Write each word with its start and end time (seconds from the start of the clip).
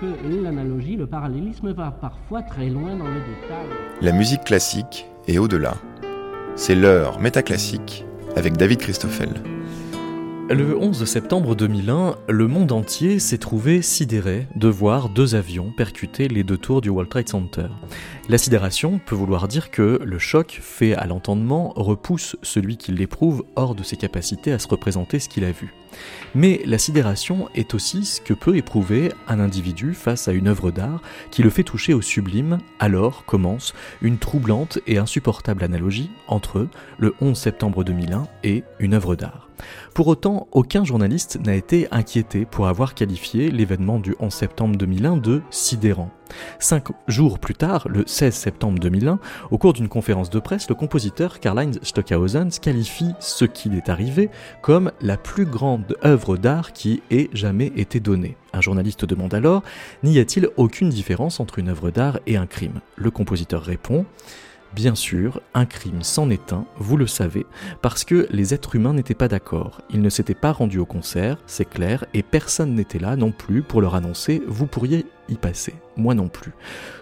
que 0.00 0.42
l'analogie, 0.42 0.96
le 0.96 1.06
parallélisme 1.06 1.72
va 1.72 1.90
parfois 1.90 2.42
très 2.42 2.68
loin 2.68 2.96
dans 2.96 3.08
le 3.08 3.20
détail. 3.20 3.66
La 4.00 4.12
musique 4.12 4.44
classique 4.44 5.06
est 5.26 5.38
au-delà. 5.38 5.74
C'est 6.56 6.74
l'heure 6.74 7.20
métaclassique 7.20 8.04
avec 8.36 8.56
David 8.56 8.78
Christoffel. 8.78 9.30
Le 10.50 10.76
11 10.76 11.06
septembre 11.06 11.54
2001, 11.54 12.16
le 12.28 12.46
monde 12.46 12.70
entier 12.72 13.18
s'est 13.18 13.38
trouvé 13.38 13.80
sidéré 13.80 14.46
de 14.56 14.68
voir 14.68 15.08
deux 15.08 15.34
avions 15.34 15.72
percuter 15.74 16.28
les 16.28 16.44
deux 16.44 16.58
tours 16.58 16.82
du 16.82 16.90
World 16.90 17.10
Trade 17.10 17.30
Center. 17.30 17.68
La 18.28 18.36
sidération 18.36 19.00
peut 19.04 19.14
vouloir 19.14 19.48
dire 19.48 19.70
que 19.70 19.98
le 20.04 20.18
choc 20.18 20.58
fait 20.60 20.94
à 20.94 21.06
l'entendement 21.06 21.72
repousse 21.76 22.36
celui 22.42 22.76
qui 22.76 22.92
l'éprouve 22.92 23.44
hors 23.56 23.74
de 23.74 23.82
ses 23.82 23.96
capacités 23.96 24.52
à 24.52 24.58
se 24.58 24.68
représenter 24.68 25.18
ce 25.18 25.30
qu'il 25.30 25.44
a 25.44 25.50
vu. 25.50 25.72
Mais 26.34 26.62
la 26.64 26.78
sidération 26.78 27.48
est 27.54 27.74
aussi 27.74 28.04
ce 28.04 28.20
que 28.20 28.34
peut 28.34 28.56
éprouver 28.56 29.12
un 29.28 29.40
individu 29.40 29.94
face 29.94 30.28
à 30.28 30.32
une 30.32 30.48
œuvre 30.48 30.70
d'art 30.70 31.00
qui 31.30 31.42
le 31.42 31.50
fait 31.50 31.62
toucher 31.62 31.94
au 31.94 32.02
sublime, 32.02 32.58
alors 32.78 33.24
commence 33.24 33.74
une 34.02 34.18
troublante 34.18 34.78
et 34.86 34.98
insupportable 34.98 35.64
analogie 35.64 36.10
entre 36.26 36.68
le 36.98 37.14
11 37.20 37.36
septembre 37.36 37.84
2001 37.84 38.26
et 38.42 38.64
une 38.78 38.94
œuvre 38.94 39.16
d'art. 39.16 39.48
Pour 39.94 40.08
autant, 40.08 40.48
aucun 40.52 40.84
journaliste 40.84 41.38
n'a 41.44 41.54
été 41.54 41.86
inquiété 41.90 42.44
pour 42.44 42.66
avoir 42.66 42.94
qualifié 42.94 43.50
l'événement 43.50 43.98
du 43.98 44.14
11 44.18 44.32
septembre 44.32 44.76
2001 44.76 45.16
de 45.18 45.42
sidérant. 45.50 46.10
Cinq 46.58 46.88
jours 47.08 47.38
plus 47.38 47.54
tard, 47.54 47.86
le 47.88 48.04
16 48.06 48.34
septembre 48.34 48.78
2001, 48.78 49.18
au 49.50 49.58
cours 49.58 49.72
d'une 49.72 49.88
conférence 49.88 50.30
de 50.30 50.38
presse, 50.38 50.68
le 50.68 50.74
compositeur 50.74 51.40
Karl-Heinz 51.40 51.78
Stockhausen 51.82 52.50
qualifie 52.50 53.12
ce 53.20 53.44
qui 53.44 53.70
est 53.76 53.88
arrivé 53.88 54.30
comme 54.62 54.92
la 55.00 55.16
plus 55.16 55.44
grande 55.44 55.96
œuvre 56.04 56.36
d'art 56.36 56.72
qui 56.72 57.02
ait 57.10 57.30
jamais 57.32 57.72
été 57.76 58.00
donnée. 58.00 58.36
Un 58.52 58.60
journaliste 58.60 59.04
demande 59.04 59.34
alors 59.34 59.62
N'y 60.02 60.18
a-t-il 60.18 60.48
aucune 60.56 60.88
différence 60.88 61.40
entre 61.40 61.58
une 61.58 61.68
œuvre 61.68 61.90
d'art 61.90 62.20
et 62.26 62.36
un 62.36 62.46
crime? 62.46 62.80
Le 62.96 63.10
compositeur 63.10 63.62
répond 63.62 64.06
Bien 64.74 64.96
sûr, 64.96 65.40
un 65.54 65.66
crime 65.66 66.02
s'en 66.02 66.30
est 66.30 66.52
un, 66.52 66.64
vous 66.78 66.96
le 66.96 67.06
savez, 67.06 67.46
parce 67.80 68.02
que 68.02 68.26
les 68.30 68.54
êtres 68.54 68.74
humains 68.74 68.92
n'étaient 68.92 69.14
pas 69.14 69.28
d'accord. 69.28 69.82
Ils 69.88 70.02
ne 70.02 70.10
s'étaient 70.10 70.34
pas 70.34 70.50
rendus 70.50 70.80
au 70.80 70.84
concert, 70.84 71.38
c'est 71.46 71.68
clair, 71.68 72.04
et 72.12 72.24
personne 72.24 72.74
n'était 72.74 72.98
là 72.98 73.14
non 73.14 73.30
plus 73.30 73.62
pour 73.62 73.80
leur 73.80 73.94
annoncer 73.94 74.42
vous 74.48 74.66
pourriez 74.66 75.06
y 75.28 75.36
passer. 75.36 75.74
Moi 75.96 76.14
non 76.14 76.26
plus. 76.26 76.52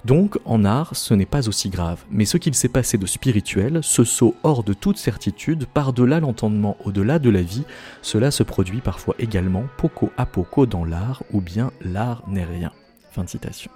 Donc, 0.05 0.39
en 0.45 0.67
art, 0.67 0.95
ce 0.95 1.15
n'est 1.15 1.25
pas 1.25 1.49
aussi 1.49 1.71
grave. 1.71 2.05
Mais 2.11 2.27
ce 2.27 2.37
qu'il 2.37 2.55
s'est 2.55 2.69
passé 2.69 2.99
de 2.99 3.07
spirituel, 3.07 3.81
ce 3.83 4.05
saut 4.05 4.37
hors 4.43 4.65
de 4.65 4.75
toute 4.75 4.99
certitude, 4.99 5.65
par-delà 5.65 6.21
l'entendement, 6.21 6.77
au-delà 6.85 7.19
de 7.19 7.31
la 7.31 7.41
vie, 7.41 7.65
cela 8.03 8.31
se 8.31 8.43
produit 8.43 8.83
parfois 8.83 9.15
également 9.19 9.65
poco 9.79 10.11
à 10.19 10.27
poco 10.27 10.67
dans 10.67 10.85
l'art, 10.85 11.23
ou 11.33 11.41
bien 11.41 11.71
l'art 11.81 12.23
n'est 12.29 12.45
rien. 12.45 12.71
Fin 13.13 13.25
de 13.25 13.31
citation. 13.31 13.71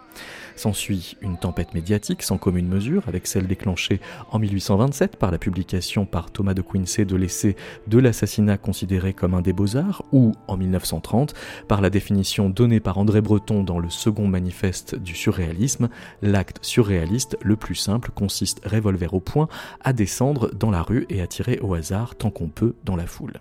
S'ensuit 0.57 1.17
une 1.21 1.39
tempête 1.39 1.75
médiatique 1.75 2.23
sans 2.23 2.39
commune 2.39 2.67
mesure, 2.67 3.05
avec 3.09 3.27
celle 3.27 3.47
déclenchée 3.47 4.01
en 4.31 4.39
1827 4.39 5.17
par 5.17 5.31
la 5.31 5.39
publication 5.39 6.07
par 6.07 6.31
Thomas 6.31 6.55
de 6.55 6.63
Quincey 6.63 7.05
de 7.05 7.15
l'essai 7.15 7.57
de 7.87 7.99
l'assassinat 7.99 8.57
considéré 8.57 9.13
comme 9.13 9.35
un 9.35 9.43
des 9.43 9.53
beaux-arts, 9.53 10.03
ou 10.13 10.33
en 10.49 10.57
1930 10.57 11.35
par 11.69 11.81
la 11.81 11.91
définition 11.91 12.49
donnée 12.49 12.81
par 12.81 12.97
André 12.99 13.21
Breton 13.21 13.63
dans 13.63 13.79
le 13.79 13.91
second 13.91 14.27
manifeste 14.27 14.95
du 14.95 15.15
surréalisme, 15.15 15.89
l'acte 16.23 16.59
surréaliste 16.63 17.37
le 17.43 17.57
plus 17.57 17.75
simple 17.75 18.11
consiste, 18.15 18.65
revolver 18.65 19.13
au 19.13 19.21
poing, 19.21 19.49
à 19.85 19.93
descendre 19.93 20.51
dans 20.55 20.71
la 20.71 20.83
rue 20.83 21.07
et 21.11 21.21
à 21.21 21.27
tirer 21.27 21.59
au 21.61 21.75
hasard 21.75 22.17
tant 22.17 22.31
qu'on 22.31 22.49
peut 22.49 22.75
dans 22.85 22.97
la 22.97 23.07
foule. 23.07 23.35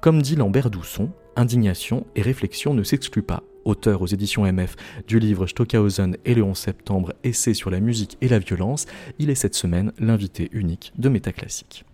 Comme 0.00 0.22
dit 0.22 0.36
Lambert 0.36 0.70
Dousson, 0.70 1.10
indignation 1.36 2.06
et 2.16 2.22
réflexion 2.22 2.74
ne 2.74 2.82
s'excluent 2.82 3.22
pas 3.22 3.42
auteur 3.64 4.02
aux 4.02 4.06
éditions 4.06 4.50
MF 4.50 4.76
du 5.06 5.18
livre 5.18 5.46
Stockhausen 5.46 6.16
et 6.24 6.34
le 6.34 6.42
11 6.42 6.56
septembre, 6.56 7.14
essai 7.24 7.52
sur 7.52 7.70
la 7.70 7.80
musique 7.80 8.16
et 8.20 8.28
la 8.28 8.38
violence, 8.38 8.86
il 9.18 9.30
est 9.30 9.34
cette 9.34 9.54
semaine 9.54 9.92
l'invité 9.98 10.48
unique 10.52 10.92
de 10.98 11.08
Métaclassique. 11.08 11.85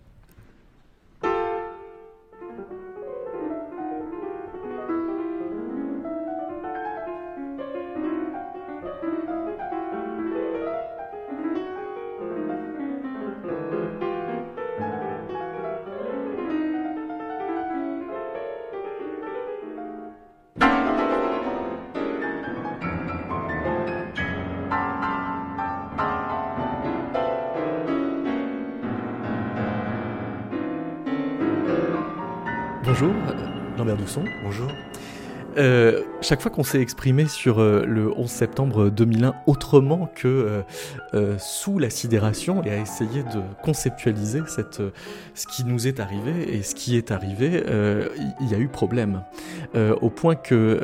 Bonjour. 34.43 34.67
Euh, 35.57 35.92
chaque 36.23 36.41
fois 36.41 36.51
qu'on 36.51 36.63
s'est 36.63 36.81
exprimé 36.81 37.27
sur 37.27 37.59
euh, 37.59 37.85
le 37.85 38.17
11 38.17 38.29
septembre 38.29 38.89
2001 38.89 39.33
autrement 39.45 40.09
que 40.15 40.63
euh, 41.13 41.37
sous 41.37 41.79
la 41.79 41.89
sidération 41.89 42.63
et 42.63 42.71
à 42.71 42.77
essayer 42.77 43.23
de 43.23 43.41
conceptualiser 43.61 44.41
ce 44.47 45.47
qui 45.47 45.65
nous 45.65 45.85
est 45.85 45.99
arrivé 45.99 46.55
et 46.55 46.63
ce 46.63 46.75
qui 46.75 46.95
est 46.95 47.11
arrivé, 47.11 47.63
il 48.39 48.49
y, 48.49 48.55
a 48.55 48.57
eu 48.57 48.67
problème. 48.67 49.23
au 49.75 50.09
point 50.09 50.35
que 50.35 50.79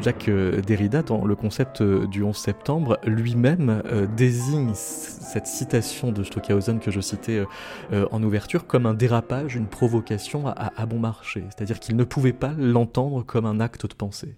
Jacques 0.00 0.30
Derrida, 0.30 1.02
dans 1.02 1.24
le 1.24 1.34
concept 1.34 1.82
du 1.82 2.22
11 2.22 2.36
septembre, 2.36 2.98
lui-même 3.04 3.82
désigne 4.16 4.72
cette 4.74 5.46
citation 5.46 6.12
de 6.12 6.22
Stockhausen 6.22 6.80
que 6.80 6.90
je 6.90 7.00
citais 7.00 7.44
en 7.92 8.22
ouverture 8.22 8.66
comme 8.66 8.86
un 8.86 8.94
dérapage, 8.94 9.56
une 9.56 9.66
provocation 9.66 10.46
à, 10.46 10.72
à 10.76 10.86
bon 10.86 10.98
marché. 10.98 11.44
C'est-à-dire 11.48 11.80
qu'il 11.80 11.96
ne 11.96 12.04
pouvait 12.04 12.32
pas 12.32 12.52
l'entendre 12.58 13.24
comme 13.24 13.46
un 13.46 13.60
acte 13.60 13.86
de 13.86 13.94
pensée 13.94 14.34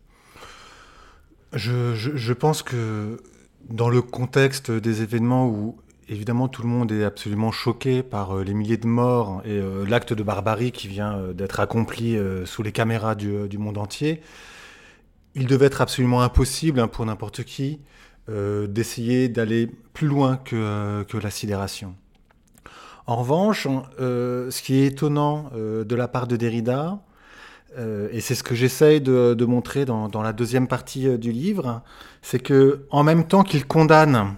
je, 1.55 2.33
pense 2.33 2.63
que 2.63 3.21
dans 3.69 3.89
le 3.89 4.03
contexte 4.03 4.71
des 4.71 5.03
événements 5.03 5.49
où 5.49 5.77
évidemment 6.09 6.49
tout 6.49 6.63
le 6.63 6.69
monde 6.69 6.93
est 6.93 7.05
absolument 7.05 7.53
choqué 7.53 8.03
par 8.03 8.37
euh, 8.37 8.45
les 8.45 8.55
milliers 8.55 8.77
de 8.77 8.87
morts 8.87 9.43
et 9.45 9.51
euh, 9.51 9.85
l'acte 9.87 10.13
de 10.13 10.23
barbarie 10.23 10.73
qui 10.73 10.89
vient 10.89 11.17
euh, 11.17 11.33
d'être 11.33 11.61
accompli 11.61 12.19
sous 12.45 12.63
les 12.63 12.73
caméras 12.73 13.15
du, 13.15 13.59
monde 13.59 13.79
entier, 13.79 14.23
il 15.35 15.47
devait 15.47 15.67
être 15.67 15.81
absolument 15.81 16.23
impossible 16.23 16.81
hein, 16.81 16.89
pour 16.89 17.07
n'importe 17.07 17.45
qui 17.45 17.81
d'essayer 18.29 19.29
d'aller 19.29 19.69
plus 19.93 20.07
loin 20.07 20.37
que, 20.37 21.03
que, 21.03 21.19
la 21.19 21.29
sidération. 21.29 21.97
En 23.07 23.17
revanche, 23.17 23.67
ce 23.99 24.63
qui 24.63 24.77
est 24.77 24.87
étonnant 24.87 25.51
de 25.53 25.95
la 25.95 26.07
part 26.07 26.29
de 26.29 26.37
Derrida, 26.37 27.03
euh, 27.79 28.09
et 28.13 28.21
c'est 28.21 28.35
ce 28.35 28.43
que 28.43 28.55
j'essaye 28.55 29.01
de, 29.01 29.45
montrer 29.45 29.85
dans, 29.85 30.23
la 30.23 30.33
deuxième 30.33 30.69
partie 30.69 31.09
euh, 31.09 31.17
du 31.17 31.33
livre, 31.33 31.83
c'est 32.21 32.39
que 32.39 32.87
en 32.91 33.03
même 33.03 33.27
temps 33.27 33.43
qu'il 33.43 33.67
condamne 33.67 34.35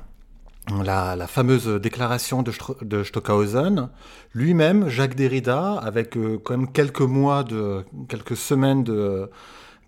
la, 0.83 1.27
fameuse 1.27 1.67
déclaration 1.67 2.43
de, 2.43 3.03
Stockhausen, 3.03 3.91
lui-même, 4.35 4.89
Jacques 4.89 5.15
Derrida, 5.15 5.75
avec 5.75 6.17
euh, 6.17 6.39
quand 6.43 6.57
même 6.57 6.73
quelques 6.73 7.01
mois, 7.01 7.45
de, 7.45 7.85
quelques 8.09 8.37
semaines 8.37 8.85
de, 8.85 9.31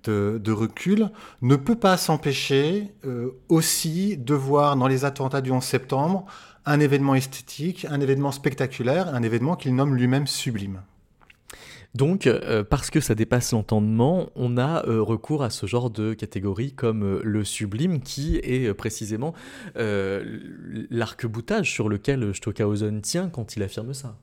de, 0.05 0.53
recul, 0.53 1.11
ne 1.43 1.57
peut 1.57 1.77
pas 1.77 1.97
s'empêcher 1.97 2.93
aussi 3.49 4.17
de 4.17 4.35
voir 4.35 4.77
dans 4.77 4.87
les 4.87 5.05
attentats 5.05 5.41
du 5.41 5.51
11 5.51 5.65
septembre 5.65 6.27
un 6.65 6.79
événement 6.79 7.15
esthétique, 7.15 7.87
un 7.91 8.01
événement 8.01 8.31
spectaculaire, 8.31 9.13
un 9.15 9.23
événement 9.23 9.57
qu'il 9.57 9.75
nomme 9.75 9.97
lui-même 9.97 10.27
sublime. 10.27 10.83
Donc, 11.97 12.27
euh, 12.27 12.63
parce 12.63 12.91
que 12.91 13.01
ça 13.01 13.15
dépasse 13.15 13.53
l'entendement, 13.53 14.29
on 14.37 14.59
a 14.59 14.87
euh, 14.87 15.01
recours 15.01 15.43
à 15.43 15.49
ce 15.49 15.65
genre 15.65 15.89
de 15.89 16.13
catégorie 16.13 16.73
comme 16.73 17.03
euh, 17.03 17.21
le 17.25 17.43
sublime, 17.43 18.03
qui 18.03 18.37
est 18.37 18.75
précisément 18.75 19.33
l'arc-boutage 19.75 21.73
sur 21.73 21.89
lequel 21.89 22.35
Stockhausen 22.35 23.01
tient 23.01 23.31
quand 23.31 23.57
il 23.57 23.63
affirme 23.63 23.95
ça. 23.95 24.19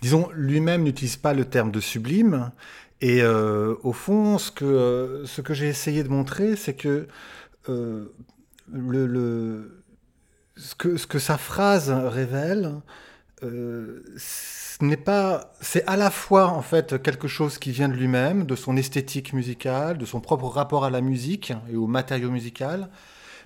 Disons, 0.00 0.28
lui-même 0.32 0.84
n'utilise 0.84 1.16
pas 1.16 1.34
le 1.34 1.44
terme 1.44 1.72
de 1.72 1.80
sublime, 1.80 2.52
et 3.00 3.24
au 3.24 3.92
fond, 3.92 4.38
ce 4.38 4.50
que, 4.50 5.22
ce 5.24 5.40
que 5.40 5.54
j'ai 5.54 5.68
essayé 5.68 6.02
de 6.04 6.08
montrer, 6.08 6.56
c'est 6.56 6.74
que, 6.74 7.06
le, 8.72 9.82
ce 10.56 10.74
que 10.74 10.96
ce 10.96 11.06
que 11.06 11.18
sa 11.18 11.38
phrase 11.38 11.90
révèle, 11.90 12.74
n'est 14.82 14.96
pas, 14.96 15.52
c'est 15.60 15.84
à 15.86 15.96
la 15.96 16.10
fois 16.10 16.48
en 16.48 16.62
fait 16.62 17.02
quelque 17.02 17.28
chose 17.28 17.58
qui 17.58 17.72
vient 17.72 17.88
de 17.88 17.94
lui-même, 17.94 18.44
de 18.44 18.56
son 18.56 18.76
esthétique 18.76 19.32
musicale, 19.32 19.98
de 19.98 20.06
son 20.06 20.20
propre 20.20 20.46
rapport 20.46 20.84
à 20.84 20.90
la 20.90 21.00
musique 21.00 21.52
et 21.70 21.76
au 21.76 21.86
matériau 21.86 22.30
musical, 22.30 22.90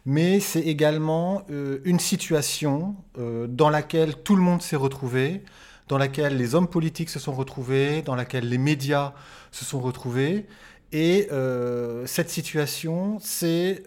mais 0.06 0.40
c'est 0.40 0.60
également 0.60 1.42
euh, 1.50 1.78
une 1.84 2.00
situation 2.00 2.96
euh, 3.18 3.46
dans 3.46 3.70
laquelle 3.70 4.16
tout 4.16 4.36
le 4.36 4.42
monde 4.42 4.62
s'est 4.62 4.76
retrouvé, 4.76 5.42
dans 5.88 5.98
laquelle 5.98 6.36
les 6.36 6.54
hommes 6.54 6.68
politiques 6.68 7.10
se 7.10 7.18
sont 7.18 7.32
retrouvés, 7.32 8.02
dans 8.02 8.14
laquelle 8.14 8.48
les 8.48 8.58
médias 8.58 9.12
se 9.52 9.64
sont 9.64 9.80
retrouvés, 9.80 10.46
Et 10.92 11.28
cette 12.06 12.30
situation, 12.30 13.18
c'est 13.20 13.82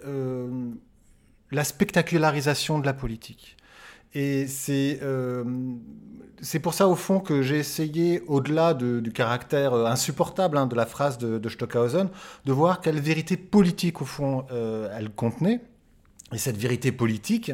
la 1.51 1.63
spectacularisation 1.63 2.79
de 2.79 2.85
la 2.85 2.93
politique. 2.93 3.56
Et 4.13 4.47
c'est 4.47 4.99
euh, 5.01 5.43
c'est 6.41 6.59
pour 6.59 6.73
ça, 6.73 6.87
au 6.87 6.95
fond, 6.95 7.19
que 7.19 7.41
j'ai 7.41 7.57
essayé, 7.57 8.21
au-delà 8.27 8.75
du 8.75 9.11
caractère 9.11 9.73
euh, 9.73 9.85
insupportable 9.85 10.57
hein, 10.57 10.67
de 10.67 10.75
la 10.75 10.85
phrase 10.85 11.17
de, 11.17 11.49
Stockhausen, 11.49 12.09
de 12.45 12.51
voir 12.51 12.79
quelle 12.79 12.99
vérité 12.99 13.37
politique, 13.37 14.01
au 14.01 14.05
fond, 14.05 14.45
euh, 14.51 14.87
elle 14.95 15.09
contenait. 15.09 15.61
Et 16.31 16.37
cette 16.37 16.57
vérité 16.57 16.91
politique, 16.91 17.51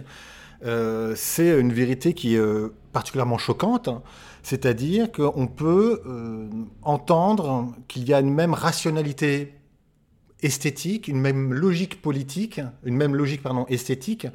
c'est 1.15 1.59
une 1.59 1.73
vérité 1.73 2.13
qui 2.13 2.35
est 2.35 2.41
particulièrement 2.93 3.37
choquante, 3.37 3.89
hein. 3.89 4.01
c'est-à-dire 4.43 5.11
qu'on 5.11 5.45
peut 5.45 6.01
entendre 6.81 7.75
qu'il 7.89 8.07
y 8.07 8.13
a 8.13 8.21
une 8.21 8.33
même 8.33 8.53
rationalité 8.53 9.53
esthétique, 10.41 11.07
une 11.07 11.19
même 11.19 11.53
logique 11.53 12.01
politique, 12.01 12.61
une 12.83 12.95
même 12.95 13.15
logique 13.15 13.43
pardon, 13.43 13.65
esthétique, 13.67 14.27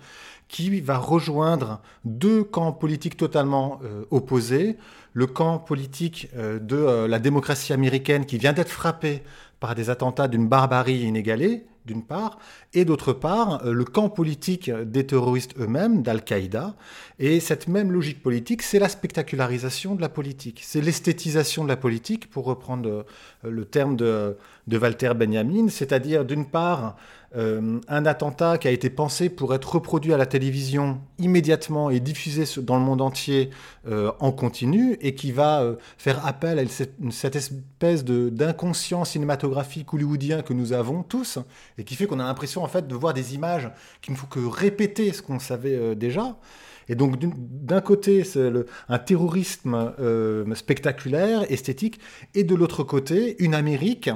qui 0.48 0.80
va 0.80 0.98
rejoindre 0.98 1.80
deux 2.04 2.42
camps 2.42 2.72
politiques 2.72 3.16
totalement 3.16 3.80
euh, 3.84 4.04
opposés. 4.10 4.76
Le 5.12 5.26
camp 5.26 5.58
politique 5.58 6.28
euh, 6.36 6.58
de 6.58 6.76
euh, 6.76 7.08
la 7.08 7.18
démocratie 7.18 7.72
américaine 7.72 8.24
qui 8.24 8.38
vient 8.38 8.54
d'être 8.54 8.70
frappé 8.70 9.22
par 9.60 9.74
des 9.74 9.90
attentats 9.90 10.28
d'une 10.28 10.48
barbarie 10.48 11.00
inégalée, 11.00 11.66
d'une 11.84 12.02
part, 12.02 12.38
et 12.74 12.84
d'autre 12.84 13.12
part, 13.14 13.64
le 13.64 13.84
camp 13.84 14.10
politique 14.10 14.70
des 14.70 15.06
terroristes 15.06 15.54
eux-mêmes, 15.58 16.02
d'Al-Qaïda. 16.02 16.74
Et 17.18 17.40
cette 17.40 17.66
même 17.66 17.90
logique 17.90 18.22
politique, 18.22 18.62
c'est 18.62 18.78
la 18.78 18.90
spectacularisation 18.90 19.94
de 19.94 20.02
la 20.02 20.10
politique, 20.10 20.60
c'est 20.62 20.82
l'esthétisation 20.82 21.64
de 21.64 21.68
la 21.68 21.78
politique, 21.78 22.30
pour 22.30 22.44
reprendre 22.44 23.06
le 23.42 23.64
terme 23.64 23.96
de, 23.96 24.36
de 24.66 24.78
Walter 24.78 25.12
Benjamin, 25.16 25.68
c'est-à-dire 25.70 26.26
d'une 26.26 26.46
part 26.46 26.96
euh, 27.36 27.78
un 27.88 28.06
attentat 28.06 28.56
qui 28.56 28.68
a 28.68 28.70
été 28.70 28.88
pensé 28.88 29.28
pour 29.28 29.54
être 29.54 29.74
reproduit 29.74 30.14
à 30.14 30.16
la 30.16 30.24
télévision 30.24 30.98
immédiatement 31.18 31.90
et 31.90 32.00
diffusé 32.00 32.44
dans 32.62 32.78
le 32.78 32.82
monde 32.82 33.02
entier 33.02 33.50
euh, 33.86 34.10
en 34.18 34.32
continu 34.32 34.96
et 35.02 35.14
qui 35.14 35.30
va 35.30 35.60
euh, 35.60 35.76
faire 35.98 36.24
appel 36.26 36.58
à 36.58 36.62
cette, 37.10 37.36
espèce 37.36 38.02
d'inconscient 38.04 39.04
cinématographique 39.04 39.92
hollywoodien 39.92 40.40
que 40.40 40.54
nous 40.54 40.72
avons 40.72 41.02
tous 41.02 41.38
et 41.76 41.84
qui 41.84 41.96
fait 41.96 42.06
qu'on 42.06 42.18
a 42.18 42.24
l'impression 42.24 42.64
en 42.64 42.68
fait 42.68 42.88
de 42.88 42.94
voir 42.94 43.12
des 43.12 43.34
images 43.34 43.70
qui 44.00 44.10
ne 44.10 44.16
font 44.16 44.26
que 44.26 44.40
répéter 44.40 45.12
ce 45.12 45.20
qu'on 45.20 45.38
savait 45.38 45.94
déjà. 45.94 46.38
Et 46.88 46.94
donc, 46.94 47.16
d'un 47.18 47.82
côté, 47.82 48.24
c'est 48.24 48.50
un 48.88 48.98
terrorisme 48.98 49.92
spectaculaire, 50.54 51.44
esthétique, 51.52 52.00
et 52.34 52.44
de 52.44 52.54
l'autre 52.54 52.82
côté, 52.82 53.36
une 53.44 53.54
Amérique 53.54 54.08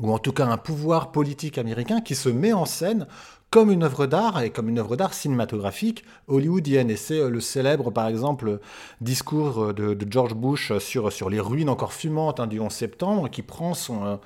ou 0.00 0.12
en 0.12 0.18
tout 0.18 0.32
cas 0.32 0.46
un 0.46 0.56
pouvoir 0.56 1.12
politique 1.12 1.58
américain 1.58 2.00
qui 2.00 2.14
se 2.14 2.28
met 2.28 2.52
en 2.52 2.64
scène 2.64 3.06
comme 3.50 3.72
une 3.72 3.82
œuvre 3.82 4.06
d'art 4.06 4.40
et 4.42 4.50
comme 4.50 4.68
une 4.68 4.78
œuvre 4.78 4.94
d'art 4.94 5.12
cinématographique 5.12 6.04
hollywoodienne. 6.28 6.88
Et 6.88 6.96
c'est 6.96 7.18
euh, 7.18 7.28
le 7.28 7.40
célèbre, 7.40 7.90
par 7.90 8.06
exemple, 8.06 8.60
discours 9.00 9.64
euh, 9.64 9.72
de, 9.72 10.06
George 10.08 10.34
Bush 10.34 10.78
sur, 10.78 11.12
sur 11.12 11.28
les 11.28 11.40
ruines 11.40 11.68
encore 11.68 11.92
fumantes 11.92 12.38
hein, 12.38 12.46
du 12.46 12.60
11 12.60 12.72
septembre, 12.72 13.28
qui 13.28 13.42
prend 13.42 13.74
son, 13.74 14.20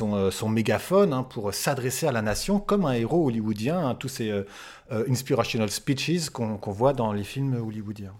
euh, 0.00 0.30
son, 0.30 0.48
mégaphone 0.48 1.12
hein, 1.12 1.22
pour 1.24 1.52
s'adresser 1.52 2.06
à 2.06 2.12
la 2.12 2.22
nation 2.22 2.58
comme 2.58 2.86
un 2.86 2.92
héros 2.92 3.26
hollywoodien. 3.26 3.78
Hein, 3.86 3.94
tous 3.94 4.08
ces 4.08 4.32
euh, 4.92 5.04
inspirational 5.08 5.70
speeches 5.70 6.30
qu'on 6.30 6.58
voit 6.72 6.92
dans 6.92 7.12
les 7.12 7.22
films 7.22 7.54
hollywoodiens. 7.54 8.12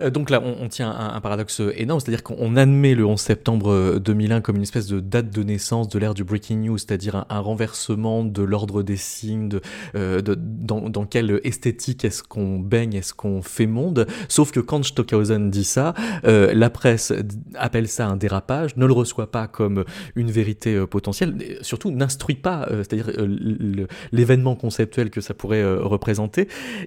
Euh, 0.00 0.08
donc 0.08 0.30
là, 0.30 0.40
on, 0.42 0.68
tient 0.68 0.90
un, 0.90 1.20
paradoxe 1.20 1.60
énorme, 1.76 2.00
c'est-à-dire 2.00 2.22
qu'on 2.22 2.56
admet 2.56 2.94
le 2.94 3.04
11 3.04 3.20
septembre 3.20 3.98
2001 3.98 4.40
comme 4.40 4.56
une 4.56 4.62
espèce 4.62 4.86
de 4.86 5.00
date 5.00 5.28
de 5.28 5.42
naissance 5.42 5.90
de 5.90 5.98
l'ère 5.98 6.14
du 6.14 6.24
breaking 6.24 6.60
news, 6.60 6.78
c'est-à-dire 6.78 7.26
un, 7.28 7.40
renversement 7.40 8.24
de 8.24 8.42
l'ordre 8.42 8.82
des 8.82 8.96
signes, 8.96 9.50
de, 9.50 9.60
euh, 9.96 10.22
dans, 10.22 11.04
quelle 11.04 11.42
esthétique 11.44 12.06
est-ce 12.06 12.22
qu'on 12.22 12.58
baigne, 12.58 12.94
est-ce 12.94 13.12
qu'on 13.12 13.42
fait 13.42 13.66
monde. 13.66 14.06
Sauf 14.28 14.50
que 14.50 14.60
quand 14.60 14.82
Stockhausen 14.82 15.50
dit 15.50 15.64
ça, 15.64 15.92
la 16.22 16.70
presse 16.70 17.12
appelle 17.54 17.86
ça 17.86 18.06
un 18.06 18.16
dérapage, 18.16 18.76
ne 18.76 18.86
le 18.86 18.94
reçoit 18.94 19.30
pas 19.30 19.46
comme 19.46 19.84
une 20.16 20.30
vérité 20.30 20.86
potentielle, 20.86 21.58
surtout 21.60 21.90
n'instruit 21.90 22.34
pas, 22.34 22.66
c'est-à-dire 22.70 23.10
l'événement 24.10 24.56
conceptuel 24.56 25.10
que 25.10 25.20
ça 25.20 25.34
pourrait 25.34 25.62
représenter 25.76 26.13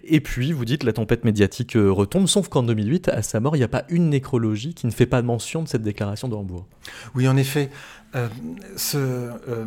et 0.04 0.22
puis, 0.22 0.52
vous 0.52 0.66
dites, 0.66 0.84
la 0.84 0.94
tempête 0.94 1.26
médiatique 1.26 1.76
euh, 1.76 1.92
retombe, 1.92 2.28
sauf 2.28 2.48
qu'en 2.50 2.64
2008, 2.64 3.10
à 3.10 3.22
sa 3.22 3.40
mort, 3.40 3.56
il 3.56 3.60
n'y 3.60 3.66
a 3.66 3.70
pas 3.70 3.84
une 3.90 4.10
nécrologie 4.10 4.74
qui 4.74 4.86
ne 4.88 4.92
fait 4.92 5.06
pas 5.06 5.22
mention 5.22 5.64
de 5.64 5.68
cette 5.68 5.82
déclaration 5.82 6.28
de 6.28 6.36
Hambourg. 6.36 6.66
Oui, 7.16 7.28
en 7.28 7.38
effet. 7.38 7.70
Euh, 8.16 8.28
ce, 8.76 8.98
euh, 8.98 9.66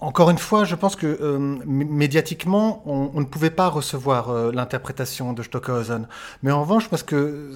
encore 0.00 0.30
une 0.30 0.38
fois, 0.38 0.64
je 0.64 0.74
pense 0.74 0.96
que 0.96 1.38
médiatiquement, 1.64 2.82
on, 2.84 3.18
ne 3.20 3.24
pouvait 3.24 3.50
pas 3.50 3.68
recevoir 3.68 4.52
l'interprétation 4.52 5.32
de 5.32 5.42
Stockhausen. 5.42 6.06
Mais 6.42 6.50
en 6.50 6.60
revanche, 6.60 6.88
parce 6.90 7.02
que 7.02 7.52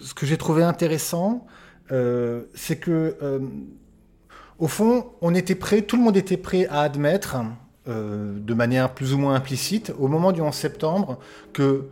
ce 0.00 0.14
que 0.14 0.26
j'ai 0.26 0.36
trouvé 0.36 0.64
intéressant, 0.64 1.46
c'est 1.88 2.80
que, 2.80 3.16
au 4.58 4.66
fond, 4.66 5.06
on 5.20 5.36
était 5.36 5.54
prêt, 5.54 5.82
tout 5.82 5.96
le 5.96 6.02
monde 6.02 6.16
était 6.16 6.36
prêt 6.36 6.66
à 6.66 6.80
admettre 6.80 7.36
euh, 7.88 8.38
de 8.38 8.54
manière 8.54 8.92
plus 8.94 9.14
ou 9.14 9.18
moins 9.18 9.34
implicite 9.34 9.92
au 9.98 10.08
moment 10.08 10.32
du 10.32 10.40
11 10.40 10.54
septembre 10.54 11.18
que 11.52 11.88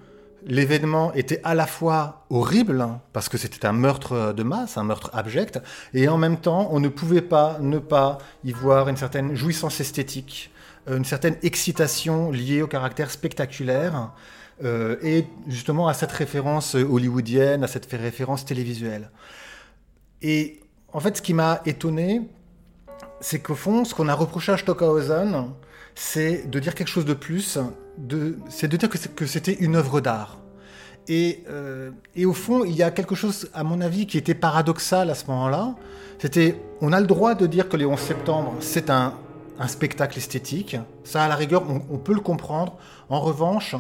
l'événement 0.46 1.12
était 1.14 1.40
à 1.43 1.54
la 1.54 1.66
fois 1.66 2.25
horrible, 2.31 2.81
hein, 2.81 3.00
parce 3.12 3.28
que 3.28 3.37
c'était 3.37 3.66
un 3.66 3.72
meurtre 3.72 4.32
de 4.32 4.43
masse, 4.43 4.76
un 4.78 4.84
meurtre 4.84 5.10
abject, 5.12 5.60
et 5.93 6.08
en 6.08 6.19
même 6.19 6.37
temps, 6.37 6.69
on 6.70 6.81
ne 6.81 6.88
pouvait 6.88 7.22
pas 7.22 7.58
ne 7.60 7.78
pas 7.78 8.19
y 8.44 8.52
voir 8.52 8.88
une 8.88 8.96
certaine 8.96 9.34
jouissance 9.34 9.81
esthétique, 9.81 10.52
euh, 10.88 10.96
une 10.96 11.04
certaine 11.04 11.37
excitation 11.43 12.31
liée 12.31 12.62
au 12.62 12.69
caractère 12.69 13.10
spectaculaire, 13.10 14.12
euh, 14.64 14.96
et 15.02 15.26
justement 15.49 15.88
à 15.88 15.94
cette 15.94 16.12
référence 16.12 16.75
hollywoodienne, 16.75 17.64
à 17.64 17.66
cette 17.66 17.90
référence 17.90 18.44
télévisuelle. 18.44 19.10
Et 20.22 20.60
en 20.92 21.00
fait, 21.00 21.16
ce 21.16 21.22
qui 21.22 21.34
m'a 21.34 21.60
étonné, 21.66 22.22
c'est 23.20 23.40
qu'au 23.40 23.54
fond, 23.54 23.84
ce 23.84 23.94
qu'on 23.94 24.08
a 24.08 24.14
reproché 24.14 24.52
à 24.52 24.56
Stockhausen, 24.56 25.50
c'est 25.96 26.48
de 26.48 26.60
dire 26.60 26.76
quelque 26.76 26.88
chose 26.88 27.06
de 27.06 27.14
plus, 27.14 27.58
c'est 28.48 28.69
de 28.69 28.76
dire 28.76 28.88
que 28.88 29.26
c'était 29.26 29.54
une 29.54 29.75
œuvre 29.75 30.00
d'art. 30.00 30.38
Euh, 31.10 31.90
et, 32.14 32.26
au 32.26 32.32
fond, 32.32 32.64
il 32.64 32.75
y 32.75 32.82
a 32.82 32.90
quelque 32.90 33.14
chose, 33.14 33.48
à 33.54 33.64
mon 33.64 33.81
avis, 33.81 34.06
qui 34.06 34.19
était 34.19 34.34
paradoxal 34.34 35.10
à 35.10 35.14
ce 35.14 35.26
moment-là. 35.28 35.75
C'était, 36.19 36.60
on 36.81 36.93
a 36.93 37.00
le 37.00 37.06
droit 37.06 37.34
de 37.34 37.46
dire 37.46 37.69
que 37.69 37.76
les 37.76 37.87
11 37.87 37.98
septembre, 37.98 38.54
c'est 38.60 38.90
un, 38.90 39.14
spectacle 39.69 40.19
esthétique. 40.19 40.76
Ça, 41.04 41.25
à 41.25 41.28
la 41.28 41.34
rigueur, 41.34 41.64
on 41.90 41.97
peut 41.97 42.12
le 42.12 42.21
comprendre. 42.21 42.76
En 43.09 43.21
revanche, 43.21 43.75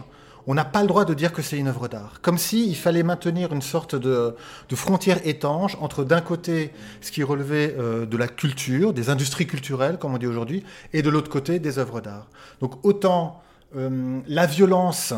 on 0.46 0.54
n'a 0.54 0.64
pas 0.64 0.82
le 0.82 0.88
droit 0.88 1.04
de 1.04 1.14
dire 1.14 1.32
que 1.32 1.42
c'est 1.42 1.58
une 1.58 1.68
œuvre 1.68 1.88
d'art. 1.88 2.20
Comme 2.22 2.38
s'il 2.38 2.76
fallait 2.76 3.02
maintenir 3.02 3.52
une 3.52 3.62
sorte 3.62 3.96
de, 3.96 4.34
frontière 4.74 5.18
étanche 5.26 5.76
entre 5.80 6.04
d'un 6.04 6.20
côté 6.20 6.70
ce 7.00 7.10
qui 7.10 7.22
relevait 7.22 7.74
euh, 7.78 8.06
de 8.06 8.16
la 8.16 8.28
culture, 8.28 8.92
des 8.92 9.10
industries 9.10 9.46
culturelles, 9.46 9.98
comme 9.98 10.14
on 10.14 10.18
dit 10.18 10.26
aujourd'hui, 10.26 10.62
et 10.92 11.02
de 11.02 11.10
l'autre 11.10 11.30
côté 11.30 11.58
des 11.58 11.78
œuvres 11.78 12.00
d'art. 12.00 12.28
Donc 12.60 12.84
autant 12.84 13.42
euh, 13.76 14.20
la 14.28 14.46
violence 14.46 15.14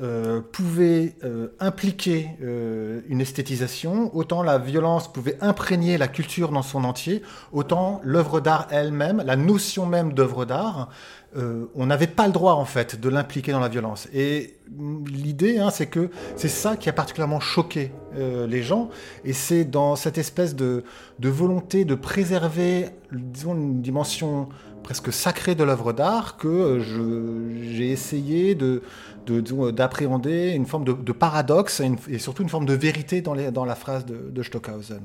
euh, 0.00 0.40
pouvait 0.40 1.16
impliquer 1.60 2.30
une 2.40 3.20
esthétisation, 3.20 4.10
autant 4.16 4.42
la 4.42 4.56
violence 4.56 5.12
pouvait 5.12 5.36
imprégner 5.42 5.98
la 5.98 6.08
culture 6.08 6.50
dans 6.50 6.62
son 6.62 6.84
entier, 6.84 7.20
autant 7.52 8.00
l'œuvre 8.02 8.40
d'art 8.40 8.68
elle-même, 8.70 9.22
la 9.26 9.36
notion 9.36 9.84
même 9.84 10.14
d'œuvre 10.14 10.46
d'art, 10.46 10.88
euh, 11.34 11.66
on 11.74 11.86
n'avait 11.86 12.06
pas 12.06 12.26
le 12.26 12.32
droit 12.32 12.54
en 12.54 12.66
fait 12.66 13.00
de 13.00 13.08
l'impliquer 13.08 13.52
dans 13.52 13.60
la 13.60 13.68
violence. 13.68 14.06
Et 14.12 14.58
l'idée, 15.06 15.58
hein, 15.58 15.70
c'est 15.70 15.86
que 15.86 16.10
c'est 16.36 16.48
ça 16.48 16.76
qui 16.76 16.90
a 16.90 16.92
particulièrement 16.92 17.40
choqué 17.40 17.90
euh, 18.16 18.46
les 18.46 18.62
gens, 18.62 18.90
et 19.24 19.32
c'est 19.32 19.64
dans 19.64 19.96
cette 19.96 20.18
espèce 20.18 20.54
de, 20.54 20.84
volonté 21.20 21.84
de 21.86 21.94
préserver, 21.94 22.90
disons, 23.12 23.54
une 23.54 23.80
dimension 23.80 24.50
presque 24.82 25.12
sacrée 25.12 25.54
de 25.54 25.64
l'œuvre 25.64 25.92
d'art 25.92 26.36
que 26.36 26.48
euh, 26.48 27.72
j'ai 27.72 27.90
essayé 27.90 28.54
de, 28.54 28.82
d'appréhender 29.70 30.50
une 30.50 30.66
forme 30.66 30.84
de, 30.84 31.12
paradoxe 31.12 31.80
et, 32.10 32.18
surtout 32.18 32.42
une 32.42 32.50
forme 32.50 32.66
de 32.66 32.74
vérité 32.74 33.22
dans, 33.22 33.36
dans 33.50 33.64
la 33.64 33.74
phrase 33.74 34.04
de 34.04 34.42
Stockhausen. 34.42 35.02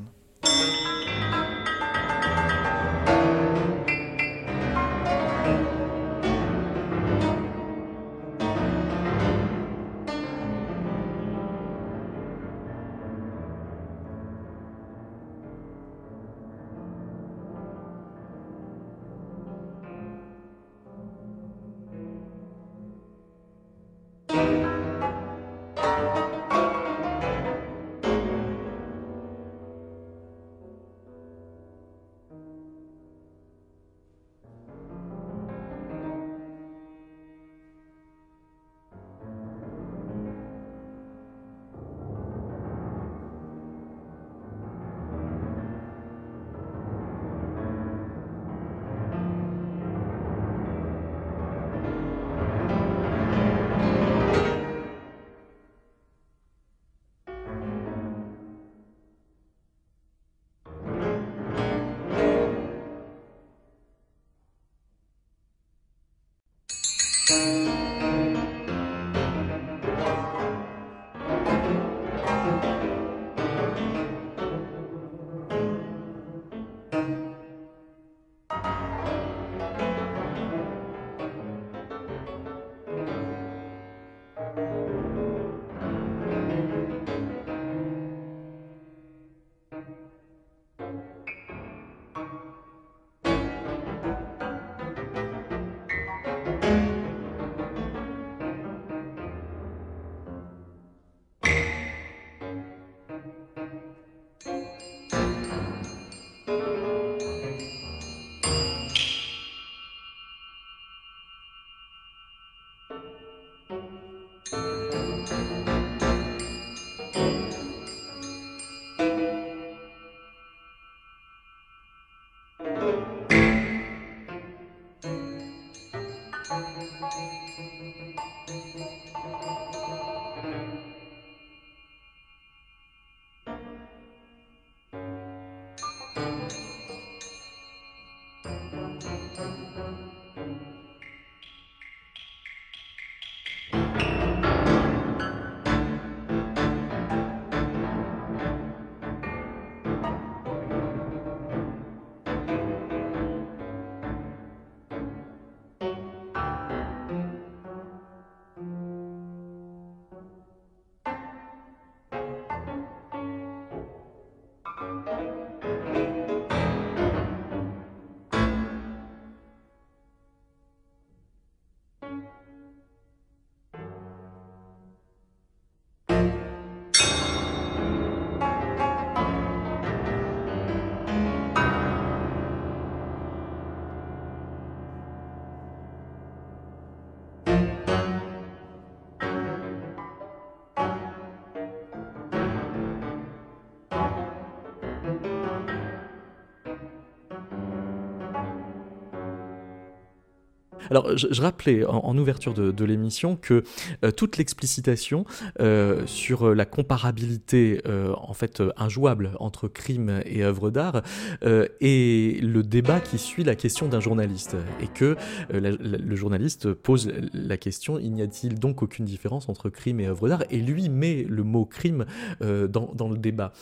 Alors, 200.90 201.18
je, 201.18 201.42
rappelais 201.42 201.86
en, 201.86 202.18
ouverture 202.18 202.54
de, 202.54 202.86
l'émission 202.86 203.36
que 203.36 203.64
euh, 204.04 204.12
toute 204.12 204.38
l'explicitation 204.38 205.26
euh, 205.60 206.06
sur 206.06 206.54
la 206.56 206.66
comparabilité, 206.66 207.82
euh, 207.86 208.14
en 208.18 208.34
fait, 208.34 208.64
injouable 208.78 209.32
entre 209.40 209.68
crime 209.68 210.22
et 210.26 210.44
œuvre 210.44 210.70
d'art 210.70 211.02
est 211.42 212.42
le 212.42 212.64
débat 212.64 213.00
qui 213.00 213.18
suit 213.18 213.44
la 213.44 213.56
question 213.56 213.88
d'un 213.88 214.00
journaliste. 214.00 214.56
Et 214.82 214.88
que 214.88 215.16
le 215.50 216.16
journaliste 216.16 216.74
pose 216.74 217.12
la 217.34 217.58
question 217.58 218.00
il 218.00 218.14
n'y 218.14 218.22
a-t-il 218.22 218.60
donc 218.60 218.82
aucune 218.82 219.06
différence 219.06 219.50
entre 219.50 219.70
crime 219.70 220.00
et 220.00 220.08
œuvre 220.08 220.30
d'art? 220.30 220.44
Et 220.50 220.60
lui 220.60 220.90
met 220.90 221.26
le 221.28 221.44
mot 221.44 221.66
crime 221.66 222.06
dans, 222.42 222.92
dans, 222.94 223.10
le 223.10 223.18
débat. 223.18 223.54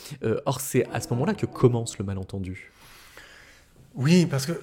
or, 0.46 0.62
c'est 0.62 0.88
à 0.92 1.02
ce 1.02 1.10
moment-là 1.10 1.34
que 1.34 1.46
commence 1.46 1.98
le 1.98 2.06
malentendu. 2.06 2.72
Oui, 3.96 4.26
parce 4.26 4.46
que. 4.46 4.54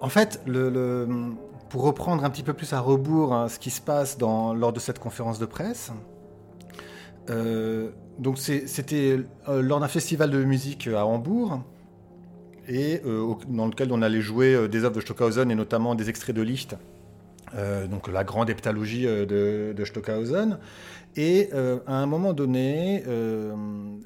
En 0.00 0.08
fait, 0.08 0.42
pour 1.68 1.82
reprendre 1.82 2.24
un 2.24 2.30
petit 2.30 2.42
peu 2.42 2.52
plus 2.52 2.72
à 2.72 2.80
rebours 2.80 3.34
hein, 3.34 3.48
ce 3.48 3.58
qui 3.58 3.70
se 3.70 3.80
passe 3.80 4.18
lors 4.20 4.72
de 4.72 4.80
cette 4.80 4.98
conférence 4.98 5.38
de 5.38 5.46
presse, 5.46 5.92
euh, 7.30 7.90
donc 8.18 8.38
c'était 8.38 9.18
euh, 9.48 9.62
lors 9.62 9.80
d'un 9.80 9.88
festival 9.88 10.30
de 10.30 10.44
musique 10.44 10.88
à 10.88 11.06
Hambourg, 11.06 11.60
et 12.68 13.00
euh, 13.04 13.34
dans 13.48 13.66
lequel 13.66 13.92
on 13.92 14.02
allait 14.02 14.20
jouer 14.20 14.68
des 14.68 14.84
œuvres 14.84 14.96
de 14.96 15.00
Stockhausen 15.00 15.50
et 15.50 15.54
notamment 15.54 15.94
des 15.94 16.08
extraits 16.08 16.34
de 16.34 16.42
Licht, 16.42 16.76
donc 17.90 18.08
la 18.08 18.22
grande 18.22 18.50
heptalogie 18.50 19.04
de, 19.06 19.84
Stockhausen. 19.84 20.58
Et 21.16 21.48
à 21.86 21.94
un 21.94 22.04
moment 22.04 22.34
donné, 22.34 23.02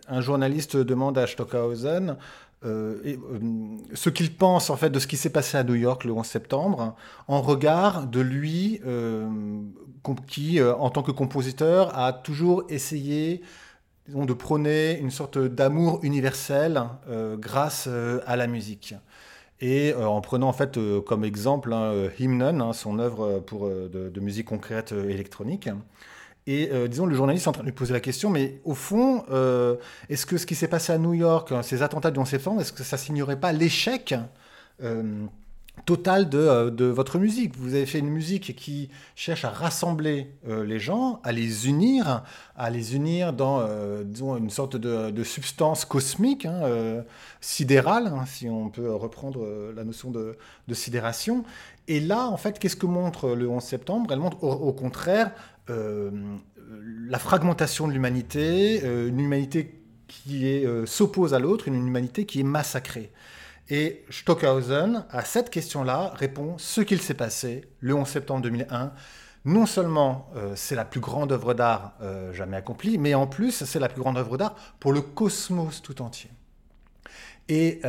un 0.06 0.20
journaliste 0.20 0.76
demande 0.76 1.18
à 1.18 1.26
Stockhausen 1.26 2.10
euh, 2.10 2.14
et, 2.62 2.66
euh, 2.66 3.76
ce 3.94 4.10
qu'il 4.10 4.34
pense 4.34 4.70
en 4.70 4.76
fait 4.76 4.90
de 4.90 4.98
ce 4.98 5.06
qui 5.06 5.16
s'est 5.16 5.30
passé 5.30 5.56
à 5.56 5.64
New 5.64 5.74
York 5.74 6.04
le 6.04 6.12
11 6.12 6.26
septembre, 6.26 6.94
en 7.28 7.40
regard 7.40 8.06
de 8.06 8.20
lui 8.20 8.80
euh, 8.86 9.28
qui, 10.26 10.62
en 10.62 10.90
tant 10.90 11.02
que 11.02 11.10
compositeur, 11.10 11.96
a 11.98 12.12
toujours 12.12 12.64
essayé 12.68 13.42
de 14.08 14.32
prôner 14.32 14.98
une 14.98 15.10
sorte 15.10 15.38
d'amour 15.38 16.00
universel 16.02 16.82
grâce 17.38 17.86
à 18.26 18.36
la 18.36 18.46
musique. 18.46 18.94
Et 19.60 19.92
en 19.94 20.22
prenant 20.22 20.48
en 20.48 20.54
fait 20.54 20.78
comme 21.06 21.22
exemple 21.22 21.74
hein, 21.74 22.08
Hymnen, 22.18 22.62
hein, 22.62 22.72
son 22.72 22.98
œuvre 22.98 23.40
pour, 23.40 23.68
de, 23.68 24.20
musique 24.20 24.46
concrète 24.46 24.92
électronique. 24.92 25.68
Et 26.46 26.70
euh, 26.72 26.88
disons, 26.88 27.06
le 27.06 27.14
journaliste 27.14 27.46
est 27.46 27.48
en 27.48 27.52
train 27.52 27.62
de 27.62 27.68
lui 27.68 27.74
poser 27.74 27.92
la 27.92 28.00
question, 28.00 28.30
mais 28.30 28.60
au 28.64 28.74
fond, 28.74 29.24
euh, 29.30 29.76
est-ce 30.08 30.24
que 30.26 30.38
ce 30.38 30.46
qui 30.46 30.54
s'est 30.54 30.68
passé 30.68 30.92
à 30.92 30.98
New 30.98 31.14
York, 31.14 31.52
hein, 31.52 31.62
ces 31.62 31.82
attentats 31.82 32.10
du 32.10 32.18
11 32.18 32.28
septembre, 32.28 32.60
est-ce 32.60 32.72
que 32.72 32.82
ça 32.82 32.96
signerait 32.96 33.38
pas 33.38 33.52
l'échec 33.52 34.14
euh, 34.82 35.26
total 35.84 36.30
de, 36.30 36.84
votre 36.86 37.18
musique? 37.18 37.56
Vous 37.58 37.74
avez 37.74 37.84
fait 37.84 37.98
une 37.98 38.08
musique 38.08 38.56
qui 38.56 38.88
cherche 39.16 39.44
à 39.44 39.50
rassembler 39.50 40.28
les 40.46 40.78
gens, 40.78 41.20
à 41.24 41.32
les 41.32 41.68
unir, 41.68 42.24
à 42.56 42.70
les 42.70 42.96
unir 42.96 43.32
dans, 43.34 43.66
disons, 44.02 44.36
une 44.36 44.50
sorte 44.50 44.76
de, 44.76 45.22
substance 45.22 45.84
cosmique, 45.84 46.46
hein, 46.46 47.02
sidérale, 47.40 48.08
hein, 48.08 48.24
si 48.26 48.48
on 48.48 48.70
peut 48.70 48.92
reprendre 48.92 49.46
la 49.74 49.84
notion 49.84 50.10
de, 50.10 50.36
sidération. 50.72 51.44
Et 51.88 52.00
là, 52.00 52.28
en 52.28 52.36
fait, 52.36 52.58
qu'est-ce 52.58 52.76
que 52.76 52.86
montre 52.86 53.30
le 53.30 53.48
11 53.48 53.62
septembre? 53.62 54.12
Elle 54.12 54.20
montre 54.20 54.42
au 54.42 54.72
contraire 54.72 55.32
la 55.70 57.18
fragmentation 57.18 57.88
de 57.88 57.92
l'humanité, 57.92 58.80
euh, 58.84 59.08
une 59.08 59.20
humanité 59.20 59.82
qui 60.08 60.64
euh, 60.64 60.86
s'oppose 60.86 61.34
à 61.34 61.38
l'autre, 61.38 61.68
une 61.68 61.74
humanité 61.74 62.26
qui 62.26 62.40
est 62.40 62.44
massacrée. 62.44 63.12
Et 63.68 64.04
Stockhausen, 64.10 65.04
à 65.10 65.24
cette 65.24 65.50
question-là, 65.50 66.12
répond 66.16 66.56
ce 66.58 66.80
qu'il 66.80 67.00
s'est 67.00 67.14
passé 67.14 67.68
le 67.80 67.94
11 67.94 68.08
septembre 68.08 68.42
2001. 68.42 68.92
Non 69.44 69.64
seulement 69.64 70.28
c'est 70.56 70.74
la 70.74 70.84
plus 70.84 71.00
grande 71.00 71.32
œuvre 71.32 71.54
d'art 71.54 71.94
jamais 72.32 72.56
accomplie, 72.56 72.98
mais 72.98 73.14
en 73.14 73.28
plus 73.28 73.64
c'est 73.64 73.78
la 73.78 73.88
plus 73.88 74.02
grande 74.02 74.18
œuvre 74.18 74.36
d'art 74.36 74.56
pour 74.80 74.92
le 74.92 75.00
cosmos 75.00 75.82
tout 75.82 76.02
entier. 76.02 76.30
Et 77.48 77.80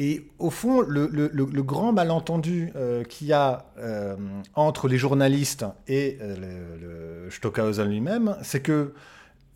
et 0.00 0.30
au 0.38 0.50
fond, 0.50 0.82
le, 0.82 1.62
grand 1.62 1.92
malentendu 1.92 2.70
euh, 2.76 3.02
qu'il 3.02 3.26
y 3.26 3.32
a 3.32 3.66
euh, 3.78 4.16
entre 4.54 4.86
les 4.86 4.96
journalistes 4.96 5.66
et 5.88 6.18
euh, 6.22 7.24
le, 7.26 7.30
Stockhausen 7.30 7.88
lui-même, 7.88 8.36
c'est 8.42 8.60
que, 8.60 8.94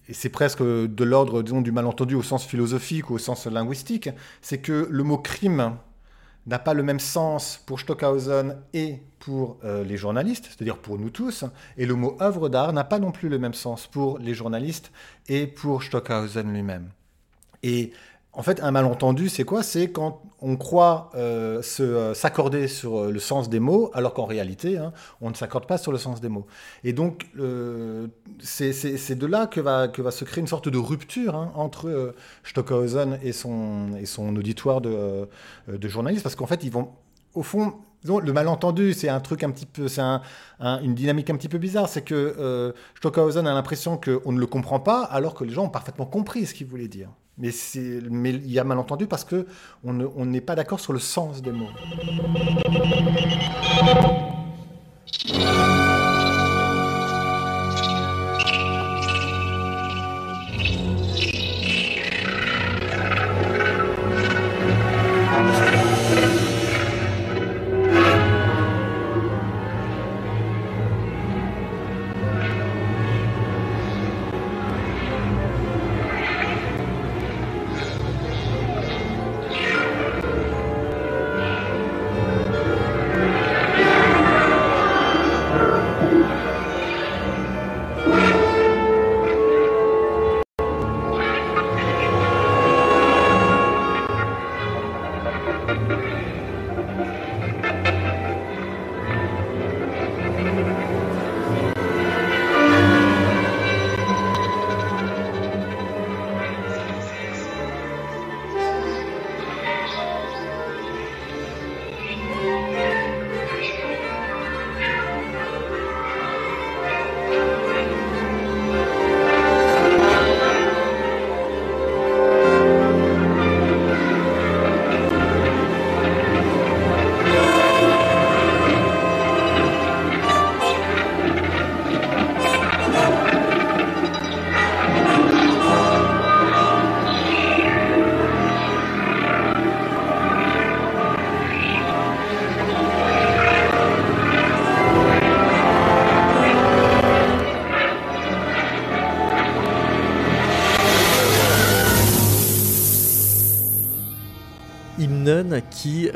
et 0.08 0.12
c'est 0.14 0.30
presque 0.30 0.60
de 0.60 1.04
l'ordre 1.04 1.42
du 1.42 1.70
malentendu 1.70 2.16
au 2.16 2.24
sens 2.24 2.44
philosophique 2.44 3.08
ou 3.08 3.14
au 3.14 3.18
sens 3.18 3.46
linguistique, 3.46 4.10
c'est 4.42 4.58
que 4.58 4.88
le 4.90 5.02
mot 5.04 5.16
crime 5.16 5.76
n'a 6.48 6.58
pas 6.58 6.74
le 6.74 6.82
même 6.82 6.98
sens 6.98 7.62
pour 7.64 7.78
Stockhausen 7.78 8.56
et 8.74 8.98
pour 9.20 9.58
les 9.62 9.96
journalistes, 9.96 10.46
c'est-à-dire 10.50 10.76
pour 10.76 10.98
nous 10.98 11.10
tous, 11.10 11.44
et 11.78 11.86
le 11.86 11.94
mot 11.94 12.18
œuvre 12.20 12.48
d'art 12.48 12.72
n'a 12.72 12.84
pas 12.84 12.98
non 12.98 13.12
plus 13.12 13.28
le 13.28 13.38
même 13.38 13.54
sens 13.54 13.86
pour 13.86 14.18
les 14.18 14.34
journalistes 14.34 14.90
et 15.28 15.46
pour 15.46 15.84
Stockhausen 15.84 16.52
lui-même. 16.52 16.90
Et 17.62 17.92
en 18.34 18.42
fait, 18.42 18.62
un 18.62 18.70
malentendu, 18.70 19.28
c'est 19.28 19.44
quoi? 19.44 19.62
C'est 19.62 19.90
quand 19.90 20.22
on 20.40 20.56
croit 20.56 21.10
s'accorder 22.14 22.66
sur 22.66 23.10
le 23.10 23.18
sens 23.18 23.48
des 23.48 23.60
mots, 23.60 23.90
alors 23.94 24.14
qu'en 24.14 24.24
réalité, 24.24 24.78
hein, 24.78 24.92
on 25.20 25.30
ne 25.30 25.34
s'accorde 25.34 25.66
pas 25.66 25.78
sur 25.78 25.92
le 25.92 25.98
sens 25.98 26.20
des 26.20 26.28
mots. 26.28 26.46
Et 26.82 26.92
donc, 26.92 27.26
c'est 28.40 29.14
de 29.14 29.26
là 29.26 29.46
que 29.46 29.60
va, 29.60 29.88
que 29.88 30.00
va 30.00 30.10
se 30.10 30.24
créer 30.24 30.40
une 30.40 30.46
sorte 30.46 30.68
de 30.68 30.78
rupture 30.78 31.36
hein, 31.36 31.52
entre 31.54 32.14
Stockhausen 32.42 33.18
et 33.22 33.32
son, 33.32 33.94
et 34.00 34.06
son 34.06 34.34
auditoire 34.34 34.80
de, 34.80 35.28
de 35.68 35.88
journalistes, 35.88 36.22
parce 36.22 36.34
qu'en 36.34 36.46
fait, 36.46 36.64
ils 36.64 36.72
vont, 36.72 36.88
au 37.34 37.42
fond, 37.42 37.74
le 38.04 38.32
malentendu, 38.32 38.94
c'est 38.94 39.08
un 39.08 39.20
truc 39.20 39.44
un 39.44 39.50
petit 39.50 39.66
peu, 39.66 39.88
c'est 39.88 40.02
une 40.60 40.94
dynamique 40.94 41.30
un 41.30 41.36
petit 41.36 41.48
peu 41.48 41.58
bizarre. 41.58 41.88
C'est 41.88 42.02
que 42.02 42.34
euh, 42.38 42.72
Stockhausen 42.96 43.46
a 43.46 43.54
l'impression 43.54 43.96
qu'on 43.96 44.32
ne 44.32 44.40
le 44.40 44.46
comprend 44.46 44.80
pas, 44.80 45.02
alors 45.02 45.34
que 45.34 45.44
les 45.44 45.52
gens 45.52 45.66
ont 45.66 45.70
parfaitement 45.70 46.06
compris 46.06 46.46
ce 46.46 46.54
qu'il 46.54 46.66
voulait 46.66 46.88
dire. 46.88 47.10
Mais, 47.38 47.50
il 48.30 48.50
y 48.50 48.58
a 48.58 48.64
malentendu 48.64 49.06
parce 49.06 49.24
que 49.24 49.46
on 49.84 50.24
n'est 50.26 50.40
pas 50.40 50.54
d'accord 50.54 50.80
sur 50.80 50.92
le 50.92 50.98
sens 50.98 51.42
des 51.42 51.52
mots. 51.52 51.68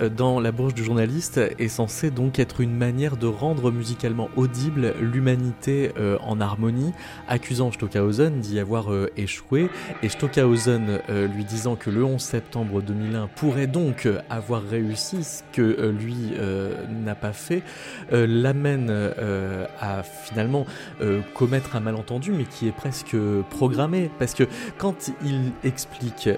Dans 0.09 0.41
la 0.41 0.53
bouche 0.53 0.75
du 0.75 0.85
journaliste, 0.85 1.41
est 1.59 1.69
censé 1.69 2.11
donc 2.11 2.39
être 2.39 2.61
une 2.61 2.77
manière 2.77 3.17
de 3.17 3.27
rendre 3.27 3.71
musicalement 3.71 4.29
audible 4.37 4.95
l'humanité 5.01 5.93
euh, 5.99 6.19
en 6.23 6.41
harmonie, 6.41 6.93
accusant 7.29 7.73
Stockhausen 7.73 8.41
d'y 8.41 8.59
avoir 8.59 8.93
euh, 8.93 9.11
échoué, 9.17 9.69
et 10.03 10.09
Stockhausen 10.09 11.01
lui 11.35 11.45
disant 11.45 11.77
que 11.77 11.91
le 11.91 12.05
11 12.05 12.21
septembre 12.21 12.83
2001 12.83 13.29
pourrait 13.37 13.67
donc 13.67 14.09
avoir 14.31 14.63
réussi 14.63 15.25
ce 15.25 15.43
que 15.53 15.91
lui 15.91 16.33
n'a 17.05 17.15
pas 17.15 17.33
fait, 17.33 17.63
l'amène 18.11 18.91
à 19.81 20.03
finalement 20.03 20.67
commettre 21.35 21.77
un 21.77 21.81
malentendu, 21.81 22.33
mais 22.33 22.45
qui 22.45 22.69
est 22.69 22.73
presque 22.73 23.17
programmé, 23.51 24.11
parce 24.19 24.35
que 24.35 24.45
quand 24.79 25.11
il 25.25 25.53
explique 25.65 26.29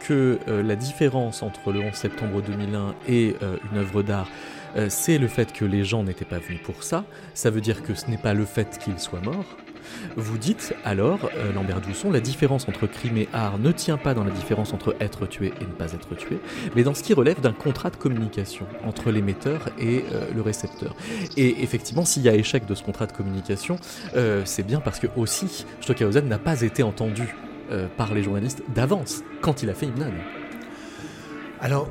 que 0.00 0.38
la 0.46 0.76
différence 0.76 1.42
entre 1.42 1.72
le 1.72 1.80
11 1.80 1.94
septembre 1.94 2.42
2001 2.42 2.94
et 3.06 3.17
euh, 3.42 3.56
une 3.70 3.78
œuvre 3.78 4.02
d'art, 4.02 4.28
euh, 4.76 4.86
c'est 4.88 5.18
le 5.18 5.28
fait 5.28 5.52
que 5.52 5.64
les 5.64 5.84
gens 5.84 6.02
n'étaient 6.02 6.24
pas 6.24 6.38
venus 6.38 6.60
pour 6.62 6.82
ça. 6.82 7.04
Ça 7.34 7.50
veut 7.50 7.60
dire 7.60 7.82
que 7.82 7.94
ce 7.94 8.10
n'est 8.10 8.18
pas 8.18 8.34
le 8.34 8.44
fait 8.44 8.78
qu'ils 8.78 8.98
soient 8.98 9.20
morts. 9.20 9.56
Vous 10.16 10.36
dites 10.36 10.74
alors, 10.84 11.30
euh, 11.36 11.52
Lambert 11.54 11.80
Dousson, 11.80 12.10
la 12.10 12.20
différence 12.20 12.68
entre 12.68 12.86
crime 12.86 13.16
et 13.16 13.28
art 13.32 13.58
ne 13.58 13.72
tient 13.72 13.96
pas 13.96 14.12
dans 14.12 14.24
la 14.24 14.30
différence 14.30 14.74
entre 14.74 14.94
être 15.00 15.26
tué 15.26 15.52
et 15.60 15.64
ne 15.64 15.72
pas 15.72 15.92
être 15.94 16.14
tué, 16.14 16.38
mais 16.76 16.82
dans 16.82 16.92
ce 16.92 17.02
qui 17.02 17.14
relève 17.14 17.40
d'un 17.40 17.54
contrat 17.54 17.88
de 17.88 17.96
communication 17.96 18.66
entre 18.84 19.10
l'émetteur 19.10 19.70
et 19.78 20.04
le 20.34 20.42
récepteur. 20.42 20.94
Et 21.38 21.62
effectivement, 21.62 22.04
s'il 22.04 22.22
y 22.22 22.28
a 22.28 22.34
échec 22.34 22.66
de 22.66 22.74
ce 22.74 22.82
contrat 22.82 23.06
de 23.06 23.12
communication, 23.12 23.76
c'est 24.44 24.66
bien 24.66 24.80
parce 24.80 24.98
que 24.98 25.06
aussi 25.16 25.64
Stockhausen 25.80 26.28
n'a 26.28 26.38
pas 26.38 26.60
été 26.60 26.82
entendu 26.82 27.34
par 27.96 28.12
les 28.12 28.22
journalistes 28.22 28.62
d'avance 28.74 29.22
quand 29.40 29.62
il 29.62 29.70
a 29.70 29.74
fait 29.74 29.86
Hymnon. 29.86 30.12
Alors, 31.60 31.88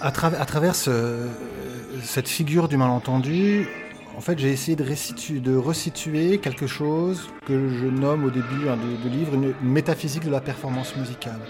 à, 0.00 0.10
travers 0.10 0.74
cette 0.74 2.28
figure 2.28 2.68
du 2.68 2.76
malentendu, 2.76 3.68
en 4.16 4.20
fait, 4.20 4.38
j'ai 4.38 4.50
essayé 4.50 4.76
de, 4.76 5.56
resituer 5.56 6.38
quelque 6.38 6.66
chose 6.66 7.28
que 7.46 7.68
je 7.68 7.86
nomme 7.86 8.24
au 8.24 8.30
début 8.30 8.68
hein, 8.68 8.78
du 9.02 9.10
livre 9.10 9.34
une, 9.34 9.52
métaphysique 9.62 10.24
de 10.24 10.30
la 10.30 10.40
performance 10.40 10.96
musicale. 10.96 11.40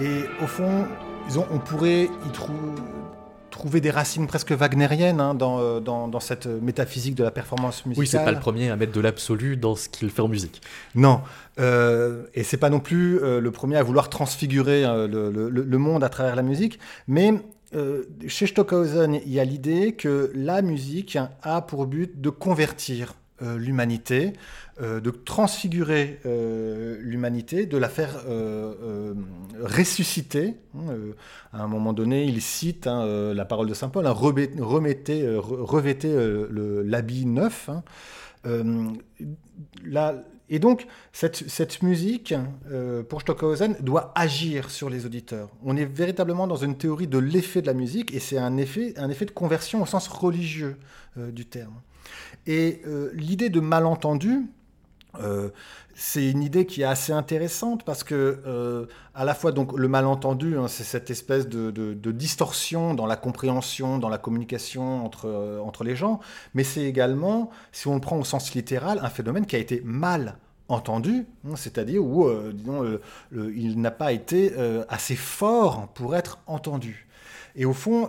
Et 0.00 0.22
au 0.42 0.46
fond, 0.46 0.86
on 1.50 1.58
pourrait 1.58 2.04
y 2.04 2.32
trouver 2.32 2.58
trouver 3.58 3.80
des 3.80 3.90
racines 3.90 4.28
presque 4.28 4.52
wagnériennes 4.52 5.20
hein, 5.20 5.36
euh, 5.42 5.80
dans, 5.80 6.06
dans, 6.06 6.20
cette 6.20 6.46
métaphysique 6.46 7.16
de 7.16 7.24
la 7.24 7.32
performance 7.32 7.84
musicale. 7.86 8.00
Oui, 8.00 8.06
c'est 8.06 8.24
pas 8.24 8.30
le 8.30 8.38
premier 8.38 8.70
à 8.70 8.76
mettre 8.76 8.92
de 8.92 9.00
l'absolu 9.00 9.56
dans 9.56 9.74
ce 9.74 9.88
qu'il 9.88 10.10
fait 10.10 10.22
en 10.22 10.28
musique. 10.28 10.62
Non, 10.94 11.20
euh, 11.58 12.22
et 12.34 12.44
c'est 12.44 12.56
pas 12.56 12.70
non 12.70 12.78
plus 12.78 13.18
euh, 13.18 13.40
le 13.40 13.50
premier 13.50 13.76
à 13.76 13.82
vouloir 13.82 14.08
transfigurer 14.08 14.84
euh, 14.84 15.08
le, 15.08 15.50
le, 15.50 15.78
monde 15.78 16.04
à 16.04 16.08
travers 16.08 16.36
la 16.36 16.42
musique, 16.42 16.78
mais 17.08 17.34
chez 18.28 18.46
Stockhausen, 18.46 19.20
il 19.26 19.32
y 19.32 19.40
a 19.40 19.44
l'idée 19.44 19.92
que 19.92 20.32
la 20.34 20.62
musique 20.62 21.18
a 21.42 21.60
pour 21.60 21.86
but 21.86 22.18
de 22.18 22.30
convertir 22.30 23.14
l'humanité, 23.40 24.32
euh, 24.80 25.00
de 25.00 25.10
transfigurer 25.10 26.20
euh, 26.24 26.98
l'humanité, 27.00 27.66
de 27.66 27.76
la 27.76 27.88
faire 27.88 28.22
ressusciter. 29.60 30.54
Hein, 30.76 30.94
à 31.52 31.64
un 31.64 31.66
moment 31.66 31.92
donné, 31.92 32.24
il 32.26 32.40
cite 32.40 32.86
hein, 32.86 33.34
la 33.34 33.44
parole 33.44 33.68
de 33.68 33.74
Saint 33.74 33.88
Paul, 33.88 34.06
hein, 34.06 34.12
remettez, 34.12 35.36
revêtez 35.36 36.14
l'habit 36.84 37.26
neuf. 37.26 37.70
et 40.48 40.58
donc, 40.60 40.86
cette, 41.12 41.36
cette 41.48 41.82
musique, 41.82 42.34
pour 43.08 43.22
Stockhausen, 43.22 43.76
doit 43.80 44.12
agir 44.14 44.70
sur 44.70 44.90
les 44.90 45.06
auditeurs. 45.06 45.50
On 45.64 45.76
est 45.76 45.86
véritablement 45.86 46.46
dans 46.46 46.56
une 46.56 46.76
théorie 46.76 47.08
de 47.08 47.18
l'effet 47.18 47.62
de 47.62 47.66
la 47.66 47.74
musique, 47.74 48.14
et 48.14 48.20
c'est 48.20 48.38
un 48.38 48.56
effet, 48.58 48.94
un 48.96 49.10
effet 49.10 49.24
de 49.24 49.32
conversion 49.32 49.82
au 49.82 49.86
sens 49.86 50.06
religieux 50.06 50.76
du 51.16 51.46
terme. 51.46 51.80
Et 52.48 52.80
euh, 52.86 53.10
l'idée 53.12 53.50
de 53.50 53.60
malentendu, 53.60 54.46
euh, 55.20 55.50
c'est 55.94 56.30
une 56.30 56.42
idée 56.42 56.64
qui 56.64 56.80
est 56.80 56.86
assez 56.86 57.12
intéressante 57.12 57.84
parce 57.84 58.02
que 58.04 58.40
euh, 58.46 58.86
à 59.14 59.26
la 59.26 59.34
fois 59.34 59.52
donc 59.52 59.76
le 59.76 59.86
malentendu, 59.86 60.56
hein, 60.56 60.66
c'est 60.66 60.84
cette 60.84 61.10
espèce 61.10 61.46
de, 61.46 62.10
distorsion 62.10 62.94
dans 62.94 63.04
la 63.04 63.16
compréhension, 63.16 63.98
dans 63.98 64.08
la 64.08 64.16
communication 64.16 65.04
entre, 65.04 65.60
entre 65.62 65.84
les 65.84 65.94
gens, 65.94 66.20
mais 66.54 66.64
c'est 66.64 66.84
également, 66.84 67.50
si 67.70 67.86
on 67.86 67.94
le 67.94 68.00
prend 68.00 68.16
au 68.18 68.24
sens 68.24 68.54
littéral, 68.54 68.98
un 69.02 69.10
phénomène 69.10 69.44
qui 69.44 69.54
a 69.54 69.58
été 69.58 69.82
mal 69.84 70.38
entendu, 70.68 71.26
hein, 71.46 71.54
c'est-à-dire 71.54 72.02
où 72.02 72.30
disons, 72.54 72.98
il 73.32 73.78
n'a 73.78 73.90
pas 73.90 74.12
été 74.12 74.54
assez 74.88 75.16
fort 75.16 75.88
pour 75.88 76.16
être 76.16 76.38
entendu. 76.46 77.06
Et 77.56 77.66
au 77.66 77.74
fond, 77.74 78.08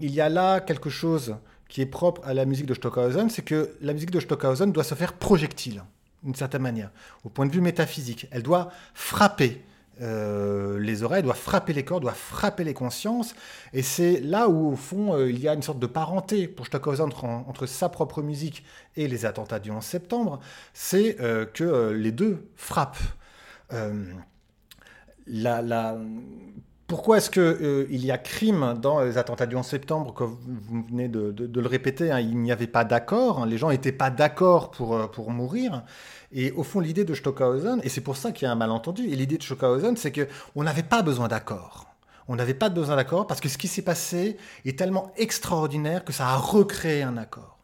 il 0.00 0.10
y 0.10 0.22
a 0.22 0.30
là 0.30 0.60
quelque 0.60 0.88
chose 0.88 1.36
qui 1.74 1.80
est 1.82 1.86
propre 1.86 2.20
à 2.24 2.34
la 2.34 2.44
musique 2.44 2.66
de 2.66 2.74
Stockhausen, 2.74 3.28
c'est 3.30 3.42
que 3.42 3.74
la 3.80 3.94
musique 3.94 4.12
de 4.12 4.20
Stockhausen 4.20 4.70
doit 4.70 4.84
se 4.84 4.94
faire 4.94 5.12
projectile, 5.12 5.82
d'une 6.22 6.36
certaine 6.36 6.62
manière, 6.62 6.92
au 7.24 7.28
point 7.30 7.46
de 7.46 7.50
vue 7.50 7.60
métaphysique. 7.60 8.28
Elle 8.30 8.44
doit 8.44 8.70
frapper, 8.94 9.60
euh, 10.00 10.78
les 10.78 11.02
oreilles, 11.02 11.24
doit 11.24 11.34
frapper 11.34 11.72
les 11.72 11.84
corps, 11.84 11.98
doit 11.98 12.12
frapper 12.12 12.62
les 12.62 12.74
consciences. 12.74 13.34
Et 13.72 13.82
c'est 13.82 14.20
là 14.20 14.48
où, 14.48 14.70
au 14.70 14.76
fond, 14.76 15.16
euh, 15.16 15.28
il 15.28 15.40
y 15.40 15.48
a 15.48 15.54
une 15.54 15.62
sorte 15.62 15.80
de 15.80 15.88
parenté 15.88 16.46
pour 16.46 16.66
Stockhausen 16.66 17.10
entre, 17.24 17.66
sa 17.66 17.88
propre 17.88 18.22
musique 18.22 18.64
et 18.94 19.08
les 19.08 19.26
attentats 19.26 19.58
du 19.58 19.72
11 19.72 19.82
septembre, 19.82 20.38
c'est 20.74 21.20
euh, 21.20 21.44
que 21.44 21.90
les 21.90 22.12
deux 22.12 22.46
frappent. 22.54 23.02
La, 25.26 25.60
la... 25.60 25.98
Pourquoi 26.86 27.16
est-ce 27.16 27.30
qu'il 27.30 28.04
y 28.04 28.10
a 28.10 28.18
crime 28.18 28.74
dans 28.80 29.00
les 29.00 29.16
attentats 29.16 29.46
du 29.46 29.56
11 29.56 29.66
septembre 29.66 30.12
Comme 30.12 30.36
vous 30.68 30.82
venez 30.82 31.08
de, 31.08 31.60
le 31.60 31.66
répéter, 31.66 32.10
hein, 32.10 32.20
il 32.20 32.36
n'y 32.38 32.52
avait 32.52 32.66
pas 32.66 32.84
d'accord, 32.84 33.40
hein, 33.40 33.46
les 33.46 33.56
gens 33.56 33.70
n'étaient 33.70 33.92
pas 33.92 34.10
d'accord 34.10 34.70
pour, 34.70 35.10
pour 35.10 35.30
mourir. 35.30 35.82
Et 36.30 36.50
au 36.52 36.62
fond, 36.62 36.80
l'idée 36.80 37.04
de 37.04 37.14
Stockhausen, 37.14 37.80
et 37.84 37.88
c'est 37.88 38.00
pour 38.02 38.16
ça 38.16 38.32
qu'il 38.32 38.46
y 38.46 38.48
a 38.48 38.52
un 38.52 38.56
malentendu, 38.56 39.04
et 39.04 39.16
l'idée 39.16 39.38
de 39.38 39.42
Stockhausen, 39.42 39.96
c'est 39.96 40.12
qu'on 40.12 40.62
n'avait 40.62 40.82
pas 40.82 41.02
besoin 41.02 41.28
d'accord. 41.28 41.94
On 42.28 42.36
n'avait 42.36 42.54
pas 42.54 42.70
besoin 42.70 42.96
d'accord 42.96 43.26
parce 43.26 43.40
que 43.40 43.48
ce 43.48 43.58
qui 43.58 43.68
s'est 43.68 43.82
passé 43.82 44.36
est 44.64 44.78
tellement 44.78 45.12
extraordinaire 45.16 46.04
que 46.04 46.12
ça 46.12 46.28
a 46.28 46.36
recréé 46.36 47.02
un 47.02 47.16
accord. 47.16 47.58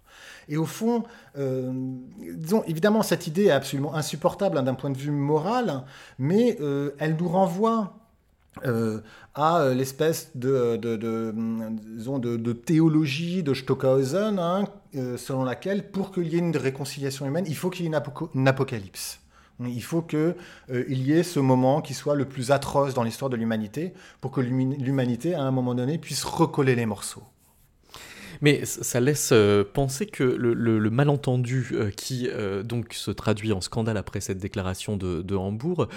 Et 0.48 0.56
au 0.56 0.66
fond, 0.66 1.04
euh, 1.38 1.72
disons, 2.18 2.64
évidemment, 2.66 3.02
cette 3.02 3.26
idée 3.26 3.46
est 3.46 3.50
absolument 3.52 3.94
insupportable 3.94 4.58
hein, 4.58 4.64
d'un 4.64 4.74
point 4.74 4.90
de 4.90 4.98
vue 4.98 5.12
moral, 5.12 5.84
mais 6.18 6.58
euh, 6.60 6.90
elle 6.98 7.16
nous 7.16 7.28
renvoie 7.28 7.99
euh, 8.66 9.00
à 9.34 9.60
euh, 9.60 9.74
l'espèce 9.74 10.32
de, 10.34 10.76
de, 10.76 10.96
de, 10.96 11.32
de, 12.36 12.52
théologie 12.52 13.44
de 13.44 13.54
Stockhausen, 13.54 14.38
hein, 14.38 14.64
euh, 14.96 15.16
selon 15.16 15.44
laquelle, 15.44 15.90
pour 15.90 16.10
qu'il 16.12 16.28
y 16.28 16.34
ait 16.34 16.40
une 16.40 16.56
réconciliation 16.56 17.26
humaine, 17.26 17.44
il 17.46 17.56
faut 17.56 17.70
qu'il 17.70 17.82
y 17.82 17.88
ait 17.88 17.92
une, 18.34 18.48
apocalypse. 18.48 19.20
Il 19.60 19.82
faut 19.82 20.02
qu'il 20.02 20.34
y 20.68 21.12
ait 21.12 21.22
ce 21.22 21.38
moment 21.38 21.80
qui 21.80 21.94
soit 21.94 22.16
le 22.16 22.24
plus 22.24 22.50
atroce 22.50 22.92
dans 22.92 23.04
l'histoire 23.04 23.30
de 23.30 23.36
l'humanité, 23.36 23.92
pour 24.20 24.30
que 24.32 24.40
l'humanité, 24.40 25.34
à 25.34 25.42
un 25.42 25.50
moment 25.50 25.74
donné, 25.74 25.98
puisse 25.98 26.24
recoller 26.24 26.74
les 26.74 26.86
morceaux. 26.86 27.22
Mais 28.42 28.64
ça 28.64 29.00
laisse 29.00 29.30
euh, 29.32 29.64
penser 29.70 30.06
que 30.06 30.24
le, 30.24 30.90
malentendu 30.90 31.68
euh, 31.72 31.90
qui 31.90 32.28
euh, 32.28 32.62
donc 32.62 32.94
se 32.94 33.10
traduit 33.10 33.52
en 33.52 33.60
scandale 33.60 33.96
après 33.96 34.20
cette 34.20 34.38
déclaration 34.38 34.96
de, 34.96 35.36
Hambourg 35.36 35.88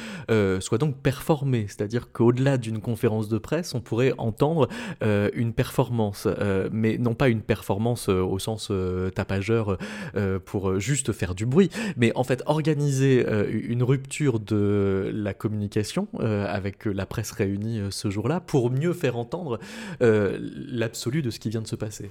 soit 0.60 0.78
donc 0.78 0.98
performé, 0.98 1.66
c'est-à-dire 1.68 2.12
qu'au-delà 2.12 2.58
d'une 2.58 2.80
conférence 2.80 3.28
de 3.28 3.38
presse, 3.38 3.74
on 3.74 3.82
pourrait 3.82 4.14
entendre 4.18 4.68
une 5.02 5.54
performance, 5.54 6.28
mais 6.72 6.98
non 6.98 7.14
pas 7.14 7.30
une 7.30 7.42
performance 7.42 8.10
au 8.10 8.40
sens 8.40 8.72
tapageur 9.16 9.78
pour 10.46 10.80
juste 10.80 11.12
faire 11.12 11.36
du 11.36 11.46
bruit, 11.46 11.70
mais 11.98 12.12
en 12.16 12.24
fait 12.24 12.44
organiser 12.46 13.26
une 13.52 13.84
rupture 13.84 14.40
de 14.40 15.12
la 15.14 15.34
communication 15.34 16.08
avec 16.20 16.86
la 16.86 17.06
presse 17.06 17.32
réunie 17.32 17.82
ce 17.90 18.10
jour-là 18.10 18.40
pour 18.40 18.72
mieux 18.72 18.94
faire 18.94 19.18
entendre 19.18 19.60
l'absolu 20.00 21.22
de 21.22 21.32
ce 21.32 21.40
qui 21.40 21.50
vient 21.50 21.62
de 21.62 21.68
se 21.68 21.76
passer. 21.76 22.10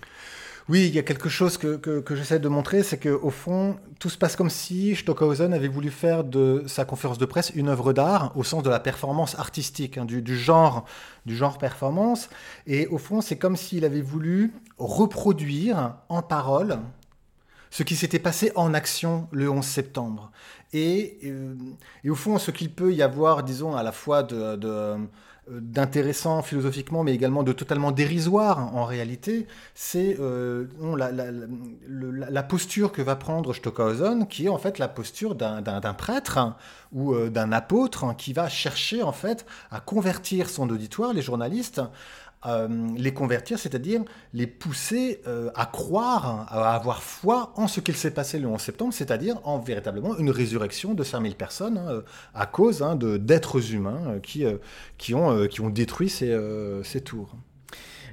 Oui, 0.69 0.87
il 0.87 0.95
y 0.95 0.99
a 0.99 1.03
quelque 1.03 1.29
chose 1.29 1.59
que, 1.59 1.77
que, 1.77 2.15
j'essaie 2.15 2.39
de 2.39 2.49
montrer, 2.49 2.85
c'est 2.85 2.99
qu'au 2.99 3.31
fond, 3.31 3.77
tout 3.99 4.09
se 4.09 4.17
passe 4.17 4.37
comme 4.37 4.51
si 4.51 4.95
Stockhausen 4.95 5.53
avait 5.53 5.67
voulu 5.67 5.91
faire 5.91 6.23
de 6.23 6.63
sa 6.69 6.85
conférence 6.85 7.19
de 7.19 7.25
presse 7.25 7.51
une 7.57 7.69
œuvre 7.69 7.93
d'art, 7.93 8.33
au 8.37 8.45
sens 8.45 8.63
de 8.63 8.71
la 8.71 8.79
performance 8.79 9.37
artistique, 9.39 9.99
hein, 9.99 10.05
du, 10.05 10.37
genre, 10.37 10.85
du 11.27 11.37
genre 11.37 11.59
performance. 11.59 12.29
Et 12.69 12.87
au 12.87 12.99
fond, 12.99 13.21
c'est 13.21 13.37
comme 13.37 13.57
s'il 13.57 13.85
avait 13.85 14.03
voulu 14.03 14.53
reproduire 14.79 15.97
en 16.09 16.23
parole 16.23 16.79
ce 17.71 17.83
qui 17.83 17.97
s'était 17.97 18.21
passé 18.21 18.53
en 18.55 18.73
action 18.73 19.27
le 19.33 19.51
11 19.51 19.65
septembre. 19.65 20.31
Et, 20.73 21.19
euh, 21.25 21.55
et 22.05 22.11
au 22.11 22.15
fond, 22.15 22.39
ce 22.39 22.53
qu'il 22.53 22.71
peut 22.71 22.93
y 22.93 23.03
avoir, 23.03 23.43
disons, 23.43 23.75
à 23.75 23.83
la 23.83 23.93
fois 23.93 24.23
de 24.23 25.09
d'intéressant 25.51 26.41
philosophiquement, 26.41 27.03
mais 27.03 27.15
également 27.15 27.43
de 27.43 27.53
totalement 27.53 27.91
dérisoire 27.91 28.75
en 28.77 28.85
réalité, 28.85 29.49
c'est 29.75 30.17
euh, 30.21 30.67
la, 30.97 32.43
posture 32.45 32.93
que 32.93 33.03
va 33.03 33.17
prendre 33.17 33.53
Stockhausen, 33.53 34.29
qui 34.29 34.47
est 34.47 34.49
en 34.49 34.59
fait 34.59 34.79
la 34.79 34.87
posture 34.87 35.35
d'un 35.35 35.95
prêtre 35.95 36.39
hein, 36.39 36.57
ou 36.93 37.13
euh, 37.13 37.29
d'un 37.29 37.51
apôtre 37.51 38.05
hein, 38.05 38.15
qui 38.15 38.33
va 38.33 38.49
chercher 38.49 39.03
en 39.03 39.11
fait 39.11 39.45
à 39.73 39.81
convertir 39.81 40.49
son 40.49 40.71
auditoire, 40.71 41.13
les 41.13 41.23
journalistes, 41.23 41.83
euh, 42.47 42.69
les 42.97 43.15
convertir, 43.15 43.59
c'est-à-dire 43.59 44.03
les 44.33 44.47
pousser 44.47 45.21
euh, 45.27 45.51
à 45.55 45.67
croire, 45.67 46.47
à 46.51 46.75
avoir 46.75 47.03
foi 47.03 47.53
en 47.57 47.69
ce 47.69 47.81
qu'il 47.81 47.97
s'est 47.97 48.11
passé 48.11 48.39
le 48.39 48.49
11 48.49 48.61
septembre, 48.61 48.93
c'est-à-dire 48.93 49.37
en 49.45 49.59
véritablement 49.59 50.17
une 50.17 50.31
résurrection 50.31 50.95
de 50.95 51.05
5000 51.05 51.37
personnes 51.37 51.79
hein, 51.79 52.03
à 52.35 52.47
cause 52.47 52.83
hein, 52.83 52.97
d'êtres 52.97 53.73
humains 53.73 54.03
euh, 54.07 54.19
qui, 54.19 54.45
qui, 54.99 55.15
ont, 55.15 55.47
qui 55.47 55.61
ont 55.61 55.71
détruit 55.71 56.09
ces, 56.09 56.37
ces 56.83 57.01
tours. 57.01 57.37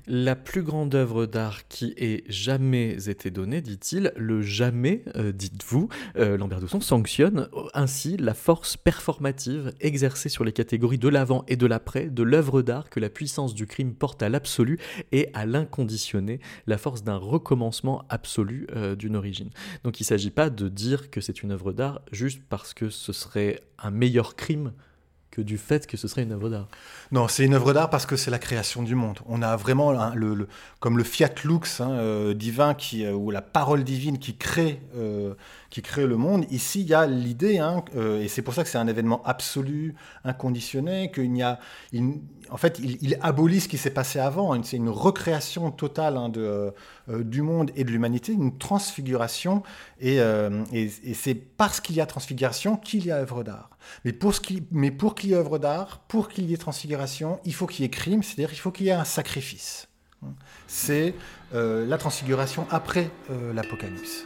La 0.08 0.36
plus 0.36 0.64
grande 0.64 0.96
œuvre 0.96 1.26
d'art 1.26 1.68
qui 1.68 1.94
ait 1.98 2.24
jamais 2.28 3.10
été 3.10 3.32
donnée, 3.32 3.62
dit-il, 3.62 4.12
le 4.16 4.42
jamais, 4.42 5.04
euh, 5.16 5.32
dites-vous, 5.32 5.90
euh, 6.18 6.38
Lambert 6.38 6.60
Dousson 6.60 6.82
sanctionne 6.82 7.48
ainsi 7.74 8.18
la 8.18 8.34
force 8.34 8.78
performative 8.78 9.74
exercée 9.80 10.30
sur 10.30 10.44
les 10.44 10.52
catégories 10.52 10.98
de 10.98 11.08
l'avant 11.08 11.44
et 11.48 11.56
de 11.56 11.66
l'après 11.66 12.08
de 12.08 12.24
l'œuvre 12.24 12.62
d'art 12.62 12.90
que 12.90 13.00
la 13.00 13.10
puissance 13.10 13.54
du 13.54 13.68
crime 13.68 13.94
porte 13.94 14.24
à 14.24 14.30
l'absolu 14.30 14.80
et 15.12 15.30
à 15.34 15.46
l'inconditionné, 15.46 16.40
la 16.68 16.78
force 16.78 17.04
d'un 17.04 17.18
recommencement 17.18 18.06
absolu 18.10 18.68
euh, 18.76 18.96
d'une 18.96 19.16
origine. 19.16 19.50
Donc 19.84 20.00
il 20.00 20.04
ne 20.04 20.08
s'agit 20.08 20.32
pas 20.32 20.50
de 20.50 20.70
dire 20.70 21.10
que 21.10 21.22
c'est 21.22 21.44
une 21.44 21.52
œuvre 21.52 21.74
d'art 21.74 22.02
juste 22.12 22.42
parce 22.50 22.74
que 22.74 22.90
ce 22.90 23.14
serait 23.14 23.62
un 23.78 23.92
meilleur 23.92 24.36
crime 24.36 24.74
que 25.32 25.42
du 25.42 25.58
fait 25.58 25.86
que 25.88 25.98
ce 25.98 26.08
serait 26.08 26.24
une 26.24 26.32
œuvre 26.32 26.50
d'art. 26.50 26.68
Non, 27.12 27.28
c'est 27.28 27.46
une 27.46 27.54
œuvre 27.54 27.74
d'art 27.74 27.90
parce 27.90 28.06
que 28.06 28.16
c'est 28.16 28.32
la 28.32 28.40
création 28.40 28.84
du 28.84 28.96
monde. 28.96 29.20
On 29.28 29.42
a 29.42 29.56
vraiment 29.56 29.92
le, 30.14 30.48
comme 30.80 30.98
le 30.98 31.04
fiat 31.04 31.34
lux 31.44 31.82
hein, 31.82 31.92
euh, 31.92 32.34
divin 32.34 32.74
qui, 32.74 33.06
euh, 33.06 33.14
ou 33.14 33.32
la 33.32 33.42
parole 33.42 33.84
divine 33.84 34.18
qui 34.18 34.36
crée, 34.36 34.82
euh, 34.96 35.34
qui 35.70 35.82
crée 35.82 36.08
le 36.08 36.18
monde. 36.18 36.46
Ici, 36.50 36.82
il 36.82 36.88
y 36.88 36.94
a 36.94 37.06
l'idée, 37.06 37.60
hein, 37.60 37.84
et 37.96 38.28
c'est 38.28 38.42
pour 38.42 38.54
ça 38.54 38.64
que 38.64 38.70
c'est 38.70 38.78
un 38.78 38.88
événement 38.88 39.22
absolu, 39.24 39.96
inconditionné, 40.24 41.12
qu'il 41.12 41.36
y 41.36 41.44
a, 41.44 41.60
en 42.50 42.58
fait, 42.58 42.80
il, 42.80 43.18
abolit 43.22 43.62
ce 43.62 43.68
qui 43.68 43.78
s'est 43.78 43.90
passé 43.92 44.20
avant. 44.20 44.62
C'est 44.64 44.78
une 44.78 44.90
recréation 44.90 45.72
totale 45.72 46.18
hein, 46.18 46.30
de, 46.30 46.74
du 47.08 47.42
monde 47.42 47.72
et 47.76 47.84
de 47.84 47.92
l'humanité, 47.92 48.34
une 48.34 48.58
transfiguration, 48.58 49.64
et, 50.00 50.18
et, 50.74 51.14
c'est 51.14 51.36
parce 51.36 51.80
qu'il 51.82 51.96
y 51.96 52.02
a 52.02 52.06
transfiguration 52.06 52.76
qu'il 52.78 53.06
y 53.06 53.12
a 53.12 53.18
œuvre 53.18 53.44
d'art. 53.44 53.70
Mais 54.06 54.14
pour, 54.14 54.40
qu'il 54.40 54.64
y 54.74 55.34
ait 55.34 55.36
œuvre 55.36 55.60
d'art, 55.60 56.00
pour 56.08 56.30
qu'il 56.30 56.50
y 56.50 56.54
ait 56.54 56.58
transfiguration, 56.58 57.40
il 57.46 57.54
faut 57.54 57.68
qu'il 57.68 57.84
y 57.84 57.86
ait 57.86 57.92
crime, 57.92 58.24
c'est-à-dire 58.24 58.50
qu'il 58.50 58.60
faut 58.60 58.72
qu'il 58.72 58.88
y 58.88 58.90
ait 58.90 58.94
un 58.94 59.06
sacrifice. 59.06 59.88
C'est 60.68 61.14
euh, 61.54 61.86
la 61.86 61.98
transfiguration 61.98 62.68
après 62.70 63.10
euh, 63.30 63.54
l'Apocalypse. 63.54 64.26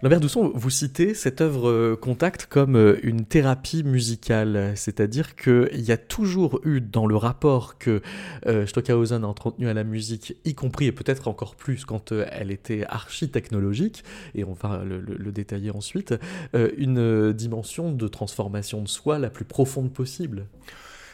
Lambert 0.00 0.20
Dousson, 0.20 0.52
vous 0.54 0.70
citez 0.70 1.12
cette 1.12 1.40
œuvre 1.40 1.68
euh, 1.68 1.96
Contact 1.96 2.46
comme 2.46 2.76
euh, 2.76 3.00
une 3.02 3.24
thérapie 3.24 3.82
musicale, 3.82 4.74
c'est-à-dire 4.76 5.34
qu'il 5.34 5.80
y 5.80 5.90
a 5.90 5.96
toujours 5.96 6.60
eu 6.64 6.80
dans 6.80 7.04
le 7.04 7.16
rapport 7.16 7.78
que 7.78 8.00
euh, 8.46 8.64
Stockhausen 8.64 9.24
a 9.24 9.26
entretenu 9.26 9.68
à 9.68 9.74
la 9.74 9.82
musique, 9.82 10.36
y 10.44 10.54
compris 10.54 10.86
et 10.86 10.92
peut-être 10.92 11.26
encore 11.26 11.56
plus 11.56 11.84
quand 11.84 12.12
elle 12.12 12.52
était 12.52 12.84
archi-technologique, 12.88 14.04
et 14.36 14.44
on 14.44 14.52
va 14.52 14.84
le, 14.84 15.32
détailler 15.32 15.72
ensuite, 15.72 16.14
une 16.54 17.32
dimension 17.32 17.90
de 17.90 18.06
transformation 18.08 18.82
de 18.82 18.88
soi 18.88 19.18
la 19.18 19.30
plus 19.30 19.44
profonde 19.44 19.92
possible. 19.92 20.46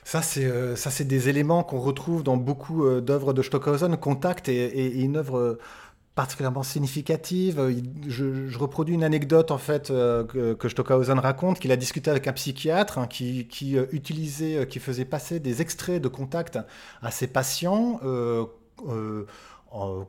Ça, 0.05 0.21
c'est 0.21 0.77
ça, 0.77 0.91
c'est 0.91 1.05
des 1.05 1.29
éléments 1.31 1.65
qu'on 1.65 1.81
retrouve 1.81 2.23
dans 2.23 2.37
beaucoup 2.37 2.89
d'œuvres 3.01 3.33
de 3.33 3.43
Stockhausen. 3.43 3.97
Contact 3.97 4.49
est, 4.49 4.79
est 4.79 5.01
une 5.01 5.17
œuvre 5.17 5.59
particulièrement 6.15 6.63
significative. 6.63 7.61
Je, 8.07 8.57
reproduis 8.57 8.95
une 8.95 9.05
anecdote 9.05 9.51
en 9.51 9.59
fait 9.59 9.89
que, 9.89 10.55
que, 10.55 10.69
Stockhausen 10.69 11.19
raconte, 11.19 11.59
qu'il 11.59 11.73
a 11.73 11.77
discuté 11.77 12.11
avec 12.11 12.29
un 12.29 12.33
psychiatre 12.33 12.99
hein, 12.99 13.07
qui, 13.07 13.49
utilisait, 13.93 14.67
qui 14.67 14.79
faisait 14.79 15.05
passer 15.05 15.41
des 15.41 15.61
extraits 15.61 16.01
de 16.01 16.09
contact 16.09 16.59
à 17.03 17.11
ses 17.11 17.27
patients 17.27 18.01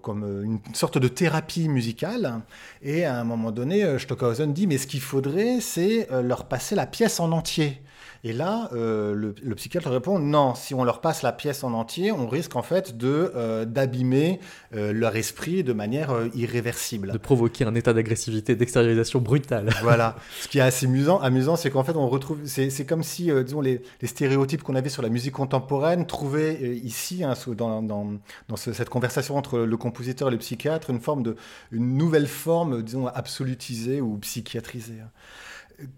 comme 0.02 0.44
une 0.44 0.60
sorte 0.74 1.00
de 1.00 1.08
thérapie 1.08 1.68
musicale. 1.70 2.41
Et 2.84 3.06
à 3.06 3.20
un 3.20 3.24
moment 3.24 3.52
donné, 3.52 3.98
Stockhausen 3.98 4.54
dit, 4.54 4.68
mais 4.68 4.78
ce 4.78 4.86
qu'il 4.86 5.02
faudrait, 5.02 5.60
c'est 5.60 6.08
leur 6.12 6.46
passer 6.46 6.76
la 6.76 6.86
pièce 6.86 7.20
en 7.20 7.32
entier. 7.32 7.82
Et 8.26 8.34
là, 8.34 8.72
euh, 8.74 9.14
le, 9.14 9.54
psychiatre 9.54 9.88
répond 9.88 10.18
non, 10.18 10.56
si 10.56 10.74
on 10.74 10.84
leur 10.84 11.00
passe 11.00 11.22
la 11.22 11.32
pièce 11.32 11.64
en 11.64 11.74
entier, 11.74 12.12
on 12.12 12.28
risque 12.28 12.56
en 12.56 12.64
fait 12.64 12.98
de 12.98 13.32
euh, 13.36 13.66
d'abîmer 13.66 14.40
euh, 14.74 14.92
leur 14.92 15.16
esprit 15.16 15.64
de 15.64 15.74
manière 15.74 16.12
irréversible. 16.34 17.12
De 17.12 17.20
provoquer 17.20 17.66
un 17.66 17.76
état 17.76 17.94
d'agressivité, 17.94 18.56
d'extériorisation 18.56 19.22
brutale. 19.22 19.70
voilà. 19.84 20.16
Ce 20.42 20.48
qui 20.48 20.58
est 20.58 20.62
assez 20.62 20.88
amusant, 20.88 21.20
amusant 21.20 21.56
c'est 21.56 21.70
qu'en 21.70 21.84
fait, 21.84 21.96
on 21.96 22.10
retrouve. 22.10 22.40
C'est 22.46 22.86
comme 22.88 23.04
si, 23.04 23.32
disons, 23.44 23.62
les, 23.62 23.84
les 24.02 24.08
stéréotypes 24.08 24.64
qu'on 24.64 24.74
avait 24.74 24.90
sur 24.90 25.04
la 25.04 25.10
musique 25.10 25.34
contemporaine 25.34 26.08
trouvaient 26.08 26.78
ici, 26.78 27.24
hein, 27.24 27.36
dans, 27.56 27.84
dans, 27.84 28.14
dans 28.50 28.56
cette 28.56 28.90
conversation 28.90 29.38
entre 29.38 29.60
le 29.60 29.78
compositeur 29.78 30.30
et 30.30 30.32
le 30.32 30.40
psychiatre, 30.40 30.90
une 30.90 31.00
forme 31.00 31.22
de. 31.22 31.36
une 31.72 31.96
nouvelle 31.96 32.28
forme, 32.28 32.82
disons, 32.82 33.06
absolutisée 33.06 34.02
ou 34.02 34.18
psychiatrisée. 34.18 34.98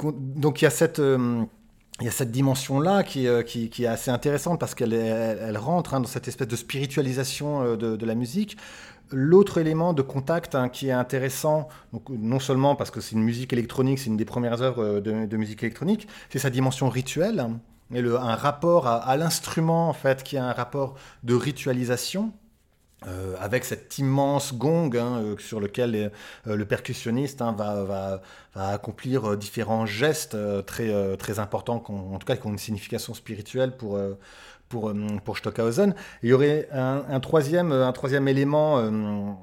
Donc 0.02 0.62
il 0.62 0.66
y 0.66 0.68
a 0.68 0.72
cette 0.72 1.00
il 2.00 2.06
y 2.06 2.08
a 2.08 2.12
cette 2.12 2.32
dimension-là 2.32 3.04
qui, 3.04 3.28
euh, 3.28 3.42
est 3.44 3.86
assez 3.86 4.12
intéressante 4.12 4.60
parce 4.60 4.76
qu'elle 4.76 4.94
elle, 4.94 5.58
rentre 5.58 5.94
hein, 5.94 6.00
dans 6.00 6.08
cette 6.08 6.28
espèce 6.28 6.48
de 6.48 6.56
spiritualisation 6.56 7.64
euh, 7.64 7.76
de, 7.76 8.06
la 8.06 8.14
musique. 8.14 8.58
L'autre 9.12 9.58
élément 9.58 9.94
de 9.94 10.02
contact 10.02 10.54
hein, 10.54 10.70
qui 10.70 10.90
est 10.90 10.92
intéressant, 10.92 11.70
donc, 11.94 12.10
non 12.10 12.40
seulement 12.40 12.76
parce 12.76 12.92
que 12.92 13.02
c'est 13.02 13.16
une 13.16 13.24
musique 13.24 13.52
électronique, 13.52 14.00
c'est 14.00 14.10
une 14.10 14.18
des 14.18 14.26
premières 14.26 14.62
œuvres 14.62 14.84
euh, 14.84 15.02
de, 15.02 15.26
de 15.26 15.38
musique 15.38 15.64
électronique, 15.64 16.08
c'est 16.30 16.40
sa 16.40 16.50
dimension 16.50 16.90
rituelle 16.90 17.48
et 17.94 18.02
le, 18.02 18.18
un 18.18 18.36
rapport 18.36 18.86
à, 18.86 18.98
à 18.98 19.18
l'instrument 19.18 19.90
en 19.90 19.94
fait 19.94 20.22
qui 20.22 20.38
a 20.38 20.46
un 20.46 20.54
rapport 20.54 20.96
de 21.24 21.34
ritualisation 21.34 22.32
euh, 23.06 23.36
avec 23.40 23.64
cet 23.64 24.00
immense 24.00 24.56
gong 24.56 24.90
hein, 24.98 25.22
euh, 25.22 25.38
sur 25.38 25.60
lequel 25.60 26.12
euh, 26.48 26.56
le 26.56 26.66
percussionniste 26.66 27.44
hein, 27.44 27.54
va, 27.56 27.84
va, 27.84 28.22
va, 28.56 28.70
accomplir 28.70 29.38
différents 29.38 29.86
gestes 29.86 30.36
très, 30.66 31.16
très 31.18 31.38
importants, 31.38 31.84
en 31.88 32.18
tout 32.18 32.26
cas 32.26 32.36
qui 32.36 32.48
ont 32.48 32.50
une 32.50 32.58
signification 32.58 33.14
spirituelle 33.14 33.78
pour, 33.78 34.00
pour, 34.68 34.92
pour 35.24 35.38
Stockhausen. 35.38 35.94
il 36.24 36.30
y 36.30 36.34
aurait 36.34 36.68
un, 36.72 37.20
troisième, 37.20 37.72
un 37.72 37.92
troisième 37.92 38.28
élément 38.28 39.38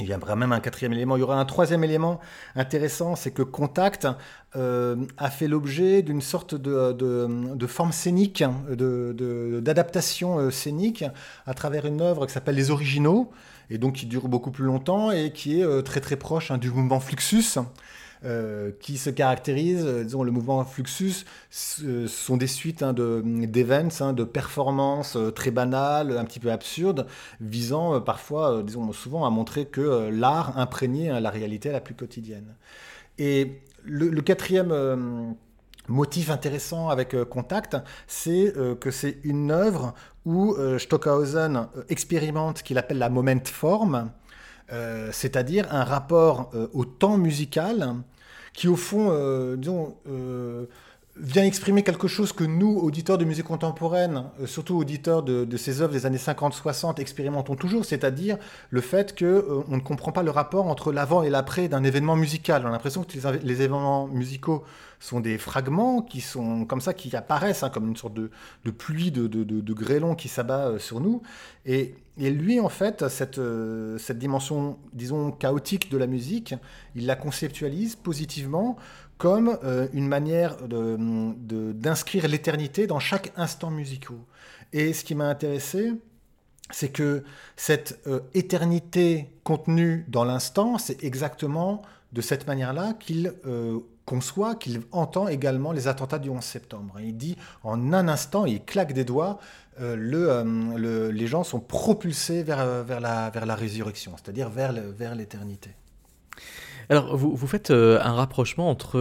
il 0.00 0.06
y 0.08 0.14
aura 0.14 0.36
même 0.36 0.52
un 0.52 0.60
quatrième 0.60 0.92
élément. 0.92 1.16
Il 1.16 1.20
y 1.20 1.22
aura 1.22 1.40
un 1.40 1.44
troisième 1.44 1.82
élément 1.82 2.20
intéressant, 2.54 3.16
c'est 3.16 3.32
que 3.32 3.42
Contact 3.42 4.06
euh, 4.56 4.96
a 5.16 5.30
fait 5.30 5.48
l'objet 5.48 6.02
d'une 6.02 6.20
sorte 6.20 6.54
de, 6.54 7.66
forme 7.66 7.92
scénique, 7.92 8.44
d'adaptation 8.70 10.38
euh, 10.38 10.50
scénique 10.50 11.04
à 11.46 11.54
travers 11.54 11.84
une 11.84 12.00
œuvre 12.00 12.26
qui 12.26 12.32
s'appelle 12.32 12.54
Les 12.54 12.70
Originaux, 12.70 13.32
et 13.70 13.78
donc 13.78 13.94
qui 13.94 14.06
dure 14.06 14.28
beaucoup 14.28 14.50
plus 14.50 14.64
longtemps 14.64 15.10
et 15.10 15.32
qui 15.32 15.60
est 15.60 15.64
euh, 15.64 15.82
très 15.82 16.00
très 16.00 16.16
proche 16.16 16.50
hein, 16.50 16.58
du 16.58 16.70
mouvement 16.70 17.00
Fluxus. 17.00 17.58
Euh, 18.24 18.72
qui 18.80 18.98
se 18.98 19.10
caractérise, 19.10 19.84
euh, 19.86 20.02
disons, 20.02 20.24
le 20.24 20.32
mouvement 20.32 20.64
Fluxus, 20.64 21.24
ce 21.50 22.08
sont 22.08 22.36
des 22.36 22.48
suites 22.48 22.82
hein, 22.82 22.92
d'events, 22.92 23.88
hein, 24.00 24.12
de 24.12 24.24
performances 24.24 25.14
euh, 25.14 25.30
très 25.30 25.52
banales, 25.52 26.18
un 26.18 26.24
petit 26.24 26.40
peu 26.40 26.50
absurdes, 26.50 27.06
visant 27.40 28.00
parfois, 28.00 28.64
disons, 28.64 28.92
souvent 28.92 29.24
à 29.24 29.30
montrer 29.30 29.66
que 29.66 30.10
l'art 30.10 30.58
imprégnait 30.58 31.10
hein, 31.10 31.20
la 31.20 31.30
réalité 31.30 31.70
la 31.70 31.80
plus 31.80 31.94
quotidienne. 31.94 32.56
Et 33.18 33.62
le, 33.84 34.20
quatrième 34.20 35.36
motif 35.86 36.30
intéressant 36.30 36.88
avec 36.88 37.16
Contact, 37.24 37.76
c'est 38.08 38.52
que 38.80 38.90
c'est 38.90 39.18
une 39.22 39.50
œuvre 39.50 39.94
où 40.24 40.56
Stockhausen 40.78 41.68
expérimente 41.88 42.58
ce 42.58 42.62
qu'il 42.62 42.78
appelle 42.78 42.98
la 42.98 43.08
moment 43.08 43.44
form, 43.44 44.10
euh, 44.72 45.10
c'est-à-dire 45.12 45.66
un 45.72 45.84
rapport 45.84 46.50
euh, 46.54 46.68
au 46.72 46.84
temps 46.84 47.16
musical 47.16 47.94
qui, 48.52 48.68
au 48.68 48.76
fond, 48.76 49.08
euh, 49.10 49.56
disons, 49.56 49.96
vient 51.20 51.44
exprimer 51.44 51.82
quelque 51.82 52.08
chose 52.08 52.32
que 52.32 52.44
nous, 52.44 52.78
auditeurs 52.78 53.18
de 53.18 53.24
musique 53.24 53.46
contemporaine, 53.46 54.24
surtout 54.46 54.76
auditeurs 54.76 55.22
de, 55.22 55.56
ces 55.56 55.82
œuvres 55.82 55.92
des 55.92 56.06
années 56.06 56.18
50-60, 56.18 57.00
expérimentons 57.00 57.56
toujours, 57.56 57.84
c'est-à-dire 57.84 58.38
le 58.70 58.80
fait 58.80 59.18
qu'on 59.18 59.64
on 59.68 59.76
ne 59.76 59.80
comprend 59.80 60.12
pas 60.12 60.22
le 60.22 60.30
rapport 60.30 60.66
entre 60.66 60.92
l'avant 60.92 61.22
et 61.22 61.30
l'après 61.30 61.68
d'un 61.68 61.82
événement 61.82 62.16
musical. 62.16 62.62
On 62.64 62.68
a 62.68 62.70
l'impression 62.70 63.02
que 63.02 63.12
les, 63.42 63.62
événements 63.62 64.06
musicaux 64.06 64.64
sont 65.00 65.20
des 65.20 65.38
fragments 65.38 66.02
qui 66.02 66.20
sont 66.20 66.64
comme 66.64 66.80
ça, 66.80 66.94
qui 66.94 67.14
apparaissent 67.16 67.62
hein, 67.62 67.70
comme 67.70 67.88
une 67.88 67.96
sorte 67.96 68.14
de, 68.14 68.30
pluie 68.70 69.10
de, 69.10 69.26
de, 69.26 69.72
grêlons 69.74 70.14
qui 70.14 70.28
s'abat 70.28 70.78
sur 70.78 71.00
nous. 71.00 71.22
Et 71.66 71.94
lui, 72.18 72.58
en 72.60 72.68
fait, 72.68 73.04
euh, 73.38 73.98
cette 73.98 74.18
dimension, 74.18 74.78
disons, 74.92 75.30
chaotique 75.30 75.90
de 75.90 75.98
la 75.98 76.06
musique, 76.06 76.54
il 76.96 77.06
la 77.06 77.16
conceptualise 77.16 77.96
positivement 77.96 78.76
comme 79.18 79.58
euh, 79.64 79.88
une 79.92 80.08
manière 80.08 80.56
d'inscrire 80.66 82.22
de, 82.24 82.28
l'éternité 82.28 82.86
dans 82.86 83.00
chaque 83.00 83.32
instant 83.36 83.70
musical. 83.70 84.16
Et 84.72 84.92
ce 84.92 85.04
qui 85.04 85.14
m'a 85.14 85.26
intéressé, 85.26 85.92
c'est 86.70 86.90
que 86.90 87.24
cette 87.56 87.98
euh, 88.06 88.20
éternité 88.34 89.28
contenue 89.44 90.04
dans 90.08 90.24
l'instant, 90.24 90.78
c'est 90.78 91.02
exactement 91.04 91.82
de 92.12 92.20
cette 92.20 92.46
manière-là 92.46 92.94
qu'il 92.98 93.34
conçoit, 94.06 94.54
qu'il 94.54 94.80
entend 94.92 95.28
également 95.28 95.72
les 95.72 95.86
attentats 95.86 96.18
du 96.18 96.30
11 96.30 96.42
septembre. 96.42 96.94
Il 97.00 97.14
dit 97.18 97.36
en 97.62 97.92
un 97.92 98.08
instant, 98.08 98.46
il 98.46 98.64
claque 98.64 98.94
des 98.94 99.04
doigts, 99.04 99.38
euh, 99.80 99.96
euh, 100.14 100.76
le, 100.76 101.10
les 101.10 101.26
gens 101.26 101.44
sont 101.44 101.60
propulsés 101.60 102.42
vers, 102.42 102.60
euh, 102.60 102.82
vers, 102.82 103.00
la, 103.00 103.30
vers 103.30 103.46
la 103.46 103.54
résurrection, 103.54 104.14
c'est-à-dire 104.16 104.48
vers 104.48 104.72
l'éternité. 105.14 105.70
Alors, 106.90 107.16
vous, 107.16 107.46
faites 107.46 107.70
un 107.70 108.12
rapprochement 108.12 108.70
entre 108.70 108.98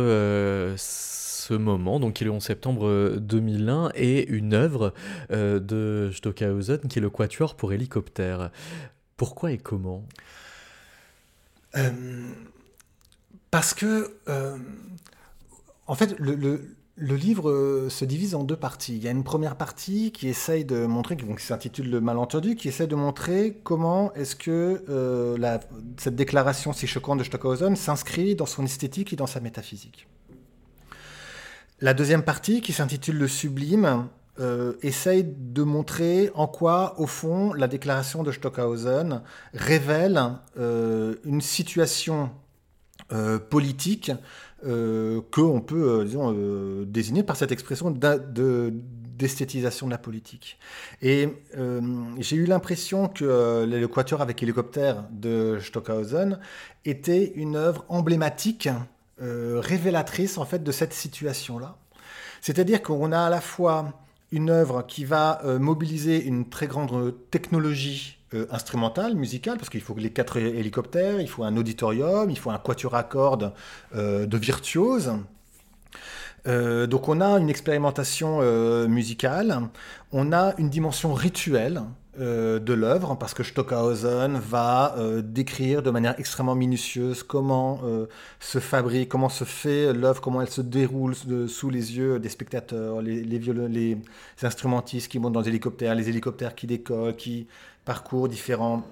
ce 0.77 1.53
moment, 1.53 1.99
donc 1.99 2.15
qui 2.15 2.23
est 2.23 2.25
le 2.25 2.31
11 2.31 2.43
septembre 2.43 3.15
2001, 3.17 3.91
et 3.95 4.27
une 4.27 4.53
œuvre 4.53 4.93
de 5.29 6.11
Stockhausen 6.13 6.79
qui 6.89 6.99
est 6.99 7.01
le 7.01 7.09
Quatuor 7.09 7.55
pour 7.55 7.71
hélicoptère. 7.71 8.51
Pourquoi 9.15 9.51
et 9.51 9.57
comment? 9.57 10.05
Parce 13.51 13.73
que, 13.73 14.17
en 15.87 15.95
fait, 15.95 16.19
le 16.19 16.75
livre 16.97 17.49
euh, 17.49 17.89
se 17.89 18.05
divise 18.05 18.33
en 18.35 18.43
deux 18.43 18.55
parties. 18.55 18.95
Il 18.95 19.03
y 19.03 19.07
a 19.07 19.11
une 19.11 19.23
première 19.23 19.55
partie 19.55 20.11
qui 20.11 20.27
essaye 20.27 20.65
de 20.65 20.85
montrer, 20.85 21.15
qui 21.15 21.25
s'intitule 21.37 21.89
Le 21.89 22.01
malentendu, 22.01 22.55
qui 22.55 22.67
essaie 22.67 22.87
de 22.87 22.95
montrer 22.95 23.59
comment 23.63 24.13
est-ce 24.13 24.35
que 24.35 24.83
euh, 24.89 25.57
cette 25.97 26.15
déclaration 26.15 26.73
si 26.73 26.87
choquante 26.87 27.19
de 27.19 27.23
Stockhausen 27.23 27.75
s'inscrit 27.75 28.35
dans 28.35 28.47
son 28.47 28.65
esthétique 28.65 29.13
et 29.13 29.15
dans 29.15 29.27
sa 29.27 29.39
métaphysique. 29.39 30.07
La 31.79 31.93
deuxième 31.93 32.23
partie, 32.23 32.61
qui 32.61 32.73
s'intitule 32.73 33.17
Le 33.17 33.27
sublime, 33.27 34.07
euh, 34.39 34.73
essaye 34.81 35.23
de 35.23 35.61
montrer 35.61 36.31
en 36.33 36.47
quoi, 36.47 36.99
au 36.99 37.05
fond, 37.05 37.53
la 37.53 37.67
déclaration 37.67 38.23
de 38.23 38.31
Stockhausen 38.31 39.21
révèle 39.53 40.19
une 40.57 41.41
situation 41.41 42.31
politique 43.49 44.11
euh, 44.65 45.21
qu'on 45.29 45.61
peut 45.61 46.01
euh, 46.01 46.07
euh, 46.15 46.83
désigner 46.87 47.21
par 47.21 47.35
cette 47.35 47.51
expression 47.51 47.91
d'esthétisation 47.91 49.85
de, 49.85 49.91
la 49.91 49.99
politique. 49.99 50.57
Et 51.03 51.29
j'ai 52.17 52.37
eu 52.37 52.45
l'impression 52.45 53.07
que 53.07 53.65
l'équateur 53.65 54.19
avec 54.19 54.41
hélicoptère 54.41 55.03
de 55.11 55.59
Stockhausen 55.61 56.39
était 56.85 57.33
une 57.35 57.55
œuvre 57.55 57.85
emblématique, 57.87 58.67
révélatrice 59.19 60.39
en 60.39 60.45
fait 60.45 60.63
de 60.63 60.71
cette 60.71 60.93
situation-là. 60.93 61.77
C'est-à-dire 62.41 62.81
qu'on 62.81 63.11
a 63.11 63.19
à 63.19 63.29
la 63.29 63.41
fois 63.41 63.93
une 64.31 64.49
œuvre 64.49 64.83
qui 64.87 65.05
va 65.05 65.39
mobiliser 65.59 66.23
une 66.23 66.49
très 66.49 66.65
grande 66.65 67.13
technologie 67.29 68.16
euh, 68.33 68.45
instrumentale, 68.51 69.15
musicale, 69.15 69.57
parce 69.57 69.69
qu'il 69.69 69.79
faut 69.79 69.95
les 69.95 70.11
quatre 70.11 70.35
hélicoptères, 70.35 71.21
il 71.21 71.29
faut 71.29 71.43
un 71.43 71.55
auditorium, 71.55 72.29
il 72.29 72.37
faut 72.37 72.49
un 72.49 72.57
quatuor 72.57 72.95
à 72.95 73.03
cordes 73.03 73.53
euh, 73.95 74.25
de 74.25 74.37
virtuoses. 74.37 75.13
Euh, 76.45 76.87
donc 76.87 77.07
on 77.07 77.21
a 77.21 77.39
une 77.39 77.49
expérimentation 77.49 78.41
musicale, 78.89 79.61
on 80.11 80.33
a 80.33 80.53
une 80.57 80.69
dimension 80.69 81.13
rituelle 81.13 81.81
de 82.17 82.73
l'œuvre, 82.73 83.15
parce 83.15 83.33
que 83.33 83.43
Stockhausen 83.43 84.39
va 84.39 84.95
décrire 85.23 85.83
de 85.83 85.91
manière 85.91 86.15
extrêmement 86.19 86.55
minutieuse 86.55 87.23
comment 87.23 87.81
se 88.39 88.59
fabrique, 88.59 89.09
comment 89.09 89.29
se 89.29 89.43
fait 89.43 89.93
l'œuvre, 89.93 90.21
comment 90.21 90.41
elle 90.41 90.49
se 90.49 90.61
déroule 90.61 91.15
sous 91.47 91.69
les 91.69 91.97
yeux 91.97 92.19
des 92.19 92.29
spectateurs, 92.29 93.01
les, 93.01 93.23
les, 93.23 93.39
les, 93.39 93.97
instrumentistes 94.41 95.11
qui 95.11 95.19
montent 95.19 95.33
dans 95.33 95.41
les 95.41 95.49
hélicoptères, 95.49 95.93
les 95.95 96.09
hélicoptères 96.09 96.55
qui 96.55 96.67
décollent, 96.67 97.15
qui 97.15 97.47
parcours 97.85 98.27
différents 98.27 98.83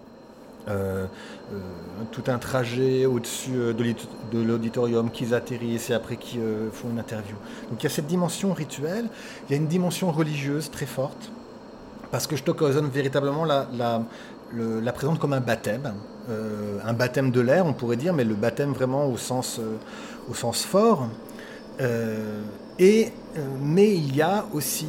tout 2.12 2.24
un 2.28 2.38
trajet 2.38 3.06
au-dessus 3.06 3.52
de 3.52 4.42
l'auditorium, 4.42 5.12
qu'ils 5.12 5.34
atterrissent 5.34 5.90
et 5.90 5.94
après 5.94 6.18
qu'ils 6.18 6.42
font 6.72 6.90
une 6.90 7.00
interview. 7.00 7.36
Donc 7.70 7.82
il 7.82 7.84
y 7.84 7.88
a 7.88 7.90
cette 7.90 8.08
dimension 8.08 8.54
rituelle, 8.54 9.08
il 9.48 9.52
y 9.52 9.56
a 9.56 9.58
une 9.58 9.68
dimension 9.68 10.12
religieuse 10.12 10.72
très 10.72 10.86
forte, 10.86 11.32
parce 12.16 12.28
que 12.28 12.38
Stockhausen 12.38 12.88
véritablement 12.88 13.44
la, 13.44 13.68
la, 13.74 14.94
présente 14.94 15.20
comme 15.20 15.34
un 15.34 15.42
baptême, 15.42 15.96
un 16.86 16.94
baptême 16.94 17.30
de 17.30 17.42
l'air 17.42 17.66
on 17.66 17.74
pourrait 17.74 17.98
dire, 17.98 18.14
mais 18.14 18.24
le 18.24 18.36
baptême 18.36 18.72
vraiment 18.72 19.06
au 19.06 19.18
sens, 19.18 19.60
sens 20.34 20.64
fort. 20.64 21.10
et, 22.80 23.12
mais 23.62 23.94
il 23.96 24.16
y 24.16 24.22
a 24.22 24.46
aussi 24.54 24.88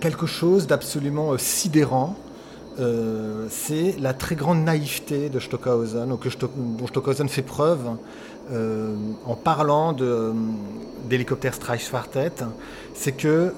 quelque 0.00 0.26
chose 0.26 0.66
d'absolument 0.66 1.32
euh, 1.32 1.38
sidérant. 1.38 2.16
Euh, 2.78 3.46
c'est 3.50 3.96
la 4.00 4.14
très 4.14 4.36
grande 4.36 4.64
naïveté 4.64 5.28
de 5.28 5.38
Stockhausen, 5.38 6.08
dont 6.08 6.86
Stockhausen 6.86 7.28
fait 7.28 7.42
preuve 7.42 7.96
euh, 8.50 8.94
en 9.26 9.34
parlant 9.34 9.94
d'hélicoptère 11.08 11.54
Streifschwartet. 11.54 12.32
C'est 12.94 13.12
que 13.12 13.54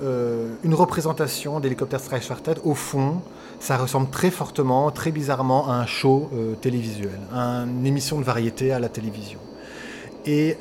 une 0.62 0.74
représentation 0.74 1.60
d'hélicoptère 1.60 2.00
Streifschwartet, 2.00 2.56
au 2.64 2.74
fond, 2.74 3.22
ça 3.60 3.76
ressemble 3.76 4.10
très 4.10 4.30
fortement, 4.30 4.90
très 4.90 5.10
bizarrement 5.10 5.68
à 5.68 5.74
un 5.74 5.86
show 5.86 6.30
télévisuel, 6.60 7.18
à 7.32 7.64
une 7.64 7.86
émission 7.86 8.18
de 8.18 8.24
variété 8.24 8.72
à 8.72 8.78
la 8.78 8.88
télévision. 8.88 9.38
Et 10.26 10.56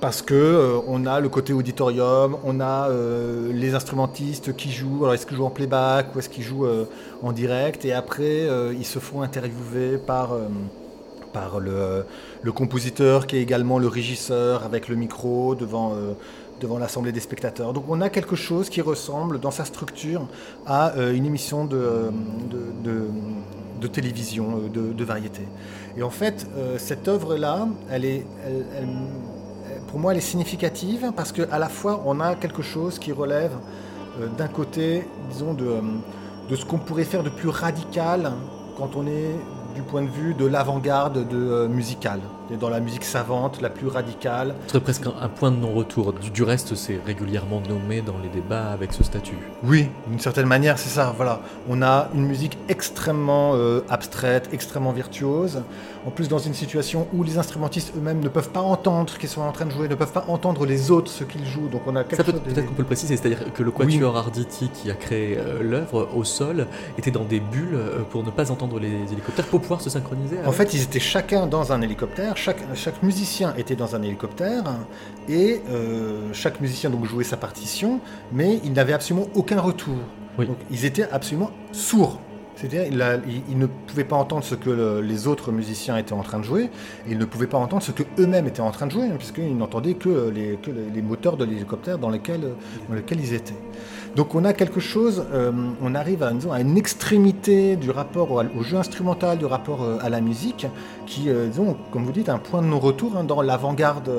parce 0.00 0.22
que 0.22 0.34
euh, 0.34 0.78
on 0.86 1.06
a 1.06 1.20
le 1.20 1.28
côté 1.28 1.52
auditorium, 1.52 2.36
on 2.44 2.60
a 2.60 2.88
euh, 2.90 3.52
les 3.52 3.74
instrumentistes 3.74 4.54
qui 4.54 4.70
jouent. 4.70 5.00
Alors 5.02 5.14
est-ce 5.14 5.26
qu'ils 5.26 5.36
jouent 5.36 5.46
en 5.46 5.50
playback 5.50 6.14
ou 6.14 6.18
est-ce 6.18 6.28
qu'ils 6.28 6.44
jouent 6.44 6.66
euh, 6.66 6.84
en 7.22 7.32
direct? 7.32 7.84
Et 7.84 7.92
après, 7.92 8.48
ils 8.78 8.84
se 8.84 8.98
font 8.98 9.22
interviewer 9.22 9.98
par 9.98 10.30
par 11.36 11.60
le, 11.60 12.04
le, 12.42 12.52
compositeur 12.52 13.26
qui 13.26 13.36
est 13.36 13.42
également 13.48 13.78
le 13.78 13.88
régisseur 13.88 14.64
avec 14.64 14.88
le 14.88 14.96
micro 14.96 15.54
devant 15.54 15.92
devant 16.62 16.78
l'assemblée 16.78 17.12
des 17.12 17.24
spectateurs. 17.28 17.74
Donc 17.74 17.84
on 17.88 18.00
a 18.00 18.08
quelque 18.08 18.36
chose 18.46 18.70
qui 18.70 18.80
ressemble 18.80 19.38
dans 19.40 19.50
sa 19.50 19.66
structure 19.66 20.22
à 20.66 20.94
une 21.18 21.26
émission 21.26 21.66
de, 21.66 22.10
télévision, 23.92 24.46
de, 25.00 25.04
variété. 25.04 25.42
Et 25.98 26.02
en 26.02 26.14
fait, 26.20 26.46
cette 26.78 27.08
œuvre-là, 27.08 27.68
elle 27.90 28.06
est, 28.06 28.24
pour 29.88 29.98
moi, 30.00 30.12
elle 30.12 30.18
est 30.18 30.30
significative 30.32 31.12
parce 31.16 31.32
qu'à 31.32 31.58
la 31.58 31.68
fois, 31.68 32.02
on 32.06 32.20
a 32.20 32.34
quelque 32.34 32.62
chose 32.62 32.98
qui 32.98 33.12
relève 33.12 33.52
euh, 34.20 34.28
d'un 34.36 34.48
côté, 34.48 35.06
disons, 35.30 35.54
de, 35.54 35.66
euh, 35.66 35.80
de 36.48 36.56
ce 36.56 36.64
qu'on 36.64 36.78
pourrait 36.78 37.04
faire 37.04 37.22
de 37.22 37.30
plus 37.30 37.48
radical 37.48 38.32
quand 38.76 38.96
on 38.96 39.06
est 39.06 39.34
du 39.76 39.82
point 39.82 40.02
de 40.02 40.08
vue 40.08 40.34
de 40.34 40.46
l'avant-garde 40.46 41.28
de, 41.28 41.36
euh, 41.36 41.68
musicale, 41.68 42.20
dans 42.60 42.68
la 42.68 42.80
musique 42.80 43.04
savante, 43.04 43.60
la 43.60 43.70
plus 43.70 43.88
radicale. 43.88 44.54
Ce 44.66 44.72
serait 44.72 44.80
presque 44.80 45.06
un, 45.06 45.28
point 45.28 45.50
de 45.50 45.56
non-retour. 45.56 46.12
Du, 46.12 46.42
reste, 46.42 46.74
c'est 46.74 47.00
régulièrement 47.04 47.60
nommé 47.68 48.02
dans 48.02 48.18
les 48.22 48.28
débats 48.28 48.70
avec 48.70 48.92
ce 48.92 49.02
statut. 49.02 49.38
Oui, 49.64 49.88
d'une 50.06 50.20
certaine 50.20 50.46
manière, 50.46 50.78
c'est 50.78 50.88
ça. 50.88 51.12
Voilà, 51.16 51.40
on 51.68 51.82
a 51.82 52.08
une 52.14 52.26
musique 52.26 52.58
extrêmement 52.68 53.54
abstraite, 53.88 54.48
extrêmement 54.52 54.92
virtuose 54.92 55.62
en 56.06 56.10
plus 56.10 56.28
dans 56.28 56.38
une 56.38 56.54
situation 56.54 57.08
où 57.12 57.24
les 57.24 57.36
instrumentistes 57.36 57.92
eux-mêmes 57.96 58.20
ne 58.20 58.28
peuvent 58.28 58.50
pas 58.50 58.60
entendre 58.60 59.10
ce 59.10 59.18
qu'ils 59.18 59.28
sont 59.28 59.40
en 59.40 59.50
train 59.50 59.66
de 59.66 59.72
jouer, 59.72 59.88
ne 59.88 59.94
peuvent 59.96 60.12
pas 60.12 60.24
entendre 60.28 60.64
les 60.64 60.90
autres 60.92 61.10
ce 61.10 61.24
qu'ils 61.24 61.44
jouent. 61.44 61.68
Donc 61.68 61.82
on 61.86 61.96
a 61.96 62.04
quelque 62.04 62.22
peut, 62.22 62.32
Peut-être 62.32 62.66
qu'on 62.66 62.74
peut 62.74 62.82
le 62.82 62.86
préciser, 62.86 63.16
c'est-à-dire 63.16 63.52
que 63.52 63.62
le 63.62 63.72
quatuor 63.72 64.16
Arditi 64.16 64.68
qui 64.68 64.90
a 64.90 64.94
créé 64.94 65.36
euh, 65.36 65.62
l'œuvre 65.62 66.08
au 66.14 66.22
sol 66.22 66.68
était 66.96 67.10
dans 67.10 67.24
des 67.24 67.40
bulles 67.40 67.74
euh, 67.74 68.02
pour 68.08 68.22
ne 68.22 68.30
pas 68.30 68.52
entendre 68.52 68.78
les 68.78 69.12
hélicoptères, 69.12 69.46
pour 69.46 69.60
pouvoir 69.60 69.80
se 69.80 69.90
synchroniser. 69.90 70.36
En 70.46 70.52
fait, 70.52 70.74
ils 70.74 70.82
étaient 70.82 71.00
chacun 71.00 71.46
dans 71.46 71.72
un 71.72 71.82
hélicoptère, 71.82 72.35
chaque, 72.36 72.62
chaque 72.74 73.02
musicien 73.02 73.54
était 73.56 73.76
dans 73.76 73.96
un 73.96 74.02
hélicoptère, 74.02 74.64
et 75.28 75.60
euh, 75.70 76.32
chaque 76.32 76.60
musicien 76.60 76.90
donc 76.90 77.04
jouait 77.04 77.24
sa 77.24 77.36
partition, 77.36 78.00
mais 78.32 78.60
il 78.64 78.72
n'avait 78.72 78.92
absolument 78.92 79.26
aucun 79.34 79.60
retour. 79.60 79.96
Donc 80.38 80.58
ils 80.70 80.84
étaient 80.84 81.08
absolument 81.10 81.50
sourds. 81.72 82.20
C'est-à-dire 82.56 82.84
il, 82.86 83.58
ne 83.58 83.66
pouvait 83.66 84.04
pas 84.04 84.16
entendre 84.16 84.42
ce 84.42 84.54
que 84.54 85.00
les 85.00 85.26
autres 85.26 85.52
musiciens 85.52 85.98
étaient 85.98 86.14
en 86.14 86.22
train 86.22 86.38
de 86.38 86.44
jouer, 86.44 86.64
et 87.06 87.10
il 87.10 87.18
ne 87.18 87.24
pouvait 87.26 87.46
pas 87.46 87.58
entendre 87.58 87.82
ce 87.82 87.92
que 87.92 88.02
eux-mêmes 88.18 88.46
étaient 88.46 88.60
en 88.60 88.70
train 88.70 88.86
de 88.86 88.92
jouer, 88.92 89.04
hein, 89.04 89.16
puisqu'ils 89.18 89.56
n'entendaient 89.56 89.94
que 89.94 90.30
les, 90.30 90.58
les, 90.94 91.02
moteurs 91.02 91.36
de 91.36 91.44
l'hélicoptère 91.44 91.98
dans 91.98 92.08
lesquels, 92.08 92.54
dans 92.88 92.94
lesquels 92.94 93.20
ils 93.20 93.34
étaient. 93.34 93.58
Donc 94.16 94.34
on 94.34 94.46
a 94.46 94.54
quelque 94.54 94.80
chose, 94.80 95.26
euh, 95.34 95.52
on 95.82 95.94
arrive 95.94 96.22
à, 96.22 96.32
une 96.58 96.78
extrémité 96.78 97.76
du 97.76 97.90
rapport 97.90 98.32
au, 98.32 98.62
jeu 98.62 98.78
instrumental, 98.78 99.36
du 99.36 99.44
rapport 99.44 99.82
euh, 99.82 99.98
à 100.00 100.08
la 100.08 100.22
musique, 100.22 100.66
qui, 101.04 101.28
euh, 101.28 101.48
comme 101.90 102.04
vous 102.04 102.12
dites, 102.12 102.30
un 102.30 102.38
point 102.38 102.62
de 102.62 102.66
non-retour 102.66 103.14
hein, 103.14 103.24
dans 103.24 103.42
l'avant-garde 103.42 104.10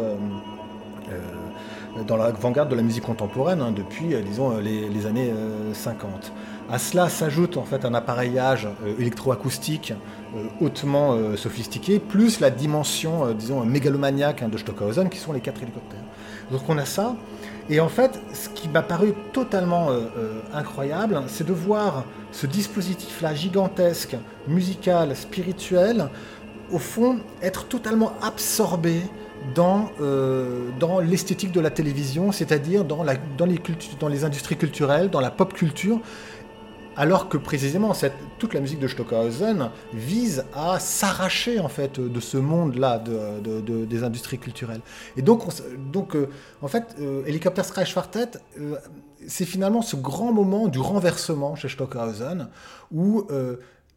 dans 2.06 2.16
l'avant-garde 2.16 2.70
de 2.70 2.76
la 2.76 2.84
musique 2.84 3.06
contemporaine 3.06 3.60
hein, 3.60 3.72
depuis, 3.76 4.10
les, 4.10 5.06
années 5.08 5.34
50. 5.74 6.32
À 6.70 6.80
cela 6.80 7.08
s'ajoute 7.08 7.56
en 7.56 7.64
fait 7.64 7.86
un 7.86 7.94
appareillage 7.94 8.68
euh, 8.86 8.94
électroacoustique 9.00 9.94
euh, 10.36 10.44
hautement 10.60 11.14
euh, 11.14 11.38
sophistiqué, 11.38 11.98
plus 11.98 12.42
la 12.42 12.50
dimension, 12.50 13.32
disons, 13.32 13.64
mégalomaniaque 13.64 14.44
hein, 14.44 14.50
de 14.50 14.58
Stockhausen, 14.58 15.08
qui 15.08 15.18
sont 15.18 15.32
les 15.32 15.40
quatre 15.40 15.64
hélicoptères. 15.64 16.04
Donc 16.52 16.62
on 16.68 16.78
a 16.78 16.84
ça. 16.84 17.16
Et 17.70 17.80
en 17.80 17.90
fait, 17.90 18.20
ce 18.34 18.50
qui 18.50 18.70
m'a 18.70 18.82
paru 18.82 19.14
totalement 19.34 19.90
incroyable, 20.54 21.22
c'est 21.28 21.46
de 21.46 21.52
voir 21.52 22.06
ce 22.32 22.48
dispositif-là 22.48 23.36
gigantesque, 23.36 24.16
musical, 24.48 25.16
spirituel, 25.16 26.08
au 26.72 26.80
fond, 26.80 27.20
être 27.42 27.66
totalement 27.68 28.14
absorbé 28.22 29.02
dans, 29.54 29.92
dans 30.80 31.00
l'esthétique 31.00 31.52
de 31.52 31.60
la 31.60 31.70
télévision, 31.70 32.32
c'est-à-dire 32.32 32.86
dans, 32.86 33.04
dans, 33.38 33.48
dans 34.00 34.08
les 34.08 34.24
industries 34.24 34.58
culturelles, 34.58 35.10
dans 35.10 35.22
la 35.22 35.32
pop 35.32 35.54
culture, 35.54 36.00
alors 36.98 37.30
que 37.30 37.38
précisément 37.38 37.94
toute 38.40 38.54
la 38.54 38.60
musique 38.60 38.80
de 38.80 38.88
Stockhausen 38.88 39.70
vise 39.94 40.44
à 40.54 40.80
s'arracher 40.80 41.60
en 41.60 41.70
fait 41.70 42.00
de 42.00 42.20
ce 42.20 42.38
monde-là 42.38 43.00
des 43.00 44.04
industries 44.04 44.40
culturelles. 44.40 44.82
Et 45.16 45.22
donc, 45.22 45.44
euh, 46.16 46.28
en 46.62 46.68
fait, 46.68 46.96
euh, 47.00 47.24
Helicopter 47.26 47.64
Sky 47.64 47.92
Quartet, 47.94 48.32
euh, 48.60 48.76
c'est 49.28 49.46
finalement 49.46 49.82
ce 49.82 49.96
grand 49.96 50.32
moment 50.32 50.68
du 50.68 50.80
renversement 50.80 51.56
chez 51.56 51.70
Stockhausen 51.70 52.50
où 52.92 53.28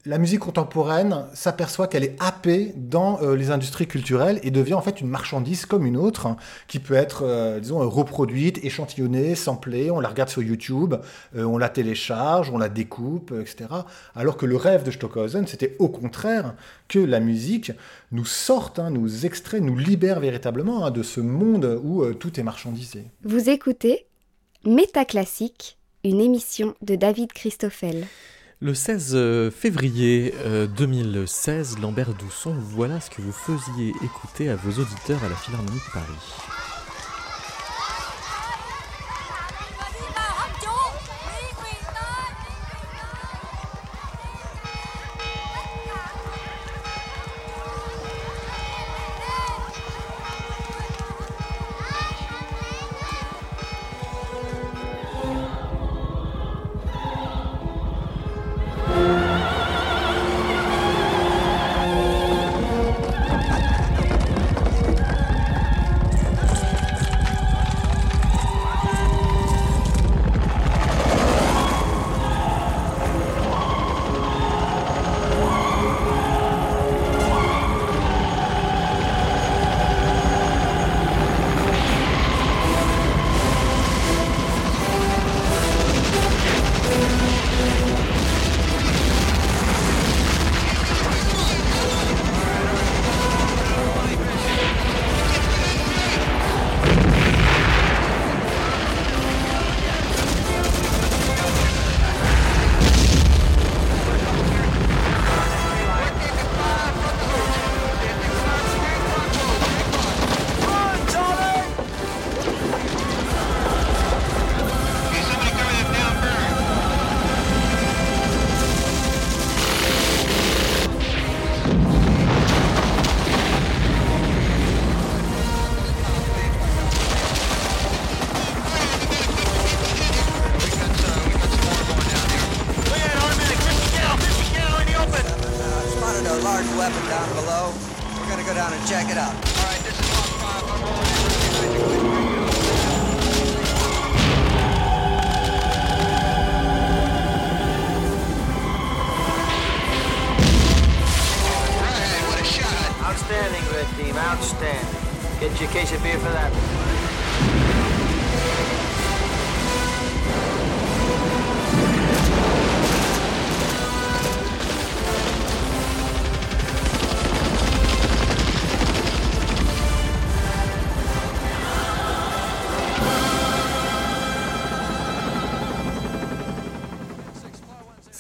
la 0.06 0.16
musique 0.16 0.40
contemporaine 0.40 1.26
s'aperçoit 1.34 1.86
qu'elle 1.86 2.04
est 2.04 2.16
happée 2.20 2.72
dans 2.74 3.20
euh, 3.20 3.36
les 3.36 3.50
industries 3.50 3.86
culturelles 3.86 4.40
et 4.42 4.50
devient 4.50 4.74
en 4.74 4.80
fait 4.80 5.00
une 5.00 5.08
marchandise 5.08 5.66
comme 5.66 5.84
une 5.84 5.96
autre, 5.96 6.26
hein, 6.26 6.36
qui 6.68 6.78
peut 6.78 6.94
être, 6.94 7.22
euh, 7.24 7.60
disons, 7.60 7.86
reproduite, 7.88 8.64
échantillonnée, 8.64 9.34
samplée, 9.34 9.90
on 9.90 10.00
la 10.00 10.08
regarde 10.08 10.30
sur 10.30 10.42
YouTube, 10.42 10.94
euh, 11.36 11.44
on 11.44 11.58
la 11.58 11.68
télécharge, 11.68 12.50
on 12.50 12.56
la 12.56 12.70
découpe, 12.70 13.32
etc. 13.38 13.68
Alors 14.14 14.38
que 14.38 14.46
le 14.46 14.56
rêve 14.56 14.84
de 14.84 14.90
Stockhausen, 14.90 15.46
c'était 15.46 15.76
au 15.78 15.88
contraire 15.88 16.54
que 16.88 16.98
la 16.98 17.20
musique 17.20 17.72
nous 18.10 18.24
sorte, 18.24 18.78
hein, 18.78 18.90
nous 18.90 19.26
extrait, 19.26 19.60
nous 19.60 19.76
libère 19.76 20.20
véritablement 20.20 20.86
hein, 20.86 20.90
de 20.90 21.02
ce 21.02 21.20
monde 21.20 21.78
où 21.84 22.04
tout 22.14 22.40
est 22.40 22.42
marchandisé. 22.42 23.04
Vous 23.24 23.50
écoutez 23.50 24.06
Métaclassique, 24.64 25.78
une 26.04 26.20
émission 26.20 26.74
de 26.82 26.94
David 26.94 27.32
Christoffel. 27.32 28.06
Le 28.62 28.74
16 28.74 29.12
euh, 29.14 29.50
février 29.50 30.34
2016, 30.76 31.76
euh, 31.78 31.80
Lambert 31.80 32.12
Dousson, 32.12 32.54
voilà 32.58 33.00
ce 33.00 33.08
que 33.08 33.22
vous 33.22 33.32
faisiez 33.32 33.94
écouter 34.04 34.50
à 34.50 34.56
vos 34.56 34.82
auditeurs 34.82 35.24
à 35.24 35.30
la 35.30 35.34
Philharmonie 35.34 35.78
de 35.78 35.92
Paris. 35.94 36.59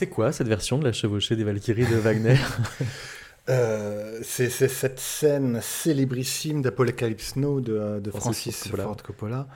C'est 0.00 0.06
quoi 0.06 0.32
cette 0.32 0.48
version 0.48 0.78
de 0.78 0.84
la 0.84 0.92
chevauchée 0.92 1.36
des 1.36 1.44
Valkyries 1.44 1.84
de 1.86 1.96
Wagner 1.96 2.36
Euh, 3.48 4.20
c'est 4.22 4.48
cette 4.48 5.00
scène 5.00 5.60
célébrissime 5.60 6.62
d'Apocalypse 6.62 7.36
Now 7.36 7.60
de, 7.60 7.98
de 7.98 8.10
Francis 8.10 8.54
Francis 8.54 8.62
Coppola. 8.64 8.82
Ford 8.84 8.96
Coppola. 9.02 9.48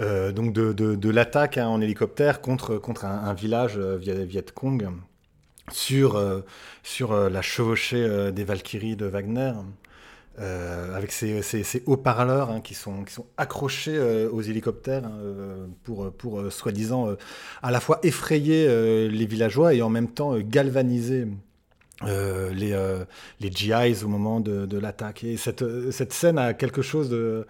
Euh, 0.00 0.32
donc 0.32 0.52
de, 0.52 0.72
de- 0.72 0.94
de 0.96 1.10
l'attaque 1.10 1.58
hein, 1.58 1.66
en 1.68 1.80
hélicoptère 1.80 2.40
contre, 2.40 2.76
contre 2.78 3.04
un, 3.04 3.24
un 3.24 3.34
village 3.34 3.74
euh, 3.76 3.96
Viet, 3.98 4.24
Viet 4.24 4.46
Cong 4.54 4.88
sur, 5.70 6.16
euh, 6.16 6.40
sur 6.82 7.12
euh, 7.12 7.28
la 7.28 7.42
chevauchée 7.42 8.02
euh, 8.02 8.30
des 8.32 8.44
Valkyries 8.44 8.96
de 8.96 9.06
Wagner. 9.06 9.52
Euh, 10.40 10.96
avec 10.96 11.12
ces, 11.12 11.42
ces- 11.42 11.62
ces 11.62 11.84
haut-parleurs 11.86 12.50
hein, 12.50 12.60
qui, 12.60 12.74
sont, 12.74 13.04
accrochés 13.36 13.96
euh, 13.96 14.28
aux 14.28 14.42
hélicoptères 14.42 15.04
hein, 15.04 15.12
euh, 15.22 15.66
pour, 16.10 16.52
soi-disant 16.52 17.14
à 17.62 17.70
la 17.70 17.78
fois 17.78 18.00
effrayer 18.02 18.66
les 19.08 19.26
villageois 19.26 19.74
et 19.74 19.82
en 19.82 19.90
même 19.90 20.08
temps 20.08 20.36
galvaniser 20.38 21.28
les, 22.02 22.76
GIs 23.40 24.02
au 24.04 24.08
moment 24.08 24.40
de, 24.40 24.78
l'attaque. 24.78 25.22
Et 25.22 25.36
cette, 25.36 26.12
scène 26.12 26.38
a 26.38 26.52
quelque 26.52 26.82
chose 26.82 27.10
de, 27.10 27.46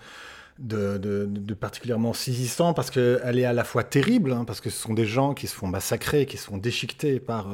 particulièrement 1.58 2.12
saisissant 2.12 2.74
parce 2.74 2.90
qu'elle 2.90 3.38
est 3.38 3.46
à 3.46 3.54
la 3.54 3.64
fois 3.64 3.82
terrible, 3.82 4.32
hein, 4.32 4.44
parce 4.44 4.60
que 4.60 4.68
ce 4.68 4.78
sont 4.78 4.92
des 4.92 5.06
gens 5.06 5.32
qui 5.32 5.46
se 5.46 5.54
font 5.54 5.68
massacrer, 5.68 6.26
qui 6.26 6.36
se 6.36 6.44
font 6.44 6.58
déchiqueter 6.58 7.18
par, 7.18 7.48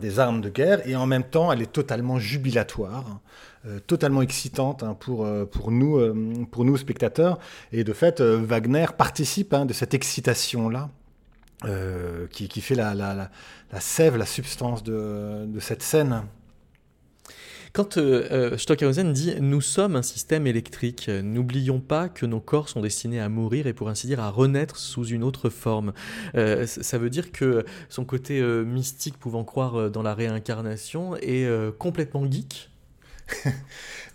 des 0.00 0.18
armes 0.18 0.40
de 0.40 0.48
guerre, 0.48 0.88
et 0.88 0.96
en 0.96 1.06
même 1.06 1.24
temps, 1.24 1.52
elle 1.52 1.60
est 1.60 1.70
totalement 1.72 2.18
jubilatoire, 2.18 3.20
totalement 3.86 4.22
excitante 4.22 4.82
hein, 4.82 4.94
pour, 4.98 5.24
euh, 5.24 5.44
pour, 5.44 5.70
nous, 5.70 5.98
euh, 5.98 6.14
pour 6.50 6.64
nous, 6.64 6.76
spectateurs. 6.76 7.38
Et 7.72 7.84
de 7.84 7.92
fait, 7.92 8.20
euh, 8.20 8.36
Wagner 8.42 8.86
participe 8.96 9.52
hein, 9.54 9.66
de 9.66 9.72
cette 9.72 9.94
excitation-là. 9.94 10.90
euh, 11.64 12.26
qui, 12.30 12.48
qui 12.48 12.60
fait 12.60 12.74
la, 12.76 12.94
la, 12.94 13.30
la, 13.72 13.80
sève, 13.80 14.16
la 14.16 14.26
substance 14.26 14.82
de, 14.82 15.44
de 15.46 15.60
cette 15.60 15.82
scène. 15.82 16.22
Quand 17.74 17.98
euh, 17.98 18.26
euh, 18.30 18.56
Stockhausen 18.56 19.12
dit 19.12 19.34
Nous 19.40 19.60
sommes 19.60 19.94
un 19.96 20.02
système 20.02 20.46
électrique, 20.46 21.06
euh, 21.08 21.20
n'oublions 21.20 21.80
pas 21.80 22.08
que 22.08 22.26
nos 22.26 22.40
corps 22.40 22.68
sont 22.68 22.80
destinés 22.80 23.20
à 23.20 23.28
mourir 23.28 23.66
et 23.66 23.72
pour 23.74 23.88
ainsi 23.88 24.06
dire 24.06 24.20
à 24.20 24.30
renaître 24.30 24.76
sous 24.76 25.04
une 25.06 25.22
autre 25.22 25.50
forme. 25.50 25.92
Euh, 26.34 26.66
ça 26.66 26.96
veut 26.98 27.10
dire 27.10 27.30
que 27.30 27.64
son 27.88 28.04
côté 28.04 28.40
euh, 28.40 28.64
mystique, 28.64 29.18
pouvant 29.18 29.44
croire 29.44 29.74
euh, 29.76 29.90
dans 29.90 30.02
la 30.02 30.14
réincarnation, 30.14 31.16
est 31.16 31.44
euh, 31.44 31.70
complètement 31.70 32.24
geek. 32.30 32.70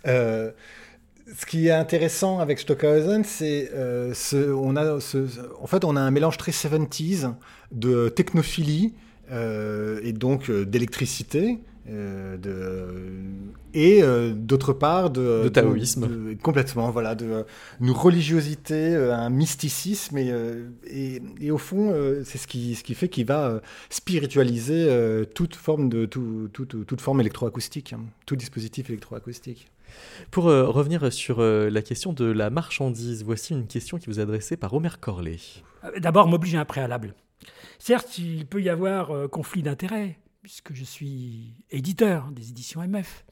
Euh, 0.06 0.50
ce 1.34 1.46
qui 1.46 1.68
est 1.68 1.72
intéressant 1.72 2.38
avec 2.38 2.58
Stockhausen, 2.58 3.24
c'est 3.24 3.70
euh, 3.72 4.12
ce, 4.12 4.52
on 4.52 4.76
a 4.76 4.96
en 4.96 5.66
fait 5.66 5.84
a 5.96 6.00
un 6.00 6.10
mélange 6.10 6.36
très 6.36 6.52
70s 6.52 7.32
de 7.72 8.10
technophilie 8.10 8.94
euh, 9.30 10.00
et 10.02 10.12
donc 10.12 10.50
euh, 10.50 10.66
d'électricité. 10.66 11.58
Euh, 11.88 12.36
de, 12.38 12.86
et 13.74 14.02
euh, 14.02 14.32
d'autre 14.34 14.72
part 14.72 15.10
de, 15.10 15.42
De 15.44 15.48
taoïsme. 15.48 16.06
de- 16.08 16.36
complètement 16.42 16.90
voilà 16.90 17.14
de 17.14 17.26
euh, 17.26 17.42
une 17.80 17.90
religiosité 17.90 18.94
un 18.96 19.28
mysticisme 19.30 20.16
et, 20.18 20.32
et, 20.86 21.22
et 21.40 21.50
au 21.50 21.58
fond 21.58 21.92
c'est 22.24 22.38
ce 22.38 22.46
qui 22.46 22.74
ce 22.74 22.82
qui 22.84 22.94
fait 22.94 23.08
qu'il 23.08 23.26
va 23.26 23.60
spiritualiser 23.90 24.88
toute 25.34 25.56
forme 25.56 25.88
de 25.88 26.06
tout, 26.06 26.48
toute 26.52 26.86
toute 26.86 27.00
forme 27.00 27.20
électroacoustique 27.20 27.92
hein, 27.92 28.00
tout 28.26 28.36
dispositif 28.36 28.88
électroacoustique 28.90 29.70
Pour 30.30 30.48
euh, 30.48 30.66
revenir 30.66 31.12
sur 31.12 31.40
euh, 31.40 31.68
la 31.70 31.82
question 31.82 32.12
de 32.12 32.24
la 32.24 32.50
marchandise, 32.50 33.24
voici 33.24 33.52
une 33.52 33.66
question 33.66 33.98
qui 33.98 34.06
vous 34.06 34.18
est 34.20 34.22
adressée 34.22 34.56
par 34.56 34.72
Omer 34.74 34.98
Corley. 35.00 35.36
Euh, 35.84 35.98
D'abord, 36.00 36.26
m'obliger 36.28 36.58
à 36.58 36.62
un 36.62 36.64
préalable. 36.64 37.14
Certes, 37.78 38.18
il 38.18 38.46
peut 38.46 38.62
y 38.62 38.68
avoir 38.68 39.10
euh, 39.10 39.28
conflit 39.28 39.62
d'intérêts, 39.62 40.18
puisque 40.44 40.74
je 40.74 40.84
suis 40.84 41.54
éditeur 41.70 42.30
des 42.30 42.50
éditions 42.50 42.86
MF, 42.86 43.24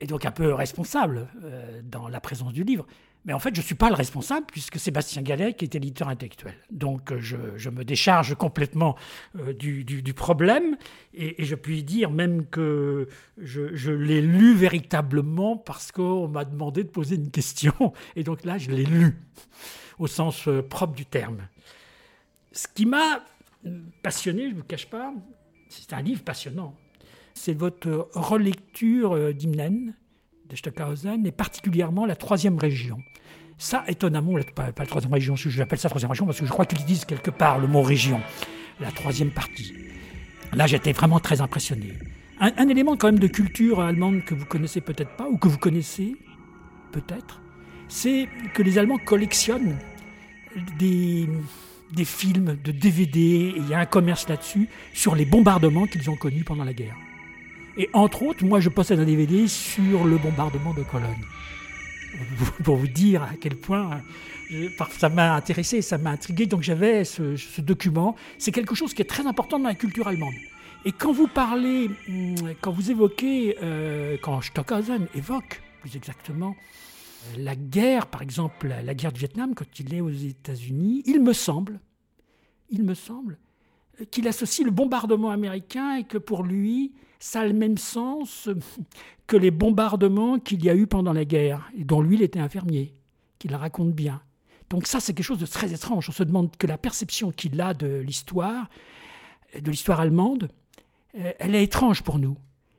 et 0.00 0.06
donc 0.06 0.26
un 0.26 0.30
peu 0.30 0.52
responsable 0.52 1.26
euh, 1.42 1.80
dans 1.82 2.06
la 2.08 2.20
présence 2.20 2.52
du 2.52 2.64
livre. 2.64 2.86
Mais 3.24 3.32
en 3.32 3.38
fait, 3.38 3.54
je 3.54 3.60
ne 3.62 3.64
suis 3.64 3.74
pas 3.74 3.88
le 3.88 3.94
responsable, 3.94 4.44
puisque 4.46 4.78
Sébastien 4.78 5.22
Gallet 5.22 5.54
qui 5.54 5.64
est 5.64 5.74
éditeur 5.74 6.08
intellectuel. 6.08 6.54
Donc, 6.70 7.10
euh, 7.12 7.18
je, 7.18 7.70
me 7.70 7.82
décharge 7.82 8.34
complètement 8.34 8.94
euh, 9.38 9.54
du, 9.54 9.84
du- 9.84 10.12
problème, 10.14 10.76
et, 11.14 11.42
je 11.42 11.54
puis 11.54 11.82
dire 11.82 12.10
même 12.10 12.44
que 12.44 13.08
je, 13.38 13.74
je 13.74 13.90
l'ai 13.90 14.20
lu 14.20 14.54
véritablement 14.54 15.56
parce 15.56 15.92
qu'on 15.92 16.28
m'a 16.28 16.44
demandé 16.44 16.84
de 16.84 16.90
poser 16.90 17.16
une 17.16 17.30
question, 17.30 17.94
et 18.16 18.22
donc 18.22 18.44
là, 18.44 18.58
je 18.58 18.70
l'ai 18.70 18.84
lu, 18.84 19.16
au 19.98 20.06
sens 20.06 20.46
propre 20.68 20.92
du 20.92 21.06
terme. 21.06 21.48
Ce 22.52 22.68
qui 22.68 22.84
m'a 22.84 23.24
passionné, 24.02 24.50
je 24.50 24.50
ne 24.50 24.58
vous 24.58 24.64
cache 24.64 24.86
pas, 24.86 25.14
c'est 25.80 25.94
un 25.94 26.02
livre 26.02 26.22
passionnant. 26.22 26.74
C'est 27.34 27.54
votre 27.54 28.08
relecture 28.14 29.14
euh, 29.14 29.32
d'Hymnen 29.32 29.94
de 30.48 30.56
Stockhausen 30.56 31.26
et 31.26 31.32
particulièrement 31.32 32.06
la 32.06 32.16
troisième 32.16 32.58
région. 32.58 32.98
Ça, 33.58 33.84
étonnamment, 33.88 34.34
pas, 34.54 34.72
pas 34.72 34.82
la 34.82 34.88
troisième 34.88 35.12
région, 35.12 35.34
j'appelle 35.34 35.78
ça 35.78 35.88
troisième 35.88 36.10
région 36.10 36.26
parce 36.26 36.40
que 36.40 36.46
je 36.46 36.50
crois 36.50 36.66
qu'ils 36.66 36.84
disent 36.84 37.04
quelque 37.04 37.30
part 37.30 37.58
le 37.58 37.66
mot 37.66 37.82
région, 37.82 38.20
la 38.80 38.90
troisième 38.90 39.30
partie. 39.30 39.74
Là, 40.52 40.66
j'étais 40.66 40.92
vraiment 40.92 41.20
très 41.20 41.40
impressionné. 41.40 41.94
Un, 42.38 42.52
un 42.56 42.68
élément 42.68 42.96
quand 42.96 43.08
même 43.08 43.18
de 43.18 43.26
culture 43.26 43.80
allemande 43.80 44.24
que 44.24 44.34
vous 44.34 44.44
connaissez 44.44 44.80
peut-être 44.80 45.16
pas 45.16 45.26
ou 45.26 45.38
que 45.38 45.48
vous 45.48 45.58
connaissez 45.58 46.16
peut-être, 46.92 47.40
c'est 47.88 48.28
que 48.54 48.62
les 48.62 48.78
Allemands 48.78 48.98
collectionnent 48.98 49.78
des, 50.78 51.28
des 51.92 52.04
films 52.04 52.56
de 52.64 52.72
DVD, 52.72 53.20
et 53.20 53.54
il 53.56 53.68
y 53.68 53.74
a 53.74 53.78
un 53.78 53.86
commerce 53.86 54.28
là-dessus, 54.28 54.68
sur 54.92 55.14
les 55.14 55.24
bombardements 55.24 55.86
qu'ils 55.86 56.08
ont 56.10 56.16
connus 56.16 56.44
pendant 56.44 56.64
la 56.64 56.72
guerre. 56.72 56.96
Et 57.76 57.90
entre 57.92 58.22
autres, 58.22 58.44
moi 58.44 58.60
je 58.60 58.68
possède 58.68 58.98
un 58.98 59.04
DVD 59.04 59.46
sur 59.48 60.04
le 60.04 60.16
bombardement 60.18 60.72
de 60.72 60.82
Cologne. 60.82 61.24
Pour 62.64 62.76
vous 62.76 62.88
dire 62.88 63.22
à 63.22 63.30
quel 63.38 63.56
point 63.56 64.00
ça 64.98 65.08
m'a 65.08 65.34
intéressé, 65.34 65.82
ça 65.82 65.98
m'a 65.98 66.10
intrigué, 66.10 66.46
donc 66.46 66.62
j'avais 66.62 67.04
ce, 67.04 67.36
ce 67.36 67.60
document. 67.60 68.16
C'est 68.38 68.52
quelque 68.52 68.74
chose 68.74 68.94
qui 68.94 69.02
est 69.02 69.06
très 69.06 69.26
important 69.26 69.58
dans 69.58 69.68
la 69.68 69.74
culture 69.74 70.08
allemande. 70.08 70.34
Et 70.86 70.92
quand 70.92 71.12
vous 71.12 71.26
parlez, 71.26 71.90
hum, 72.08 72.34
quand 72.60 72.70
vous 72.70 72.90
évoquez, 72.90 73.56
euh, 73.62 74.16
quand 74.22 74.40
Stockhausen 74.40 75.08
évoque 75.14 75.60
plus 75.82 75.96
exactement 75.96 76.56
la 77.38 77.56
guerre, 77.56 78.06
par 78.06 78.22
exemple, 78.22 78.68
la, 78.68 78.94
guerre 78.94 79.12
du 79.12 79.20
Vietnam, 79.20 79.54
quand 79.54 79.78
il 79.78 79.94
est 79.94 80.00
aux 80.00 80.10
États-Unis, 80.10 81.02
il 81.06 81.20
me 81.22 81.32
semble, 81.32 81.80
il 82.70 82.82
me 82.82 82.94
semble, 82.94 83.38
qu'il 84.10 84.28
associe 84.28 84.64
le 84.64 84.70
bombardement 84.70 85.30
américain 85.30 85.96
et 85.96 86.04
que 86.04 86.18
pour 86.18 86.42
lui, 86.42 86.94
ça 87.18 87.40
a 87.40 87.46
le 87.46 87.54
même 87.54 87.78
sens 87.78 88.48
que 89.26 89.36
les 89.36 89.50
bombardements 89.50 90.38
qu'il 90.38 90.64
y 90.64 90.70
a 90.70 90.74
eu 90.74 90.86
pendant 90.86 91.12
la 91.12 91.24
guerre, 91.24 91.70
et 91.76 91.84
dont 91.84 92.00
lui, 92.00 92.16
il 92.16 92.22
était 92.22 92.38
infirmier, 92.38 92.94
qu'il 93.38 93.54
raconte 93.54 93.92
bien. 93.92 94.20
Donc 94.70 94.86
ça, 94.86 95.00
c'est 95.00 95.14
quelque 95.14 95.24
chose 95.24 95.38
de 95.38 95.46
très 95.46 95.72
étrange. 95.72 96.08
On 96.08 96.12
se 96.12 96.22
demande 96.22 96.56
que 96.56 96.66
la 96.66 96.78
perception 96.78 97.30
qu'il 97.30 97.60
a 97.60 97.74
de 97.74 97.98
l'histoire, 97.98 98.68
de 99.58 99.70
l'histoire 99.70 100.00
allemande, 100.00 100.48
euh, 101.16 101.32
elle 101.38 101.54
est 101.54 101.64
étrange 101.64 102.02
pour 102.02 102.18
nous. 102.18 102.36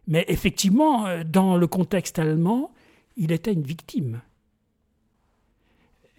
Mais 0.07 0.25
effectivement, 0.27 1.07
euh, 1.07 1.23
dans 1.23 1.57
le 1.57 1.67
contexte 1.67 2.19
allemand, 2.19 2.71
il 3.15 3.31
était 3.31 3.53
une 3.53 3.63
victime. 3.63 4.21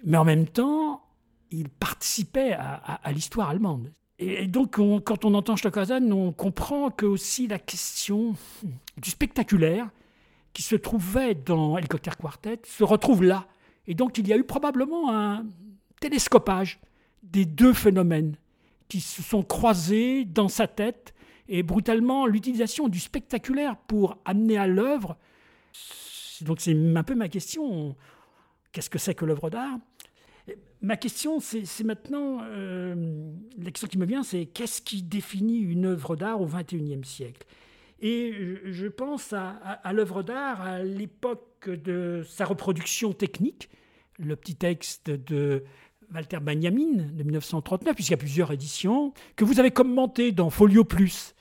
Mais 0.09 0.16
en 0.16 0.24
même 0.24 0.46
temps, 0.46 1.04
il 1.50 1.68
participait 1.68 2.52
à, 2.54 3.12
l'histoire 3.12 3.50
allemande. 3.50 3.92
Et, 4.18 4.46
donc, 4.46 4.78
on- 4.78 5.00
quand 5.00 5.26
on 5.26 5.34
entend 5.34 5.54
Stockhausen, 5.56 6.11
on 6.14 6.32
comprend 6.32 6.90
que 6.90 7.04
aussi 7.04 7.46
la 7.46 7.59
question 7.59 8.34
du 8.96 9.11
spectaculaire 9.11 9.90
qui 10.54 10.62
se 10.62 10.76
trouvait 10.76 11.34
dans 11.34 11.76
Helicopter 11.76 12.11
Quartet 12.18 12.61
se 12.64 12.84
retrouve 12.84 13.22
là. 13.22 13.46
Et 13.86 13.94
donc, 13.94 14.16
il 14.16 14.26
y 14.26 14.32
a 14.32 14.38
eu 14.38 14.44
probablement 14.44 15.12
un 15.14 15.44
télescopage 16.00 16.80
des 17.22 17.44
deux 17.44 17.74
phénomènes 17.74 18.34
qui 18.88 19.00
se 19.00 19.22
sont 19.22 19.42
croisés 19.42 20.24
dans 20.24 20.48
sa 20.48 20.66
tête 20.66 21.14
Et 21.50 21.62
brutalement, 21.62 22.26
l'utilisation 22.26 22.88
du 22.88 23.00
spectaculaire 23.00 23.76
pour 23.76 24.16
amener 24.24 24.56
à 24.56 24.66
l'œuvre. 24.66 25.16
Donc 26.42 26.61
c'est 26.61 26.74
un 26.96 27.02
peu 27.02 27.14
ma 27.14 27.28
question. 27.28 27.96
Qu'est-ce 28.72 28.90
que 28.90 28.98
c'est 28.98 29.14
que 29.14 29.24
l'œuvre 29.24 29.50
d'art? 29.50 29.78
Ma 30.81 30.97
question, 30.97 31.41
c'est 31.41 31.83
maintenant, 31.83 32.39
euh, 32.43 33.33
la 33.59 33.70
question 33.70 33.89
qui 33.89 33.99
me 33.99 34.07
vient, 34.07 34.22
c'est 34.22 34.47
qu'est-ce 34.47 34.81
qui 34.81 35.03
définit 35.03 35.59
une 35.59 35.87
œuvre 35.87 36.14
d'art 36.14 36.41
au 36.41 36.47
XXIe 36.47 37.05
siècle? 37.05 37.47
Et 38.01 38.33
je, 38.64 38.87
pense 38.87 39.33
à, 39.33 39.93
l'œuvre 39.93 40.22
d'art 40.22 40.61
à 40.61 40.85
l'époque 40.85 41.68
de 41.68 42.22
sa 42.29 42.45
reproduction 42.45 43.12
technique, 43.12 43.70
le 44.20 44.37
petit 44.37 44.55
texte 44.55 45.11
de 45.11 45.64
Walter 46.14 46.39
Benjamin 46.39 47.09
de 47.12 47.24
1939, 47.24 47.97
puisqu'il 47.97 48.12
y 48.12 48.14
a 48.14 48.18
plusieurs 48.18 48.53
éditions, 48.53 49.12
que 49.35 49.45
vous 49.45 49.59
avez 49.59 49.72
commenté 49.72 50.31
dans 50.31 50.49
Folio 50.49 50.85
Plus. 50.85 51.35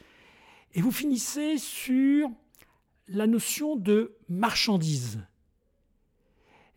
Et 0.73 0.81
vous 0.81 0.91
finissez 0.91 1.59
sur 1.59 2.31
la 3.07 3.27
notion 3.27 3.75
de 3.75 4.15
marchandise. 4.27 5.19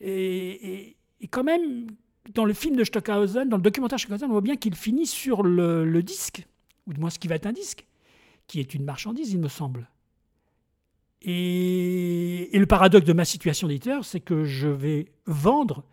Et 0.03 0.97
quand 1.31 1.45
même, 1.45 1.87
dans 2.35 2.45
le 2.45 2.53
film 2.53 2.77
de 2.77 2.85
Stockhausen, 2.85 3.49
dans 3.49 3.57
le 3.57 3.63
documentaire 3.63 3.99
Stockhausen, 3.99 4.29
on 4.29 4.33
voit 4.33 4.41
bien 4.41 4.57
qu'il 4.57 4.75
finit 4.75 5.07
sur 5.07 5.43
le, 5.43 6.03
disque, 6.03 6.47
ou 6.87 6.93
du 6.93 7.01
moins 7.01 7.11
ce 7.11 7.19
qui 7.19 7.29
va 7.29 7.37
être 7.37 7.47
un 7.47 7.53
disque, 7.53 7.87
qui 8.47 8.61
est 8.61 8.75
une 8.75 8.85
marchandise, 8.85 9.33
il 9.33 9.39
me 9.39 9.49
semble. 9.49 9.89
Et, 11.23 12.55
et 12.55 12.59
le 12.59 12.67
paradoxe 12.67 13.07
de 13.07 13.13
ma 13.13 13.25
situation 13.25 13.69
d'éditeur, 13.69 14.05
c'est 14.05 14.21
que 14.21 14.45
je 14.45 14.69
vais 14.69 15.13
vendre 15.27 15.85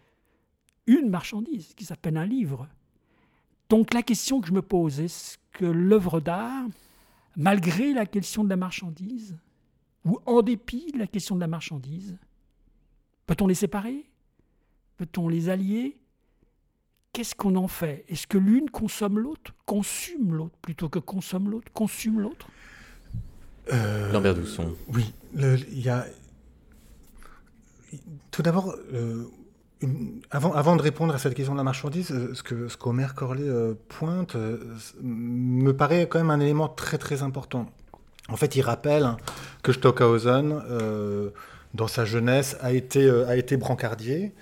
une 0.86 1.09
marchandise 1.09 1.73
qui 1.75 1.86
s'appelle 1.86 2.17
un 2.17 2.25
livre. 2.25 2.67
Donc 3.69 3.93
la 3.93 4.01
question 4.01 4.39
que 4.39 4.47
je 4.47 4.53
me 4.53 4.61
pose, 4.61 4.99
est-ce 4.99 5.38
que 5.51 5.65
l'œuvre 5.65 6.21
d'art, 6.21 6.65
malgré 7.36 7.93
la 7.93 8.05
question 8.05 8.43
de 8.43 8.49
la 8.49 8.55
marchandise, 8.55 9.38
ou 10.05 10.19
en 10.25 10.41
dépit 10.41 10.91
de 10.93 10.99
la 10.99 11.07
question 11.07 11.36
de 11.36 11.41
la 11.41 11.47
marchandise, 11.47 12.17
peut-on 13.25 13.47
les 13.47 13.55
séparer? 13.55 14.05
Peut-on 14.95 15.28
les 15.28 15.49
allier? 15.49 15.97
Qu'est-ce 17.14 17.36
qu'on 17.36 17.55
en 17.55 17.68
fait? 17.68 18.05
Est-ce 18.10 18.28
que 18.28 18.38
l'une 18.38 18.70
consomme 18.70 19.20
l'autre? 19.20 19.51
Consume 19.66 20.36
l'autre 20.36 20.55
plutôt 20.62 20.89
que 20.89 20.99
consomme 20.99 21.49
l'autre? 21.49 21.72
Consume 21.74 22.20
l'autre? 22.20 22.47
Euh, 23.74 24.12
Lambert 24.12 24.36
Dousson. 24.36 24.74
Oui, 24.93 25.14
il 25.36 25.80
y 25.82 25.89
a. 25.89 26.05
Tout 28.32 28.41
d'abord, 28.43 28.76
euh, 28.93 29.24
une- 29.82 30.22
avant, 30.30 30.53
avant 30.53 30.76
de 30.76 30.82
répondre 30.82 31.14
à 31.14 31.18
cette 31.18 31.34
question 31.34 31.53
de 31.53 31.58
la 31.58 31.64
marchandise, 31.64 32.12
euh, 32.12 32.34
ce 32.36 32.43
que 32.43 32.68
ce 32.68 32.78
qu'Omer 32.78 33.08
Corley 33.16 33.43
euh, 33.43 33.74
pointe 33.89 34.36
euh, 34.36 34.60
me 35.01 35.72
paraît 35.72 36.08
quand 36.08 36.20
même 36.20 36.30
un 36.30 36.39
élément 36.39 36.68
très 36.68 36.97
très 36.97 37.24
important. 37.24 37.66
En 38.30 38.36
fait, 38.36 38.55
il 38.55 38.62
rappelle 38.62 39.03
hein, 39.05 39.18
que 39.64 39.72
Stockhausen, 39.72 40.62
euh, 40.70 41.30
dans 41.74 41.88
sa 41.88 42.05
jeunesse, 42.05 42.58
a 42.60 42.74
été, 42.74 43.05
euh, 43.05 43.26
a 43.28 43.38
été 43.38 43.58
brancardier. 43.58 44.34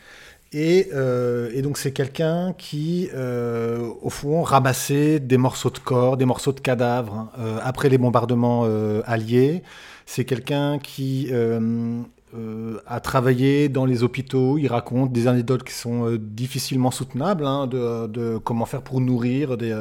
Et, 0.57 0.87
euh, 0.93 1.51
et 1.53 1.61
donc 1.61 1.77
c'est 1.77 1.91
quelqu'un 1.91 2.53
qui, 2.53 3.09
euh, 3.13 3.89
au 4.01 4.09
fond, 4.09 4.41
ramassait 4.41 5.19
des 5.19 5.37
morceaux 5.37 5.69
de 5.69 5.79
corps, 5.79 6.15
des 6.15 6.23
morceaux 6.23 6.53
de 6.53 6.61
cadavres 6.61 7.13
hein, 7.13 7.29
euh, 7.39 7.59
après 7.61 7.89
les 7.89 7.97
bombardements 7.97 8.63
alliés. 9.05 9.63
C'est 10.05 10.23
quelqu'un 10.23 10.79
qui 10.79 11.29
a 12.87 12.99
travaillé 13.01 13.67
dans 13.67 13.85
les 13.85 14.03
hôpitaux. 14.03 14.57
Il 14.57 14.67
raconte 14.67 15.11
des 15.11 15.27
anecdotes 15.27 15.65
qui 15.65 15.73
sont 15.73 16.15
difficilement 16.17 16.91
soutenables, 16.91 17.45
hein, 17.45 17.67
de, 17.67 18.37
comment 18.37 18.65
faire 18.65 18.81
pour 18.81 19.01
nourrir 19.01 19.57
des, 19.57 19.73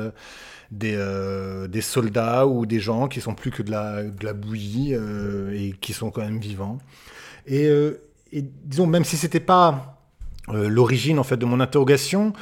soldats 1.83 2.49
ou 2.49 2.67
des 2.67 2.81
gens 2.81 3.07
qui 3.07 3.21
sont 3.21 3.35
plus 3.35 3.53
que 3.53 3.63
de 3.63 3.71
la, 3.71 4.03
de 4.03 4.33
bouillie 4.33 4.95
et 4.95 5.73
qui 5.81 5.93
sont 5.93 6.11
quand 6.11 6.23
même 6.23 6.39
vivants. 6.39 6.79
Et, 7.47 7.67
et 8.33 8.45
disons, 8.65 8.89
même 8.89 9.05
si 9.05 9.17
c'était 9.17 9.39
pas 9.39 9.94
euh, 10.51 10.69
l'origine 10.69 11.19
en 11.19 11.25
fait 11.25 11.39
de 11.39 11.47
mon 11.47 11.59
interrogation. 11.61 12.35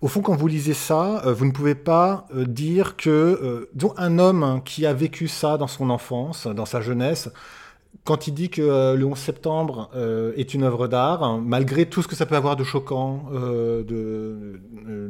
Au 0.00 0.06
fond, 0.06 0.20
quand 0.20 0.36
vous 0.36 0.46
lisez 0.46 0.74
ça, 0.74 1.24
euh, 1.26 1.34
vous 1.34 1.44
ne 1.44 1.50
pouvez 1.50 1.74
pas 1.74 2.28
euh, 2.34 2.44
dire 2.44 2.96
que 2.96 3.68
disons, 3.74 3.94
un 3.96 4.20
homme 4.20 4.44
hein, 4.44 4.62
qui 4.64 4.86
a 4.86 4.92
vécu 4.92 5.26
ça 5.26 5.56
dans 5.56 5.66
son 5.66 5.90
enfance, 5.90 6.46
dans 6.46 6.66
sa 6.66 6.80
jeunesse, 6.80 7.30
quand 8.04 8.28
il 8.28 8.32
dit 8.32 8.48
que 8.48 8.94
le 8.94 9.04
11 9.04 9.18
septembre 9.18 9.90
est 10.36 10.54
une 10.54 10.62
œuvre 10.62 10.88
d'art, 10.88 11.22
hein, 11.22 11.42
malgré 11.44 11.84
tout 11.84 12.00
ce 12.00 12.08
que 12.08 12.16
ça 12.16 12.24
peut 12.24 12.36
avoir 12.36 12.56
de 12.56 12.64
choquant, 12.64 13.24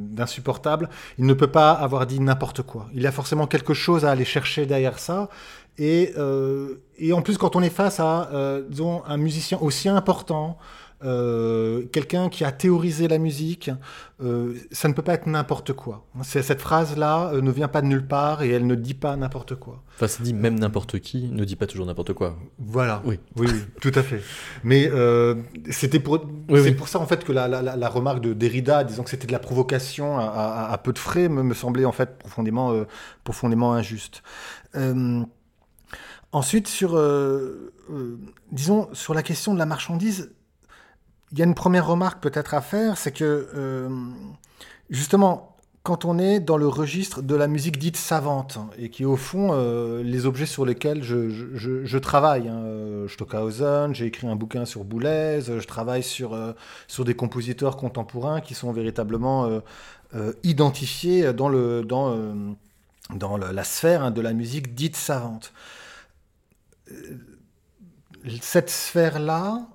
d'insupportable, 0.01 0.89
il 1.17 1.27
ne 1.27 1.35
peut 1.35 1.47
pas 1.47 1.71
avoir 1.71 2.07
dit 2.07 2.19
n'importe 2.19 2.63
quoi. 2.63 2.89
Il 2.95 3.03
y 3.03 3.07
a 3.07 3.13
forcément 3.13 3.47
quelque 3.47 3.73
chose 3.73 4.05
à 4.05 4.11
aller 4.11 4.25
chercher 4.25 4.67
derrière 4.67 4.99
ça. 4.99 5.29
Et, 5.77 6.13
et 6.99 7.13
en 7.13 7.23
plus, 7.23 7.39
quand 7.39 7.55
on 7.55 7.63
est 7.63 7.71
face 7.71 8.01
à 8.01 8.31
disons, 8.69 9.05
un 9.07 9.17
musicien 9.17 9.59
aussi 9.61 9.89
important, 9.89 10.59
euh, 11.05 11.85
quelqu'un 11.93 12.29
qui 12.29 12.45
a 12.45 12.51
théorisé 12.51 13.07
la 13.07 13.19
musique, 13.19 13.71
euh, 14.21 14.55
ça 14.73 14.89
ne 14.89 14.95
peut 14.95 15.03
pas 15.03 15.15
être 15.15 15.27
n'importe 15.29 15.73
quoi. 15.73 16.05
C'est- 16.25 16.43
Cette 16.43 16.61
phrase-là 16.61 17.31
euh, 17.35 17.41
ne 17.41 17.51
vient 17.53 17.69
pas 17.69 17.83
de 17.83 17.87
nulle 17.87 18.07
part 18.07 18.43
et 18.43 18.51
elle 18.51 18.67
ne 18.67 18.75
dit 18.75 18.95
pas 18.95 19.15
n'importe 19.17 19.55
quoi. 19.55 19.83
Enfin, 19.95 20.09
c'est 20.09 20.23
dit 20.25 20.35
même 20.35 20.59
n'importe 20.59 20.99
qui 20.99 21.29
ne 21.31 21.45
dit 21.45 21.55
pas 21.55 21.67
toujours 21.69 21.87
n'importe 21.87 22.15
quoi. 22.15 22.37
Voilà. 22.59 23.01
Oui. 23.05 23.21
oui, 23.37 23.47
oui, 23.49 23.61
tout 23.81 23.93
à 23.95 24.03
fait. 24.03 24.21
Mais 24.65 24.89
euh, 24.93 25.37
c'était 25.71 26.01
pour, 26.01 26.15
Oui, 26.49 26.61
c'est 26.63 26.71
oui. 26.71 26.73
pour 26.73 26.89
ça 26.89 26.99
en 26.99 27.07
fait 27.07 27.25
que 27.25 27.31
la, 27.33 27.47
la- 27.47 27.63
la- 27.63 27.89
remarque 27.89 28.21
de 28.21 28.33
Derrida, 28.33 28.83
disons 28.83 29.05
que 29.05 29.11
c'était 29.11 29.27
de 29.29 29.33
la 29.33 29.39
provocation 29.39 30.19
à, 30.19 30.25
à- 30.25 30.73
à 30.73 30.79
peu 30.79 30.93
de 30.93 30.99
frais, 30.99 31.29
me, 31.29 31.43
me 31.45 31.55
semblait 31.55 31.85
en 31.85 31.93
fait 31.93 32.19
profondément, 32.19 32.73
euh, 32.73 32.85
profondément 33.23 33.73
injuste. 33.73 34.23
Euh, 34.75 35.23
ensuite, 36.33 36.69
sur, 36.69 36.97
euh, 36.97 37.73
euh, 37.91 38.19
disons, 38.53 38.89
sur 38.93 39.15
la 39.15 39.23
question 39.23 39.55
de 39.55 39.59
la 39.59 39.67
marchandise, 39.67 40.33
il 41.33 41.39
y 41.39 41.43
a 41.43 41.45
une 41.45 41.55
première 41.55 41.87
remarque 41.87 42.21
peut-être 42.23 42.55
à 42.55 42.61
faire, 42.61 42.97
c'est 42.97 43.13
que 43.13 43.49
euh, 43.55 43.89
justement, 44.91 45.57
quand 45.83 46.05
on 46.05 46.19
est 46.19 46.41
dans 46.41 46.57
le 46.57 46.67
registre 46.69 47.23
de 47.23 47.35
la 47.35 47.47
musique 47.49 47.79
dite 47.79 47.97
savante, 47.97 48.59
et 48.79 48.91
qui 48.91 49.03
est 49.03 49.07
au 49.07 49.17
fond 49.17 49.51
euh, 49.53 50.03
les 50.03 50.27
objets 50.27 50.47
sur 50.47 50.65
lesquels 50.67 51.03
je, 51.03 51.29
je- 51.31 51.47
je- 51.55 51.85
je 51.85 51.99
travaille, 51.99 52.49
hein, 52.49 52.61
euh, 52.65 53.09
Stockhausen, 53.09 53.95
j'ai 53.95 54.07
écrit 54.07 54.27
un 54.27 54.37
bouquin 54.37 54.65
sur 54.65 54.85
Boulez, 54.85 55.41
je 55.43 55.67
travaille 55.67 56.03
sur, 56.03 56.37
sur 56.89 57.05
des 57.05 57.15
compositeurs 57.15 57.77
contemporains 57.77 58.41
qui 58.41 58.55
sont 58.55 58.73
véritablement 58.73 59.49
identifiés 60.43 61.33
dans, 61.35 61.49
le, 61.51 61.83
dans, 61.85 62.17
dans 63.15 63.37
la, 63.37 63.65
sphère 63.65 64.03
hein, 64.05 64.11
de 64.11 64.21
la 64.23 64.33
musique 64.33 64.75
dite 64.75 64.97
savante. 64.97 65.53
Cette 68.41 68.71
sphère-là 68.71 69.67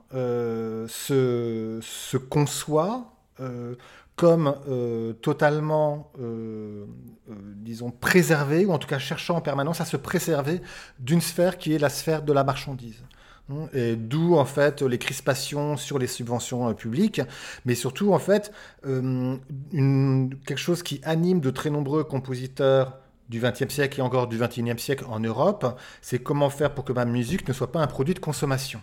se, 0.88 1.80
se 1.82 2.18
conçoit 2.18 3.14
euh, 3.40 3.76
comme 4.16 4.56
euh, 4.70 5.14
totalement, 5.14 6.12
euh, 6.22 6.86
euh, 7.32 7.34
disons, 7.56 7.90
préservée, 7.90 8.66
ou 8.66 8.72
en 8.72 8.78
tout 8.78 8.88
cas 8.88 9.00
cherchant 9.00 9.38
en 9.38 9.42
permanence 9.42 9.82
à 9.82 9.86
se 9.86 9.98
préserver 9.98 10.62
d'une 11.00 11.22
sphère 11.22 11.58
qui 11.58 11.74
est 11.74 11.80
la 11.80 11.90
sphère 11.90 12.22
de 12.22 12.32
la 12.32 12.44
marchandise. 12.44 13.02
Hein, 13.50 13.68
Et 13.74 13.96
d'où 13.96 14.36
en 14.38 14.46
fait 14.46 14.82
les 14.84 14.98
crispations 15.00 15.78
sur 15.78 15.98
les 16.00 16.08
subventions 16.08 16.70
euh, 16.70 16.74
publiques, 16.74 17.22
mais 17.66 17.76
surtout 17.76 18.14
en 18.14 18.20
fait 18.20 18.52
euh, 18.86 19.36
une- 19.74 20.36
quelque 20.46 20.60
chose 20.60 20.84
qui 20.84 21.02
anime 21.04 21.40
de 21.42 21.50
très 21.50 21.70
nombreux 21.72 22.04
compositeurs 22.04 23.00
du 23.30 23.40
XXe 23.42 23.74
siècle 23.74 24.00
et 24.00 24.04
encore 24.04 24.28
du 24.28 24.38
XXIe 24.38 24.78
siècle 24.78 25.06
en 25.10 25.20
Europe, 25.20 25.80
c'est 26.02 26.20
comment 26.20 26.50
faire 26.52 26.74
pour 26.76 26.86
que 26.86 26.94
ma 26.94 27.06
musique 27.06 27.48
ne 27.48 27.54
soit 27.54 27.72
pas 27.72 27.82
un 27.82 27.88
produit 27.88 28.14
de 28.14 28.20
consommation. 28.20 28.80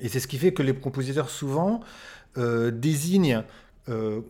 Et 0.00 0.08
c'est 0.08 0.20
ce 0.20 0.26
qui 0.26 0.38
fait 0.38 0.52
que 0.52 0.62
les 0.62 0.74
compositeurs 0.74 1.30
souvent 1.30 1.80
euh, 2.36 2.70
désignent 2.70 3.42
euh, 3.88 4.20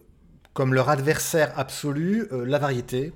comme 0.53 0.75
leur 0.75 0.89
adversaire 0.89 1.59
absolu 1.59 2.29
euh, 2.33 2.45
la 2.45 2.59
variété, 2.59 3.12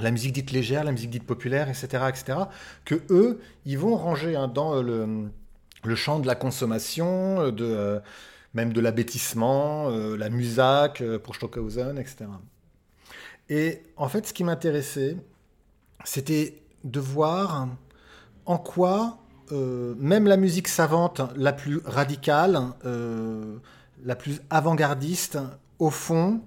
la 0.00 0.10
musique 0.10 0.32
dite 0.32 0.50
légère, 0.50 0.84
la 0.84 0.92
musique 0.92 1.10
dite 1.10 1.24
populaire, 1.24 1.68
etc., 1.68 2.04
etc., 2.08 2.38
que 2.84 3.02
eux, 3.10 3.40
ils 3.66 3.78
vont 3.78 3.96
ranger 3.96 4.34
hein, 4.34 4.48
dans 4.48 4.82
le, 4.82 5.30
champ 5.94 6.18
de 6.18 6.26
la 6.26 6.34
consommation, 6.34 7.50
de, 7.50 8.00
même 8.54 8.72
de 8.72 8.80
l'abêtissement, 8.80 9.90
la 9.90 10.30
musac 10.30 11.02
pour 11.22 11.34
Stockhausen, 11.34 11.98
etc. 11.98 12.26
Et 13.50 13.82
en 13.96 14.08
fait, 14.08 14.26
ce 14.26 14.32
qui 14.32 14.42
m'intéressait, 14.42 15.16
c'était 16.04 16.62
de 16.84 17.00
voir 17.00 17.68
en 18.46 18.56
quoi 18.56 19.18
euh, 19.52 19.94
même 19.98 20.26
la 20.26 20.36
musique 20.36 20.68
savante 20.68 21.20
la 21.36 21.52
plus 21.52 21.80
radicale, 21.84 22.60
euh, 22.84 23.56
la 24.04 24.16
plus 24.16 24.40
avant-gardiste, 24.50 25.38
au 25.78 25.90
fond, 25.90 26.40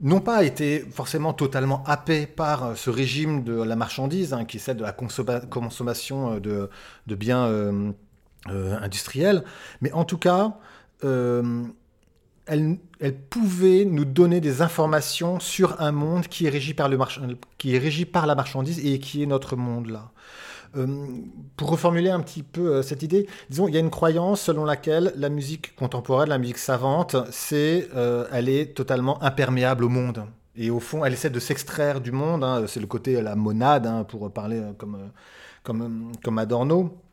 n'ont 0.00 0.20
pas 0.20 0.44
été 0.44 0.80
forcément 0.92 1.32
totalement 1.32 1.82
happés 1.86 2.26
par 2.26 2.64
euh, 2.64 2.74
ce 2.74 2.90
régime 2.90 3.44
de 3.44 3.62
la 3.62 3.76
marchandise, 3.76 4.32
hein, 4.32 4.44
qui 4.44 4.58
est 4.58 4.60
celle 4.60 4.76
de 4.76 4.82
la 4.82 4.92
consomma- 4.92 5.48
consommation 5.48 6.38
de, 6.38 6.70
biens 7.06 7.94
industriels, 8.46 9.44
mais 9.80 9.92
en 9.92 10.04
tout 10.04 10.18
cas, 10.18 10.58
elle, 12.46 12.78
pouvait 13.30 13.84
nous 13.84 14.04
donner 14.04 14.40
des 14.40 14.62
informations 14.62 15.40
sur 15.40 15.80
un 15.80 15.92
monde 15.92 16.26
qui 16.28 16.46
est 16.46 16.50
régi 16.50 16.74
par, 16.74 16.88
le 16.88 16.96
march- 16.96 17.20
qui 17.58 17.74
est 17.74 17.78
régi 17.78 18.04
par 18.04 18.26
la 18.26 18.34
marchandise 18.34 18.84
et 18.84 18.98
qui 18.98 19.22
est 19.22 19.26
notre 19.26 19.56
monde 19.56 19.88
là. 19.88 20.10
Euh, 20.76 20.86
pour 21.56 21.70
reformuler 21.70 22.10
un 22.10 22.20
petit 22.20 22.42
peu 22.42 22.76
euh, 22.76 22.82
cette 22.82 23.02
idée, 23.02 23.28
disons, 23.48 23.68
il 23.68 23.74
y 23.74 23.76
a 23.76 23.80
une 23.80 23.90
croyance 23.90 24.40
selon 24.40 24.64
laquelle 24.64 25.12
la 25.16 25.28
musique 25.28 25.76
contemporaine, 25.76 26.28
la 26.28 26.38
musique 26.38 26.58
savante, 26.58 27.16
c'est, 27.30 27.88
euh, 27.94 28.26
elle 28.32 28.48
est 28.48 28.74
totalement 28.74 29.22
imperméable 29.22 29.84
au 29.84 29.88
monde. 29.88 30.26
Et 30.56 30.70
au 30.70 30.80
fond, 30.80 31.04
elle 31.04 31.12
essaie 31.12 31.30
de 31.30 31.40
s'extraire 31.40 32.00
du 32.00 32.12
monde. 32.12 32.44
hein. 32.44 32.64
c'est 32.66 32.80
le 32.80 32.86
côté 32.86 33.20
la 33.22 33.36
monade, 33.36 33.86
hein, 33.86 34.04
pour 34.04 34.32
parler 34.32 34.62
comme, 34.78 35.10
comme, 35.62 36.12
comme 36.22 36.38
Adorno. 36.38 37.03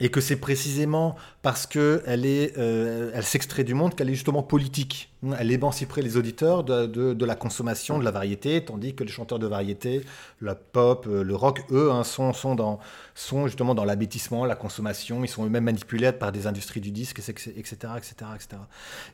Et 0.00 0.10
que 0.10 0.20
c'est 0.20 0.36
précisément 0.36 1.16
parce 1.42 1.66
que 1.66 2.02
elle 2.06 2.24
est, 2.24 2.56
euh, 2.56 3.10
elle 3.14 3.24
s'extrait 3.24 3.64
du 3.64 3.74
monde 3.74 3.96
qu'elle 3.96 4.08
est 4.08 4.14
justement 4.14 4.44
politique. 4.44 5.12
Elle 5.40 5.50
émanciperait 5.50 6.02
les 6.02 6.16
auditeurs 6.16 6.62
de, 6.62 6.86
de- 6.86 7.14
de 7.14 7.24
la 7.24 7.34
consommation, 7.34 7.98
de 7.98 8.04
la 8.04 8.12
variété, 8.12 8.64
tandis 8.64 8.94
que 8.94 9.02
les 9.02 9.10
chanteurs 9.10 9.40
de 9.40 9.48
variété, 9.48 10.02
la 10.40 10.54
pop, 10.54 11.06
euh, 11.08 11.24
le 11.24 11.34
rock, 11.34 11.64
eux, 11.72 11.90
hein, 11.90 12.04
sont, 12.04 12.32
sont, 12.32 12.54
dans, 12.54 12.78
sont 13.16 13.48
justement 13.48 13.74
dans 13.74 13.84
l'abêtissement, 13.84 14.44
la 14.44 14.54
consommation. 14.54 15.24
Ils 15.24 15.28
sont 15.28 15.44
eux-mêmes 15.44 15.64
manipulés 15.64 16.12
par 16.12 16.30
des 16.30 16.46
industries 16.46 16.80
du 16.80 16.92
disque, 16.92 17.18
etc., 17.18 17.50
etc., 17.96 18.14
etc. 18.36 18.62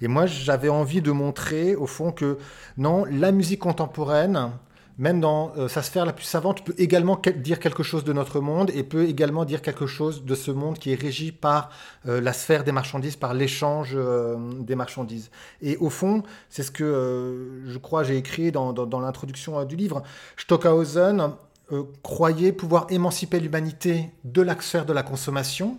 Et 0.02 0.08
moi, 0.08 0.26
j'avais 0.26 0.68
envie 0.68 1.00
de 1.00 1.12
montrer, 1.12 1.74
au 1.76 1.86
fond, 1.86 2.12
que 2.12 2.36
non, 2.76 3.06
la 3.06 3.32
musique 3.32 3.60
contemporaine, 3.60 4.50
même 4.98 5.20
dans 5.20 5.52
euh, 5.56 5.68
sa 5.68 5.82
sphère 5.82 6.06
la 6.06 6.12
plus 6.12 6.24
savante, 6.24 6.64
peut 6.64 6.74
également 6.78 7.20
dire 7.36 7.58
quelque 7.58 7.82
chose 7.82 8.04
de 8.04 8.12
notre 8.12 8.40
monde 8.40 8.70
et 8.74 8.82
peut 8.82 9.06
également 9.08 9.44
dire 9.44 9.62
quelque 9.62 9.86
chose 9.86 10.24
de 10.24 10.34
ce 10.34 10.50
monde 10.50 10.78
qui 10.78 10.92
est 10.92 11.00
régi 11.00 11.32
par 11.32 11.70
euh, 12.06 12.20
la 12.20 12.32
sphère 12.32 12.64
des 12.64 12.72
marchandises, 12.72 13.16
par 13.16 13.34
l'échange 13.34 13.92
euh, 13.94 14.36
des 14.60 14.74
marchandises. 14.74 15.30
Et 15.62 15.76
au 15.78 15.90
fond, 15.90 16.22
c'est 16.48 16.62
ce 16.62 16.70
que 16.70 16.84
euh, 16.84 17.70
je 17.70 17.78
crois 17.78 18.04
j'ai 18.04 18.16
écrit 18.16 18.52
dans, 18.52 19.00
l'introduction 19.00 19.58
euh, 19.58 19.64
du 19.64 19.76
livre. 19.76 20.02
Stockhausen 20.36 21.32
euh, 21.72 21.84
croyait 22.02 22.52
pouvoir 22.52 22.86
émanciper 22.90 23.40
l'humanité 23.40 24.10
de 24.24 24.42
la 24.42 24.60
sphère 24.60 24.86
de 24.86 24.92
la 24.92 25.02
consommation 25.02 25.78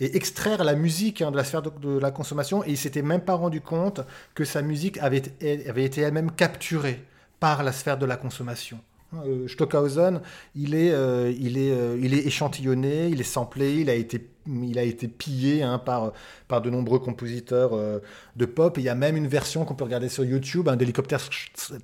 et 0.00 0.16
extraire 0.16 0.64
la 0.64 0.74
musique 0.74 1.22
hein, 1.22 1.30
de 1.30 1.36
la 1.36 1.44
sphère 1.44 1.62
de, 1.62 1.98
la 1.98 2.10
consommation 2.10 2.64
et 2.64 2.70
il 2.70 2.76
s'était 2.76 3.02
même 3.02 3.20
pas 3.20 3.34
rendu 3.34 3.60
compte 3.60 4.00
que 4.34 4.44
sa 4.44 4.62
musique 4.62 4.98
avait 4.98 5.18
été 5.18 6.00
elle-même 6.00 6.30
capturée 6.30 7.04
par 7.40 7.62
la 7.62 7.72
sphère 7.72 7.98
de 7.98 8.06
la 8.06 8.16
consommation. 8.16 8.80
Euh, 9.14 9.48
Stockhausen, 9.48 10.20
il 10.54 10.74
est, 10.74 10.92
euh, 10.92 11.32
il, 11.38 11.56
est, 11.56 11.72
euh, 11.72 11.98
il 12.00 12.12
est 12.12 12.26
échantillonné, 12.26 13.08
il 13.08 13.20
est 13.20 13.24
samplé, 13.24 13.76
il 13.76 13.88
a 13.88 13.94
été, 13.94 14.28
il 14.46 14.78
a 14.78 14.82
été 14.82 15.08
pillé 15.08 15.62
hein, 15.62 15.78
par, 15.78 16.12
par 16.46 16.60
de 16.60 16.68
nombreux 16.68 16.98
compositeurs 16.98 17.70
de 18.36 18.46
pop. 18.46 18.76
Il 18.76 18.84
y 18.84 18.88
a 18.88 18.94
même 18.94 19.16
une 19.16 19.26
version 19.26 19.64
qu'on 19.64 19.74
peut 19.74 19.84
regarder 19.84 20.08
sur 20.08 20.24
YouTube, 20.24 20.68
un 20.68 20.76
d'hélicoptère 20.76 21.20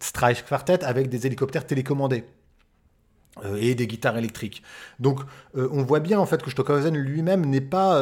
Strike 0.01 0.45
Quartet 0.47 0.85
avec 0.85 1.09
des 1.09 1.27
hélicoptères 1.27 1.67
télécommandés 1.67 2.25
et 3.59 3.75
des 3.75 3.87
guitares 3.87 4.17
électriques. 4.17 4.63
Donc 4.99 5.21
on 5.55 5.83
voit 5.83 6.01
bien 6.01 6.19
en 6.19 6.27
fait 6.27 6.43
que 6.43 6.51
Stockhausen 6.51 6.97
lui-même 6.97 7.45
n'est 7.45 7.61
pas 7.61 8.01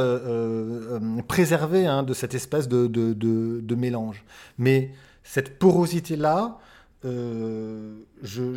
préservé 1.27 1.87
hein, 1.87 2.05
de 2.05 2.15
cette 2.15 2.35
espèce 2.35 2.69
de, 2.69 2.87
de, 2.87 3.13
de- 3.15 3.75
mélange. 3.75 4.25
Mais 4.59 4.91
cette 5.25 5.59
porosité-là, 5.59 6.59
je, 7.05 8.55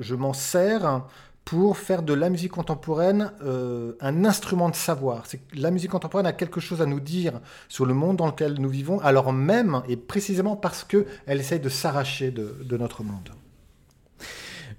je- 0.00 0.14
m'en 0.14 0.32
sers 0.32 1.02
pour 1.44 1.78
faire 1.78 2.02
de 2.02 2.12
la 2.12 2.28
musique 2.28 2.52
contemporaine 2.52 3.32
euh, 3.42 3.94
un 4.00 4.24
instrument 4.26 4.68
de 4.68 4.74
savoir. 4.76 5.26
Que 5.26 5.36
la 5.54 5.70
musique 5.70 5.90
contemporaine 5.90 6.26
a 6.26 6.34
quelque 6.34 6.60
chose 6.60 6.82
à 6.82 6.86
nous 6.86 7.00
dire 7.00 7.40
sur 7.68 7.86
le 7.86 7.94
monde 7.94 8.16
dans 8.18 8.26
lequel 8.26 8.54
nous 8.60 8.68
vivons, 8.68 8.98
alors 9.00 9.32
même 9.32 9.82
et 9.88 9.96
précisément 9.96 10.56
parce 10.56 10.84
qu'elle 10.84 11.06
essaye 11.26 11.60
de 11.60 11.70
s'arracher 11.70 12.30
de 12.30 12.76
notre 12.76 13.02
monde. 13.02 13.30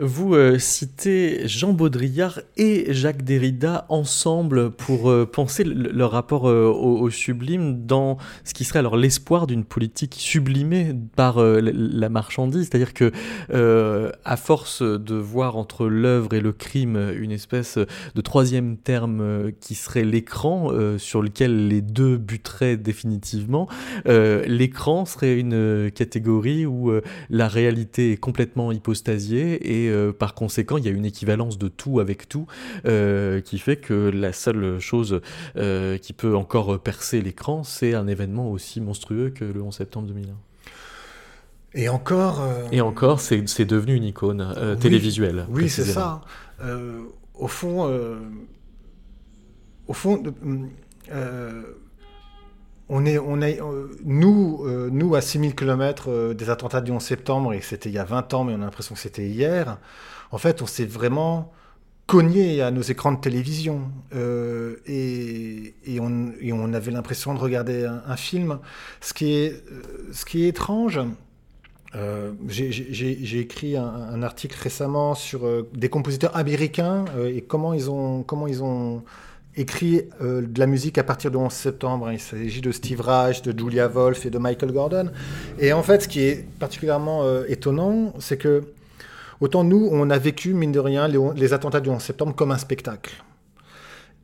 Vous 0.02 0.34
euh, 0.34 0.58
citez 0.60 1.46
Jean 1.46 1.74
Baudrillard 1.74 2.40
et 2.56 2.94
Jacques 2.94 3.24
Derrida 3.24 3.86
ensemble 3.90 4.72
pour 4.72 5.10
euh, 5.10 5.26
penser 5.26 5.66
le- 5.66 5.92
leur 5.92 6.12
rapport 6.12 6.48
euh, 6.48 6.68
au, 6.68 7.10
sublime 7.10 7.86
dans 7.86 8.18
ce 8.46 8.54
qui 8.54 8.64
serait 8.64 8.80
alors 8.80 8.96
l'espoir 8.96 9.46
d'une 9.46 9.66
politique 9.66 10.16
sublimée 10.18 10.96
par 11.18 11.42
la 11.42 12.10
marchandise. 12.10 12.70
C'est-à-dire 12.70 12.94
que 12.94 13.12
à 14.24 14.38
force 14.38 14.82
de 14.84 15.16
voir 15.16 15.58
entre 15.58 15.88
l'œuvre 15.88 16.34
et 16.34 16.40
le 16.40 16.52
crime 16.52 17.14
une 17.18 17.32
espèce 17.32 17.78
de 17.78 18.22
troisième 18.22 18.78
terme 18.78 19.52
qui 19.60 19.76
serait 19.76 20.04
l'écran 20.04 20.72
sur 20.98 21.22
lequel 21.22 21.68
les 21.68 21.82
deux 21.82 22.18
buteraient 22.18 22.78
définitivement, 22.78 23.68
l'écran 24.06 25.06
serait 25.06 25.40
une 25.40 25.90
catégorie 25.92 26.66
où 26.66 26.92
la 27.30 27.48
réalité 27.48 28.12
est 28.14 28.18
complètement 28.18 28.72
hypostasiée 28.72 29.88
et 29.88 29.89
euh, 29.90 30.12
par 30.12 30.34
conséquent 30.34 30.78
il 30.78 30.86
y 30.86 30.88
a 30.88 30.92
une 30.92 31.06
équivalence 31.06 31.58
de 31.58 31.68
tout 31.68 32.00
avec 32.00 32.30
tout 32.30 32.48
euh, 32.86 33.42
qui 33.42 33.60
fait 33.60 33.78
que 33.78 33.94
la 33.94 34.34
seule 34.34 34.80
chose 34.80 35.22
euh, 35.58 35.98
qui 35.98 36.14
peut 36.14 36.36
encore 36.36 36.80
percer 36.80 37.22
l'écran 37.22 37.64
c'est 37.64 37.94
un 37.94 38.08
événement 38.08 38.52
aussi 38.52 38.82
monstrueux 38.82 39.30
que 39.30 39.46
le 39.46 39.62
11 39.62 39.76
septembre 39.76 40.08
2001. 40.08 40.34
Et 41.76 41.88
encore. 41.88 42.44
Et 42.72 42.82
encore 42.82 43.20
c'est 43.20 43.66
devenu 43.66 43.96
une 43.96 44.04
icône 44.04 44.56
Oui. 44.60 44.80
télévisuelle. 44.80 45.46
Oui, 45.50 45.70
c'est 45.70 45.84
ça. 45.84 46.22
Au 47.36 47.48
fond, 47.48 47.88
au 49.88 49.94
fond, 49.94 50.24
euh, 51.12 51.64
on 52.90 53.06
est, 53.06 53.18
on 53.20 53.42
est, 53.42 53.62
euh, 53.62 53.88
nous, 54.04 54.64
euh, 54.66 54.90
nous 54.92 55.16
à 55.16 55.22
6000 55.22 55.56
km 55.56 56.34
des 56.34 56.50
attentats 56.50 56.82
du 56.82 56.92
11 56.92 57.02
septembre, 57.02 57.54
et 57.54 57.62
c'était 57.62 57.90
il 57.90 57.96
y 57.96 58.00
a 58.00 58.04
20 58.04 58.34
ans, 58.34 58.44
mais 58.44 58.54
on 58.54 58.62
a 58.62 58.66
l'impression 58.66 58.96
que 58.96 59.02
c'était 59.02 59.28
hier. 59.28 59.78
En 60.32 60.38
fait, 60.38 60.62
on 60.62 60.66
s'est 60.68 60.86
vraiment 60.86 61.52
cogné 62.10 62.64
à 62.64 62.72
nos 62.72 62.82
écrans 62.82 63.12
de 63.12 63.20
télévision 63.20 63.82
euh, 64.16 64.78
et, 64.88 65.76
et 65.86 66.00
on, 66.00 66.32
et 66.42 66.52
on 66.52 66.74
avait 66.74 66.90
l'impression 66.90 67.36
de 67.36 67.40
regarder 67.40 67.86
un, 67.86 68.16
film. 68.16 68.58
Ce 69.00 69.14
qui 69.14 69.34
est, 69.34 69.52
euh, 69.52 70.10
ce 70.12 70.26
qui 70.26 70.46
est 70.46 70.48
étrange, 70.48 71.00
euh, 71.96 72.32
j'ai- 72.48 73.40
écrit 73.40 73.78
un, 73.78 74.24
article 74.24 74.58
récemment 74.60 75.14
sur 75.14 75.46
euh, 75.46 75.70
des 75.76 75.90
compositeurs 75.90 76.36
américains 76.36 77.06
euh, 77.16 77.32
et 77.32 77.42
comment 77.42 77.76
ils 77.76 77.92
ont, 77.92 78.24
comment 78.24 78.48
ils 78.48 78.64
ont 78.64 79.04
écrit 79.56 80.04
euh, 80.22 80.42
de 80.42 80.60
la 80.60 80.68
musique 80.68 80.98
à 80.98 81.04
partir 81.04 81.32
du 81.32 81.38
11 81.38 81.52
septembre. 81.52 82.12
Il 82.12 82.20
s'agit 82.20 82.62
de 82.62 82.72
Steve 82.72 83.02
Reich, 83.02 83.42
de 83.42 83.58
Julia 83.58 83.88
Wolf 83.88 84.26
et 84.26 84.30
de 84.30 84.38
Michael 84.38 84.72
Gordon. 84.72 85.10
Et 85.60 85.74
en 85.74 85.84
fait, 85.84 86.04
ce 86.04 86.08
qui 86.08 86.22
est 86.22 86.48
particulièrement 86.60 87.24
euh, 87.24 87.44
étonnant, 87.48 88.14
c'est 88.20 88.38
que 88.38 88.64
autant 89.42 89.64
nous, 89.64 89.90
on 89.92 90.10
a 90.10 90.18
vécu, 90.18 90.54
mine 90.54 90.72
de 90.72 90.80
rien, 90.80 91.08
les, 91.08 91.20
les 91.36 91.54
attentats 91.54 91.82
du 91.82 91.90
11 91.90 92.02
septembre 92.02 92.36
comme 92.36 92.52
un 92.52 92.58
spectacle. 92.58 93.12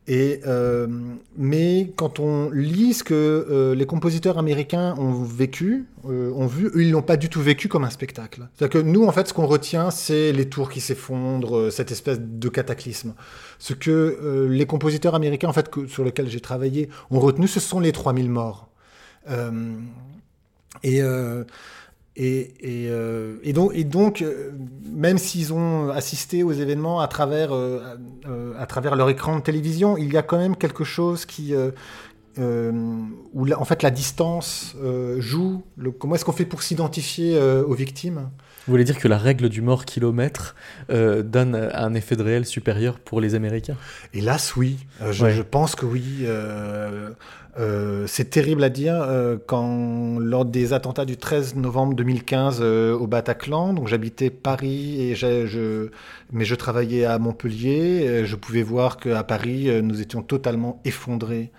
Et, 0.08 0.42
euh, 0.46 0.88
mais 1.36 1.92
quand 1.96 2.20
on 2.20 2.52
lit 2.52 2.94
ce 2.94 3.04
que 3.04 3.14
euh, 3.50 3.74
les 3.74 3.88
compositeurs 3.88 4.38
américains 4.38 4.94
ont 5.00 5.24
vécu, 5.24 5.86
euh, 6.08 6.32
ont 6.34 6.46
vu, 6.46 6.70
ils 6.76 6.92
l'ont 6.92 7.02
pas 7.02 7.18
du 7.18 7.28
tout 7.28 7.42
vécu 7.42 7.68
comme 7.68 7.84
un 7.84 7.90
spectacle. 7.90 8.48
C'est-à-dire 8.54 8.82
que 8.82 8.86
nous, 8.86 9.06
en 9.06 9.12
fait, 9.12 9.28
ce 9.28 9.34
qu'on 9.34 9.48
retient, 9.48 9.90
c'est 9.90 10.32
les 10.32 10.48
tours 10.48 10.70
qui 10.70 10.80
s'effondrent, 10.80 11.58
euh, 11.58 11.70
cette 11.72 11.92
espèce 11.92 12.20
de 12.22 12.50
cataclysme. 12.50 13.16
Ce 13.58 13.74
que 13.74 13.90
euh, 13.92 14.48
les 14.48 14.68
compositeurs 14.68 15.16
américains, 15.16 15.48
en 15.48 15.54
fait, 15.54 15.72
sur 15.88 16.04
lesquels 16.04 16.30
j'ai 16.30 16.40
travaillé, 16.40 16.90
ont 17.10 17.20
retenu, 17.20 17.48
ce 17.48 17.60
sont 17.60 17.80
les 17.80 17.92
3000 17.92 18.30
morts. 18.30 18.70
Euh, 19.30 19.74
et, 20.84 21.02
et, 22.18 22.54
et, 22.62 22.88
euh, 22.90 23.38
et 23.44 23.52
donc, 23.54 23.72
et 23.76 23.84
donc 23.84 24.22
euh, 24.22 24.52
même 24.92 25.18
s'ils 25.18 25.52
ont 25.54 25.90
assisté 25.90 26.44
aux 26.44 26.54
événements 26.54 27.00
à 27.02 27.08
travers, 27.08 27.50
euh, 27.54 27.80
à 28.58 28.66
travers 28.66 28.96
leur 28.96 29.10
écran 29.10 29.36
de 29.38 29.42
télévision, 29.42 29.98
il 29.98 30.14
y 30.14 30.18
a 30.18 30.22
quand 30.24 30.38
même 30.38 30.56
quelque 30.56 30.84
chose 30.84 31.26
qui, 31.26 31.54
où 32.38 33.46
la- 33.46 33.60
en 33.60 33.66
fait 33.66 33.82
la 33.84 33.92
distance 33.92 34.76
joue. 35.20 35.64
Le, 35.78 35.92
comment 35.92 36.16
est-ce 36.16 36.26
qu'on 36.26 36.32
fait 36.32 36.46
pour 36.46 36.64
s'identifier 36.64 37.40
aux 37.40 37.74
victimes? 37.74 38.30
Vous 38.68 38.72
voulez 38.72 38.84
dire 38.84 38.98
que 38.98 39.08
la 39.08 39.18
règle 39.20 39.48
du 39.50 39.62
mort 39.62 39.86
kilomètre 39.86 40.56
donne 40.90 41.56
un 41.74 41.94
effet 41.94 42.16
de 42.16 42.24
réel 42.24 42.46
supérieur 42.46 43.00
pour 43.00 43.22
les 43.22 43.36
Américains? 43.36 43.78
Hélas, 44.14 44.56
oui. 44.56 44.78
Je, 45.12 45.24
Ouais. 45.24 45.32
je 45.32 45.42
pense 45.44 45.76
que 45.76 45.86
oui. 45.86 46.26
Euh, 47.58 48.06
c'est 48.06 48.30
terrible 48.32 48.64
à 48.66 48.70
dire 48.70 48.96
euh, 49.02 49.38
quand 49.48 50.20
lors 50.20 50.44
des 50.44 50.74
attentats 50.74 51.06
du 51.06 51.16
13 51.16 51.56
novembre 51.56 51.94
2015 51.96 52.60
euh, 52.62 52.94
au 52.98 53.08
Bataclan, 53.08 53.72
donc 53.74 53.88
j'habitais 53.88 54.30
Paris 54.30 55.02
et 55.02 55.16
je, 55.16 55.90
mais 56.34 56.44
je 56.44 56.56
travaillais 56.56 57.06
à 57.06 57.18
Montpellier. 57.18 58.26
je 58.26 58.36
pouvais 58.36 58.62
voir 58.64 58.98
qu'à 58.98 59.24
Paris 59.24 59.70
nous 59.82 60.02
étions 60.02 60.22
totalement 60.22 60.82
effondrés. 60.84 61.52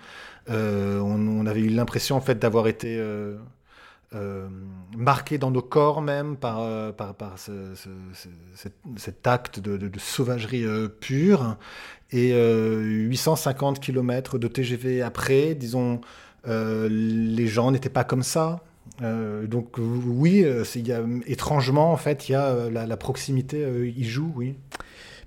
On, 0.49 1.45
avait 1.47 1.61
eu 1.61 1.69
l'impression 1.69 2.15
en 2.15 2.21
fait 2.21 2.37
d'avoir 2.39 2.67
été 2.67 2.97
euh, 2.99 4.47
marqués 4.95 5.37
dans 5.37 5.51
nos 5.51 5.61
corps 5.61 6.01
même 6.01 6.37
par, 6.37 6.93
par, 6.95 7.15
par 7.15 7.39
ce- 7.39 7.75
ce- 7.75 7.89
ce- 8.53 8.69
cet, 8.97 9.27
acte 9.27 9.59
de, 9.59 9.89
sauvagerie 9.97 10.65
pure. 11.01 11.57
Et 12.11 12.31
850 13.17 13.79
km 13.79 14.37
de 14.37 14.47
TGV 14.47 15.01
après, 15.01 15.55
disons, 15.55 16.01
euh, 16.47 16.87
les 16.89 17.47
gens 17.47 17.71
n'étaient 17.71 17.89
pas 17.89 18.03
comme 18.03 18.23
ça. 18.23 18.61
Euh, 19.01 19.45
donc 19.47 19.77
oui, 19.77 20.45
y 20.75 20.91
a, 20.91 21.01
étrangement, 21.25 21.91
en 21.91 21.97
fait, 21.97 22.29
il 22.29 22.33
y 22.33 22.35
a 22.35 22.69
la, 22.69 22.85
la 22.85 22.97
proximité, 22.97 23.65
il 23.95 24.07
joue, 24.07 24.31
oui 24.35 24.55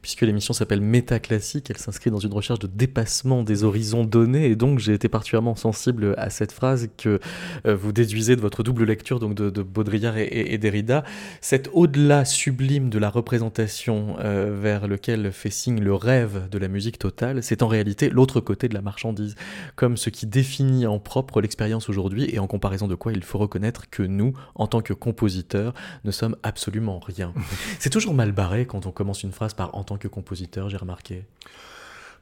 puisque 0.03 0.23
l'émission 0.23 0.55
s'appelle 0.55 0.81
Métaclassique, 0.81 1.71
elle 1.71 1.79
s'inscrit 1.79 2.11
dans 2.11 2.19
une 2.19 2.33
recherche 2.33 2.59
de 2.59 2.67
dépassement 2.67 3.43
des 3.43 3.65
horizons 3.65 4.05
donnés, 4.05 4.47
et 4.47 4.57
donc 4.57 4.79
j'ai 4.79 4.95
été 4.95 5.09
particulièrement 5.09 5.57
sensible 5.57 6.15
à 6.17 6.31
cette 6.31 6.53
phrase 6.53 6.89
que 6.97 7.21
euh, 7.67 7.77
vous 7.77 7.93
déduisez 7.93 8.37
de 8.37 8.41
votre 8.41 8.63
double 8.63 8.85
lecture 8.85 9.21
donc 9.21 9.35
de, 9.35 9.63
Baudrillard 9.63 10.17
et, 10.17 10.57
Derrida, 10.59 11.05
cet 11.41 11.69
au-delà 11.73 12.25
sublime 12.25 12.91
de 12.91 12.99
la 12.99 13.11
représentation 13.11 14.17
euh, 14.21 14.57
vers 14.61 14.89
lequel 14.89 15.33
fait 15.33 15.51
signe 15.51 15.81
le 15.81 15.95
rêve 15.95 16.49
de 16.51 16.59
la 16.59 16.69
musique 16.69 16.99
totale, 16.99 17.43
c'est 17.43 17.63
en 17.63 17.69
réalité 17.69 18.09
l'autre 18.09 18.41
côté 18.41 18.69
de 18.69 18.75
la 18.75 18.83
marchandise, 18.83 19.35
comme 19.77 19.97
ce 19.97 20.11
qui 20.11 20.27
définit 20.27 20.87
en 20.87 20.99
propre 20.99 21.41
l'expérience 21.41 21.89
aujourd'hui, 21.89 22.29
et 22.33 22.39
en 22.39 22.47
comparaison 22.47 22.89
de 22.89 22.95
quoi 22.95 23.13
il 23.13 23.23
faut 23.23 23.39
reconnaître 23.39 23.91
que 23.91 24.03
nous, 24.03 24.33
en 24.55 24.67
tant 24.67 24.81
que 24.81 24.93
compositeurs, 24.93 25.75
ne 26.05 26.11
sommes 26.11 26.37
absolument 26.43 26.99
rien. 26.99 27.33
c'est 27.79 27.91
toujours 27.91 28.15
mal 28.15 28.33
barré 28.33 28.67
quand 28.67 28.87
on 28.87 28.93
commence 28.93 29.23
une 29.23 29.33
phrase 29.33 29.55
par 29.55 29.75
tant 29.91 29.99
que 29.99 30.07
compositeur, 30.07 30.69
j'ai 30.69 30.77
remarqué 30.77 31.25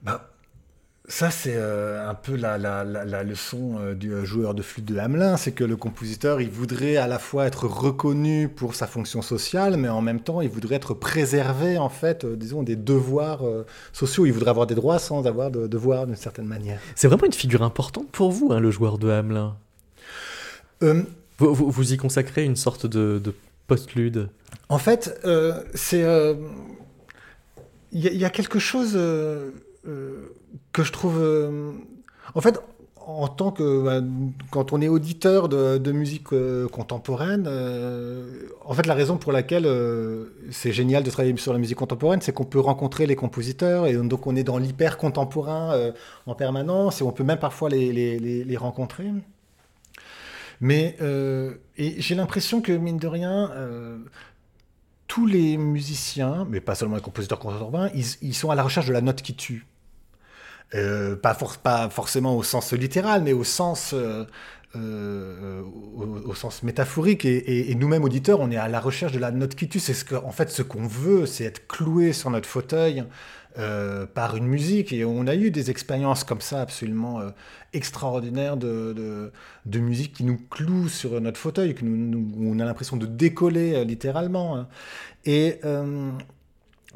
bah, 0.03 0.31
Ça, 1.07 1.31
c'est 1.31 1.55
euh, 1.55 2.09
un 2.09 2.15
peu 2.15 2.35
la, 2.35 2.57
leçon 3.25 3.77
euh, 3.79 3.95
du 3.95 4.11
euh, 4.11 4.25
joueur 4.25 4.55
de 4.55 4.63
flûte 4.63 4.87
de 4.87 4.97
Hamelin, 4.97 5.37
c'est 5.37 5.53
que 5.53 5.65
le 5.65 5.77
compositeur, 5.77 6.41
il 6.41 6.49
voudrait 6.49 6.97
à 6.97 7.07
la 7.07 7.19
fois 7.19 7.45
être 7.45 7.67
reconnu 7.67 8.49
pour 8.49 8.75
sa 8.75 8.87
fonction 8.87 9.21
sociale, 9.21 9.77
mais 9.77 9.91
en 9.91 10.01
même 10.01 10.21
temps, 10.21 10.41
il 10.41 10.49
voudrait 10.49 10.77
être 10.77 10.95
préservé, 10.95 11.77
en 11.77 11.91
fait, 11.91 12.25
disons, 12.25 12.63
des 12.63 12.77
devoirs 12.77 13.43
sociaux. 13.93 14.25
Il 14.25 14.33
voudrait 14.33 14.51
avoir 14.51 14.67
des 14.67 14.75
droits 14.75 14.99
sans 14.99 15.27
avoir 15.27 15.51
de 15.51 15.67
devoirs, 15.67 16.07
d'une 16.07 16.17
certaine 16.17 16.47
manière. 16.47 16.81
C'est 16.95 17.09
vraiment 17.09 17.27
une 17.27 17.35
figure 17.35 17.63
importante 17.63 18.09
pour 18.11 18.33
vous, 18.33 18.51
hein, 18.51 18.61
le 18.61 18.71
joueur 18.71 18.97
de 18.97 19.11
Hamelin 19.11 19.57
vous, 20.81 21.55
vous, 21.55 21.93
y 21.93 21.97
consacrez 21.97 22.45
une 22.45 22.57
sorte 22.57 22.87
de, 22.87 23.21
de 23.23 23.35
post-lude? 23.67 24.29
En 24.69 24.79
fait, 24.79 25.21
c'est 25.75 26.05
il 27.93 28.17
y, 28.17 28.25
a 28.25 28.31
quelque 28.31 28.59
chose 28.59 28.93
euh, 28.97 29.51
euh, 29.87 30.35
que 30.73 30.83
je 30.83 30.93
trouve. 30.93 31.19
Euh, 31.19 31.73
en 32.35 32.41
fait, 32.41 32.61
en 32.97 33.29
tant 33.29 33.51
que. 33.51 33.83
Bah, 33.83 34.07
quand 34.51 34.73
on 34.73 34.81
est 34.83 34.89
auditeur 34.89 35.49
de, 35.49 35.93
musique 35.93 36.29
contemporaine, 36.71 37.49
en 38.65 38.75
fait, 38.75 38.87
la 38.87 38.95
raison 38.95 39.17
pour 39.17 39.33
laquelle 39.33 39.67
c'est 40.51 40.73
génial 40.73 41.03
de 41.03 41.11
travailler 41.11 41.37
sur 41.39 41.55
la 41.55 41.59
musique 41.59 41.79
contemporaine, 41.79 42.21
c'est 42.21 42.33
qu'on 42.33 42.45
peut 42.45 42.61
rencontrer 42.61 43.07
les 43.07 43.17
compositeurs, 43.17 43.87
et 43.87 43.95
donc 43.95 44.27
on 44.27 44.37
est 44.37 44.45
dans 44.45 44.59
l'hyper 44.59 44.99
contemporain 44.99 45.93
en 46.27 46.35
permanence, 46.35 47.01
et 47.01 47.05
on 47.05 47.13
peut 47.13 47.25
même 47.25 47.39
parfois 47.39 47.71
les, 47.71 48.19
les, 48.19 48.57
rencontrer. 48.59 49.07
Mais 50.61 50.97
j'ai 51.79 52.15
l'impression 52.15 52.61
que, 52.61 52.73
mine 52.73 52.99
de 52.99 53.07
rien, 53.07 53.51
tous 55.09 55.27
les 55.27 55.57
musiciens, 55.57 56.47
mais 56.49 56.61
pas 56.61 56.75
seulement 56.75 56.97
les 56.97 57.03
compositeurs 57.03 57.41
contemporains, 57.41 57.91
ils, 57.95 58.35
sont 58.35 58.51
à 58.51 58.55
la 58.55 58.63
recherche 58.63 58.87
de 58.87 58.93
la 58.93 59.01
note 59.01 59.23
qui 59.23 59.35
tue. 59.35 59.67
Euh, 60.75 61.17
pas, 61.17 61.35
forcément 61.91 62.37
au 62.37 62.43
sens 62.43 62.75
littéral, 62.75 63.23
mais 63.23 63.33
au 63.33 63.43
sens, 63.43 63.95
euh, 63.95 64.25
euh, 64.77 65.63
métaphorique. 66.63 67.25
Et, 67.25 67.75
nous-mêmes, 67.75 68.05
auditeurs, 68.05 68.39
on 68.41 68.51
est 68.51 68.57
à 68.57 68.69
la 68.69 68.81
recherche 68.81 69.13
de 69.13 69.19
la 69.19 69.31
note 69.31 69.55
qui 69.55 69.69
tue. 69.69 69.81
C'est 69.81 69.95
ce 69.95 70.05
que, 70.05 70.15
en 70.15 70.31
fait, 70.31 70.51
ce 70.51 70.63
qu'on 70.63 70.87
veut, 70.87 71.25
c'est 71.25 71.45
être 71.45 71.67
cloué 71.67 72.13
sur 72.13 72.31
notre 72.31 72.49
fauteuil 72.49 73.03
par 74.15 74.37
une 74.37 74.47
musique. 74.47 74.93
Et 74.93 75.05
on 75.05 75.27
a 75.27 75.35
eu 75.35 75.51
des 75.51 75.71
expériences 75.71 76.23
comme 76.23 76.41
ça 76.41 76.61
absolument 76.61 77.21
extraordinaires 77.73 78.57
de, 78.57 79.33
de, 79.67 79.79
musique 79.81 80.15
qui 80.15 80.25
nous 80.25 80.39
cloue 80.51 80.89
sur 80.89 81.21
notre 81.21 81.39
fauteuil, 81.39 81.75
que 81.75 81.85
nous, 81.85 82.31
on 82.41 82.61
a 82.61 82.65
l'impression 82.65 82.97
de 82.97 83.07
décoller 83.07 83.85
littéralement. 83.85 84.57
Hein 84.57 84.69
et 85.29 85.61
euh, 85.65 86.11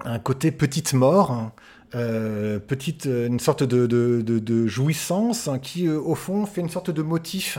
un 0.04 0.18
côté 0.18 0.50
petite 0.50 0.94
mort. 0.94 1.52
Euh, 1.94 2.58
petite, 2.58 3.04
une 3.04 3.38
sorte 3.38 3.62
de, 3.62 3.86
de, 3.86 4.66
jouissance 4.66 5.50
qui, 5.62 5.86
euh, 5.86 6.00
au 6.00 6.14
fond, 6.14 6.46
fait 6.46 6.62
une 6.62 6.70
sorte 6.70 6.90
de 6.90 7.02
motif 7.02 7.58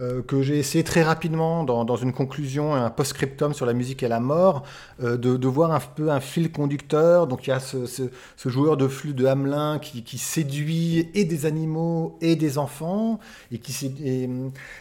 euh, 0.00 0.22
que 0.22 0.42
j'ai 0.42 0.60
essayé 0.60 0.84
très 0.84 1.02
rapidement, 1.02 1.64
dans, 1.64 1.84
dans, 1.84 1.96
une 1.96 2.12
conclusion 2.12 2.76
et 2.76 2.78
un 2.78 2.88
post-scriptum 2.88 3.52
sur 3.52 3.66
la 3.66 3.72
musique 3.72 4.04
et 4.04 4.08
la 4.08 4.20
mort, 4.20 4.62
euh, 5.02 5.16
de, 5.16 5.36
de, 5.36 5.48
voir 5.48 5.72
un 5.72 5.80
peu 5.80 6.12
un 6.12 6.20
fil 6.20 6.52
conducteur. 6.52 7.26
Donc 7.26 7.48
il 7.48 7.50
y 7.50 7.52
a 7.52 7.58
ce, 7.58 7.84
ce, 7.86 8.04
ce 8.36 8.48
joueur 8.48 8.76
de 8.76 8.86
flûte 8.86 9.16
de 9.16 9.26
Hamelin 9.26 9.80
qui, 9.80 10.04
qui, 10.04 10.18
séduit 10.18 11.08
et 11.14 11.24
des 11.24 11.46
animaux 11.46 12.16
et 12.20 12.36
des 12.36 12.58
enfants. 12.58 13.18
Et 13.50 13.58
qui, 13.58 13.92
et, 14.04 14.30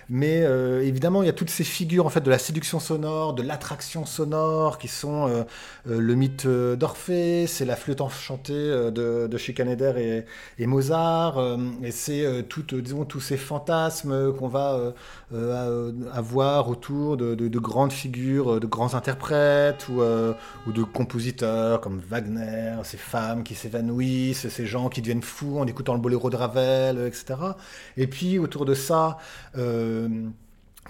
mais 0.07 0.43
euh, 0.43 0.83
évidemment, 0.83 1.23
il 1.23 1.25
y 1.25 1.29
a 1.29 1.33
toutes 1.33 1.49
ces 1.49 1.63
figures 1.63 2.05
en 2.05 2.09
fait, 2.09 2.21
de 2.21 2.29
la 2.29 2.37
séduction 2.37 2.79
sonore, 2.79 3.33
de 3.33 3.41
l'attraction 3.41 4.05
sonore, 4.05 4.77
qui 4.77 4.87
sont 4.87 5.45
le 5.85 6.13
mythe 6.13 6.45
d'Orphée, 6.45 7.47
c'est 7.47 7.65
la 7.65 7.75
flûte 7.75 8.01
enchantée 8.01 8.53
de, 8.53 9.27
de 9.27 9.37
Schikaneder 9.37 9.93
et, 9.97 10.61
et 10.61 10.67
Mozart, 10.67 11.41
et 11.81 11.91
c'est 11.91 12.23
disons, 12.71 13.05
tous 13.05 13.19
ces 13.19 13.37
fantasmes 13.37 14.31
qu'on 14.33 14.47
va 14.47 14.93
euh, 15.33 15.91
avoir 16.13 16.69
autour 16.69 17.17
de, 17.17 17.59
grandes 17.59 17.91
figures, 17.91 18.55
euh, 18.55 18.59
de 18.59 18.67
grands 18.67 18.93
interprètes 18.93 19.89
ou, 19.89 20.01
euh, 20.01 20.33
ou, 20.65 20.71
de 20.71 20.83
compositeurs 20.83 21.81
comme 21.81 21.99
Wagner, 21.99 22.75
ces 22.83 22.97
femmes 22.97 23.43
qui 23.43 23.53
s'évanouissent, 23.53 24.47
ces 24.47 24.65
gens 24.65 24.87
qui 24.89 25.01
deviennent 25.01 25.21
fous 25.21 25.59
en 25.59 25.67
écoutant 25.67 25.93
le 25.93 25.99
boléro 25.99 26.29
de 26.29 26.37
Ravel, 26.37 27.05
etc. 27.05 27.35
Et 27.97 28.07
puis 28.07 28.39
autour 28.39 28.65
de 28.65 28.73
ça, 28.73 29.17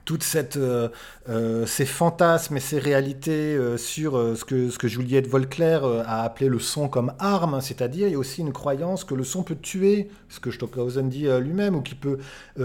toutes 0.05 0.23
cette, 0.23 0.57
euh, 0.57 0.89
euh, 1.29 1.65
ces 1.65 1.85
fantasmes 1.85 2.57
et 2.57 2.59
ces 2.59 2.79
réalités 2.79 3.55
euh, 3.55 3.77
sur 3.77 4.13
ce, 4.37 4.45
que, 4.45 4.69
ce 4.69 4.77
que 4.77 4.87
Juliette 4.87 5.27
Volclair 5.27 5.83
a 5.85 6.23
appelé 6.23 6.49
le 6.49 6.59
son 6.59 6.87
comme 6.87 7.13
arme, 7.19 7.59
c'est-à-dire 7.61 8.07
il 8.07 8.11
y 8.13 8.15
a 8.15 8.19
aussi 8.19 8.41
une 8.41 8.53
croyance 8.53 9.03
que 9.03 9.13
le 9.13 9.23
son 9.23 9.43
peut 9.43 9.55
tuer, 9.55 10.09
ce 10.29 10.39
que 10.39 10.51
Stockhausen 10.51 11.09
dit 11.09 11.27
lui-même, 11.39 11.75
ou 11.75 11.81
qui 11.81 11.95
peut 11.95 12.19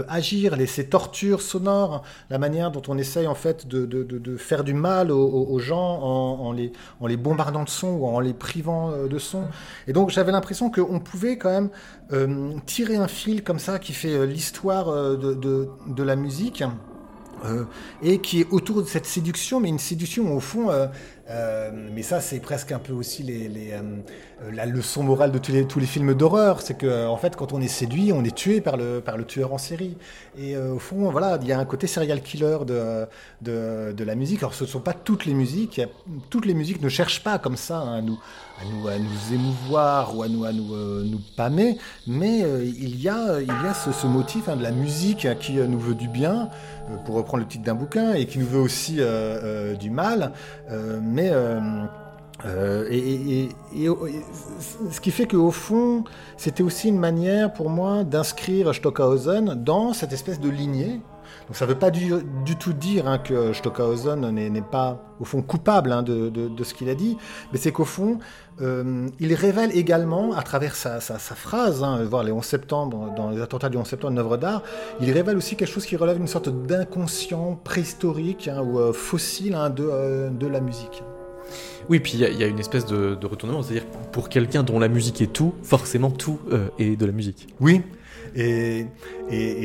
agir, 0.07 0.55
les, 0.55 0.67
ces 0.67 0.87
tortures 0.87 1.41
sonores, 1.41 2.03
la 2.29 2.37
manière 2.37 2.71
dont 2.71 2.81
on 2.87 2.97
essaye 2.97 3.27
en 3.27 3.35
fait 3.35 3.67
de, 3.67 3.85
de, 3.85 4.03
de 4.03 4.37
faire 4.37 4.63
du 4.63 4.73
mal 4.73 5.11
aux, 5.11 5.59
gens 5.59 5.99
en, 6.01 6.47
en, 6.47 6.51
les, 6.51 6.71
en 6.99 7.07
les 7.07 7.17
bombardant 7.17 7.63
de 7.63 7.69
son 7.69 7.89
ou 7.89 8.05
en 8.05 8.19
les 8.19 8.33
privant 8.33 8.91
de 9.07 9.19
son. 9.19 9.43
Et 9.87 9.93
donc 9.93 10.09
j'avais 10.09 10.31
l'impression 10.31 10.69
qu'on 10.71 10.99
pouvait 10.99 11.37
quand 11.37 11.69
même 12.09 12.61
tirer 12.65 12.95
un 12.95 13.07
fil 13.07 13.43
comme 13.43 13.59
ça 13.59 13.79
qui 13.79 13.93
fait 13.93 14.25
l'histoire 14.25 15.17
de, 15.17 15.69
de 15.87 16.03
la 16.03 16.15
musique. 16.15 16.63
Euh, 17.43 17.65
et 18.01 18.19
qui 18.19 18.41
est 18.41 18.47
autour 18.51 18.81
de 18.81 18.87
cette 18.87 19.05
séduction, 19.05 19.59
mais 19.59 19.69
une 19.69 19.79
séduction 19.79 20.33
au 20.33 20.39
fond, 20.39 20.69
euh, 20.69 20.87
euh, 21.29 21.71
mais 21.93 22.01
ça 22.01 22.21
c'est 22.21 22.39
presque 22.39 22.71
un 22.71 22.79
peu 22.79 22.93
aussi 22.93 23.23
les, 23.23 23.73
la 24.51 24.65
leçon 24.65 25.03
morale 25.03 25.31
de 25.31 25.37
tous 25.37 25.79
les, 25.79 25.85
films 25.85 26.13
d'horreur, 26.13 26.61
c'est 26.61 26.73
que 26.73 27.07
en 27.07 27.17
fait 27.17 27.35
quand 27.35 27.53
on 27.53 27.61
est 27.61 27.67
séduit, 27.67 28.11
on 28.11 28.23
est 28.23 28.35
tué 28.35 28.61
par 28.61 28.77
le, 28.77 29.01
tueur 29.25 29.53
en 29.53 29.57
série. 29.57 29.95
Et 30.37 30.57
au 30.57 30.79
fond, 30.79 31.09
voilà, 31.11 31.37
il 31.41 31.47
y 31.47 31.51
a 31.51 31.59
un 31.59 31.65
côté 31.65 31.87
serial 31.87 32.21
killer 32.21 32.57
de, 32.65 34.03
la 34.03 34.15
musique. 34.15 34.39
Alors 34.39 34.53
ce 34.53 34.63
ne 34.63 34.69
sont 34.69 34.79
pas 34.79 34.93
toutes 34.93 35.25
les 35.25 35.33
musiques, 35.33 35.81
toutes 36.29 36.45
les 36.45 36.53
musiques 36.53 36.81
ne 36.81 36.89
cherchent 36.89 37.23
pas 37.23 37.39
comme 37.39 37.57
ça 37.57 37.77
hein, 37.77 37.99
à 37.99 38.01
nous, 38.01 38.19
à 38.87 38.99
nous, 38.99 39.33
émouvoir 39.33 40.17
ou 40.17 40.23
à 40.23 40.27
nous, 40.27 40.43
à 40.45 40.51
nous, 40.51 41.03
nous 41.03 41.21
pâmer, 41.37 41.77
mais 42.07 42.39
il 42.39 43.01
y 43.01 43.09
a, 43.09 43.39
il 43.39 43.47
y 43.47 43.67
a 43.67 43.73
ce, 43.73 44.07
motif 44.07 44.49
hein, 44.49 44.55
de 44.55 44.63
la 44.63 44.71
musique 44.71 45.27
qui 45.39 45.53
nous 45.53 45.79
veut 45.79 45.95
du 45.95 46.07
bien. 46.07 46.49
Euh, 46.89 46.97
pour 47.05 47.15
reprendre 47.15 47.43
le 47.43 47.47
titre 47.49 47.63
d'un 47.63 47.75
bouquin, 47.75 48.13
et 48.13 48.25
qui 48.25 48.39
nous 48.39 48.47
veut 48.47 48.59
aussi 48.59 48.99
euh, 48.99 49.03
euh, 49.05 49.75
du 49.75 49.89
mal, 49.89 50.33
mais 51.01 51.31
et, 52.45 53.49
ce 54.91 54.99
qui 54.99 55.11
fait 55.11 55.27
qu'au 55.27 55.51
fond, 55.51 56.03
c'était 56.37 56.63
aussi 56.63 56.89
une 56.89 56.99
manière 56.99 57.53
pour 57.53 57.69
moi 57.69 58.03
d'inscrire 58.03 58.73
Stockhausen 58.73 59.63
dans 59.63 59.93
cette 59.93 60.13
espèce 60.13 60.39
de 60.39 60.49
lignée 60.49 61.01
donc 61.47 61.57
ça 61.57 61.65
ne 61.65 61.71
veut 61.71 61.79
pas 61.79 61.91
du, 61.91 62.09
tout 62.59 62.73
dire 62.73 63.07
hein, 63.07 63.17
que 63.17 63.53
Stockhausen 63.53 64.29
n'est 64.31 64.61
pas 64.61 65.03
au 65.19 65.25
fond 65.25 65.41
coupable 65.41 65.91
hein, 65.91 66.03
de, 66.03 66.63
ce 66.63 66.73
qu'il 66.73 66.89
a 66.89 66.95
dit, 66.95 67.17
mais 67.51 67.57
c'est 67.57 67.71
qu'au 67.71 67.85
fond, 67.85 68.19
euh, 68.61 69.07
il 69.19 69.33
révèle 69.33 69.75
également, 69.75 70.33
à 70.33 70.41
travers 70.41 70.75
sa, 70.75 70.99
phrase, 70.99 71.83
hein, 71.83 72.03
voir 72.03 72.23
les 72.23 72.31
11 72.31 72.43
septembre, 72.43 73.13
dans 73.15 73.29
les 73.31 73.41
attentats 73.41 73.69
du 73.69 73.77
11 73.77 73.87
septembre, 73.87 74.13
une 74.13 74.19
œuvre 74.19 74.37
d'art, 74.37 74.63
il 75.01 75.11
révèle 75.11 75.37
aussi 75.37 75.55
quelque 75.55 75.71
chose 75.71 75.85
qui 75.85 75.97
relève 75.97 76.17
d'une 76.17 76.27
sorte 76.27 76.49
d'inconscient 76.49 77.59
préhistorique 77.63 78.49
ou 78.63 78.79
euh, 78.79 78.93
fossile 78.93 79.55
euh, 79.57 80.29
de, 80.29 80.47
la 80.47 80.61
musique. 80.61 81.03
Oui, 81.89 81.99
puis 81.99 82.13
il 82.13 82.39
y, 82.39 82.43
a 82.43 82.47
une 82.47 82.59
espèce 82.59 82.85
de, 82.85 83.17
retournement, 83.25 83.61
c'est-à-dire 83.61 83.85
pour 84.11 84.29
quelqu'un 84.29 84.63
dont 84.63 84.79
la 84.79 84.87
musique 84.87 85.21
est 85.21 85.33
tout, 85.33 85.53
forcément 85.63 86.11
tout 86.11 86.39
est 86.79 86.95
de 86.95 87.05
la 87.05 87.11
musique. 87.11 87.47
Oui, 87.59 87.81
et, 88.35 88.87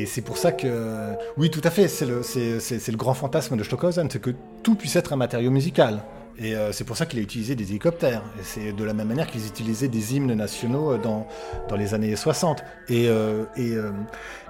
c'est 0.05 0.21
pour 0.21 0.37
ça 0.37 0.51
que, 0.51 1.13
oui, 1.37 1.49
tout 1.49 1.61
à 1.63 1.69
fait, 1.69 1.87
c'est 1.87 2.05
le, 2.05 2.97
grand 2.97 3.13
fantasme 3.13 3.57
de 3.57 3.63
Stockhausen, 3.63 4.09
c'est 4.09 4.21
que 4.21 4.31
tout 4.63 4.75
puisse 4.75 4.95
être 4.95 5.13
un 5.13 5.17
matériau 5.17 5.51
musical. 5.51 6.01
Et 6.41 6.55
euh, 6.55 6.71
c'est 6.71 6.85
pour 6.85 6.95
ça 6.95 7.05
qu'il 7.05 7.19
a 7.19 7.21
utilisé 7.21 7.55
des 7.55 7.69
hélicoptères. 7.69 8.23
Et 8.39 8.43
c'est 8.43 8.71
de 8.71 8.83
la 8.85 8.93
même 8.93 9.09
manière 9.09 9.27
qu'ils 9.27 9.45
utilisaient 9.45 9.89
des 9.89 10.15
hymnes 10.15 10.33
nationaux 10.33 10.93
euh, 10.93 10.97
dans, 10.97 11.27
les 11.75 11.93
années 11.93 12.15
60. 12.15 12.63
Et, 12.87 13.09
euh, 13.09 13.43
euh, 13.57 13.91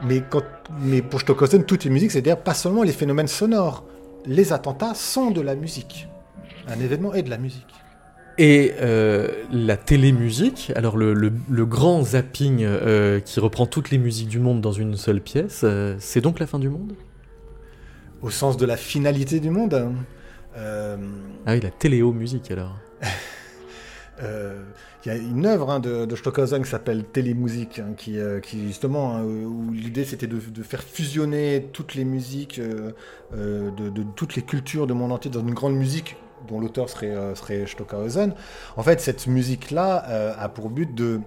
mais, 0.04 0.22
pour 1.02 1.20
Stockhausen, 1.20 1.64
toute 1.64 1.88
est 1.88 1.90
musique, 1.90 2.12
c'est-à-dire 2.12 2.38
pas 2.38 2.54
seulement 2.54 2.84
les 2.84 2.92
phénomènes 2.92 3.28
sonores. 3.28 3.84
Les 4.26 4.54
attentats 4.54 4.94
sont 4.94 5.32
de 5.32 5.42
la 5.42 5.56
musique. 5.56 6.08
Un 6.72 6.80
événement 6.80 7.14
est 7.14 7.24
de 7.24 7.30
la 7.30 7.38
musique. 7.38 7.66
Et 8.38 8.74
euh, 8.80 9.28
la 9.52 9.76
télémusique, 9.76 10.72
alors 10.76 10.96
le, 10.96 11.14
le- 11.14 11.34
le 11.50 11.66
grand 11.66 12.04
zapping 12.04 12.64
euh, 12.64 13.20
qui 13.20 13.40
reprend 13.42 13.66
toutes 13.66 13.90
les 13.90 13.98
musiques 13.98 14.30
du 14.30 14.40
monde 14.40 14.62
dans 14.62 14.72
une 14.72 14.96
seule 14.96 15.20
pièce, 15.20 15.62
euh, 15.66 15.96
c'est 16.00 16.22
donc 16.22 16.40
la 16.40 16.48
fin 16.48 16.58
du 16.60 16.70
monde? 16.70 16.94
Au 18.22 18.30
sens 18.30 18.56
de 18.58 18.66
la 18.66 18.78
finalité 18.78 19.40
du 19.40 19.50
monde. 19.50 19.74
hein. 19.74 19.94
Ah 21.46 21.54
oui, 21.54 21.60
la 21.62 21.70
téléo-musique 21.70 22.52
alors. 22.52 22.76
Il 24.22 24.28
y 25.08 25.10
a 25.10 25.16
une 25.16 25.46
œuvre 25.46 25.70
hein, 25.70 25.80
de, 25.80 26.06
de 26.06 26.16
Stockhausen 26.16 26.62
qui 26.64 26.70
s'appelle 26.70 27.06
Télémusique, 27.06 27.80
hein, 27.80 27.94
qui, 27.96 28.20
euh, 28.20 28.40
qui 28.42 28.68
justement, 28.68 29.16
hein, 29.16 29.24
où 29.24 29.72
l'idée 29.72 30.04
c'était 30.04 30.28
de, 30.28 30.38
de 30.40 30.64
faire 30.64 30.84
fusionner 30.84 31.68
toutes 31.72 31.96
les 31.96 32.04
musiques 32.04 32.60
euh, 32.60 32.92
de, 33.32 33.90
de 33.90 34.04
toutes 34.16 34.36
les 34.36 34.42
cultures 34.42 34.88
de 34.88 34.94
monde 34.94 35.12
entier 35.14 35.32
dans 35.32 35.42
une 35.42 35.54
grande 35.54 35.76
musique 35.76 36.18
dont 36.50 36.60
l'auteur 36.60 36.90
serait, 36.90 37.08
euh, 37.08 37.36
serait 37.36 37.66
Stockhausen. 37.68 38.34
En 38.78 38.84
fait, 38.84 39.00
cette 39.00 39.28
musique-là 39.28 40.06
euh, 40.10 40.34
a 40.38 40.50
pour 40.50 40.70
but 40.70 40.94
de 40.94 41.22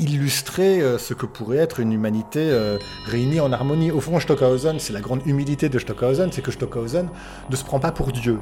illustrer 0.00 0.80
euh, 0.80 0.98
ce 0.98 1.14
que 1.14 1.26
pourrait 1.26 1.58
être 1.58 1.80
une 1.80 1.92
humanité 1.92 2.40
euh, 2.40 2.78
réunie 3.04 3.40
en 3.40 3.52
harmonie. 3.52 3.90
Au 3.90 4.00
fond, 4.00 4.18
Stockhausen, 4.18 4.78
c'est 4.78 4.92
la 4.92 5.00
grande 5.00 5.26
humilité 5.26 5.68
de 5.68 5.78
Stockhausen, 5.78 6.32
c'est 6.32 6.42
que 6.42 6.50
Stockhausen 6.50 7.08
ne 7.48 7.56
se 7.56 7.64
prend 7.64 7.78
pas 7.78 7.92
pour 7.92 8.10
Dieu. 8.12 8.38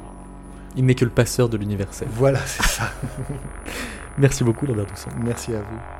Il 0.75 0.85
n'est 0.85 0.95
que 0.95 1.05
le 1.05 1.11
passeur 1.11 1.49
de 1.49 1.57
l'universel. 1.57 2.07
Voilà, 2.11 2.39
c'est 2.45 2.63
ça. 2.63 2.91
Merci 4.17 4.43
beaucoup, 4.43 4.65
Lambert 4.65 4.85
Doucet. 4.85 5.09
Merci 5.23 5.53
à 5.53 5.59
vous. 5.59 5.98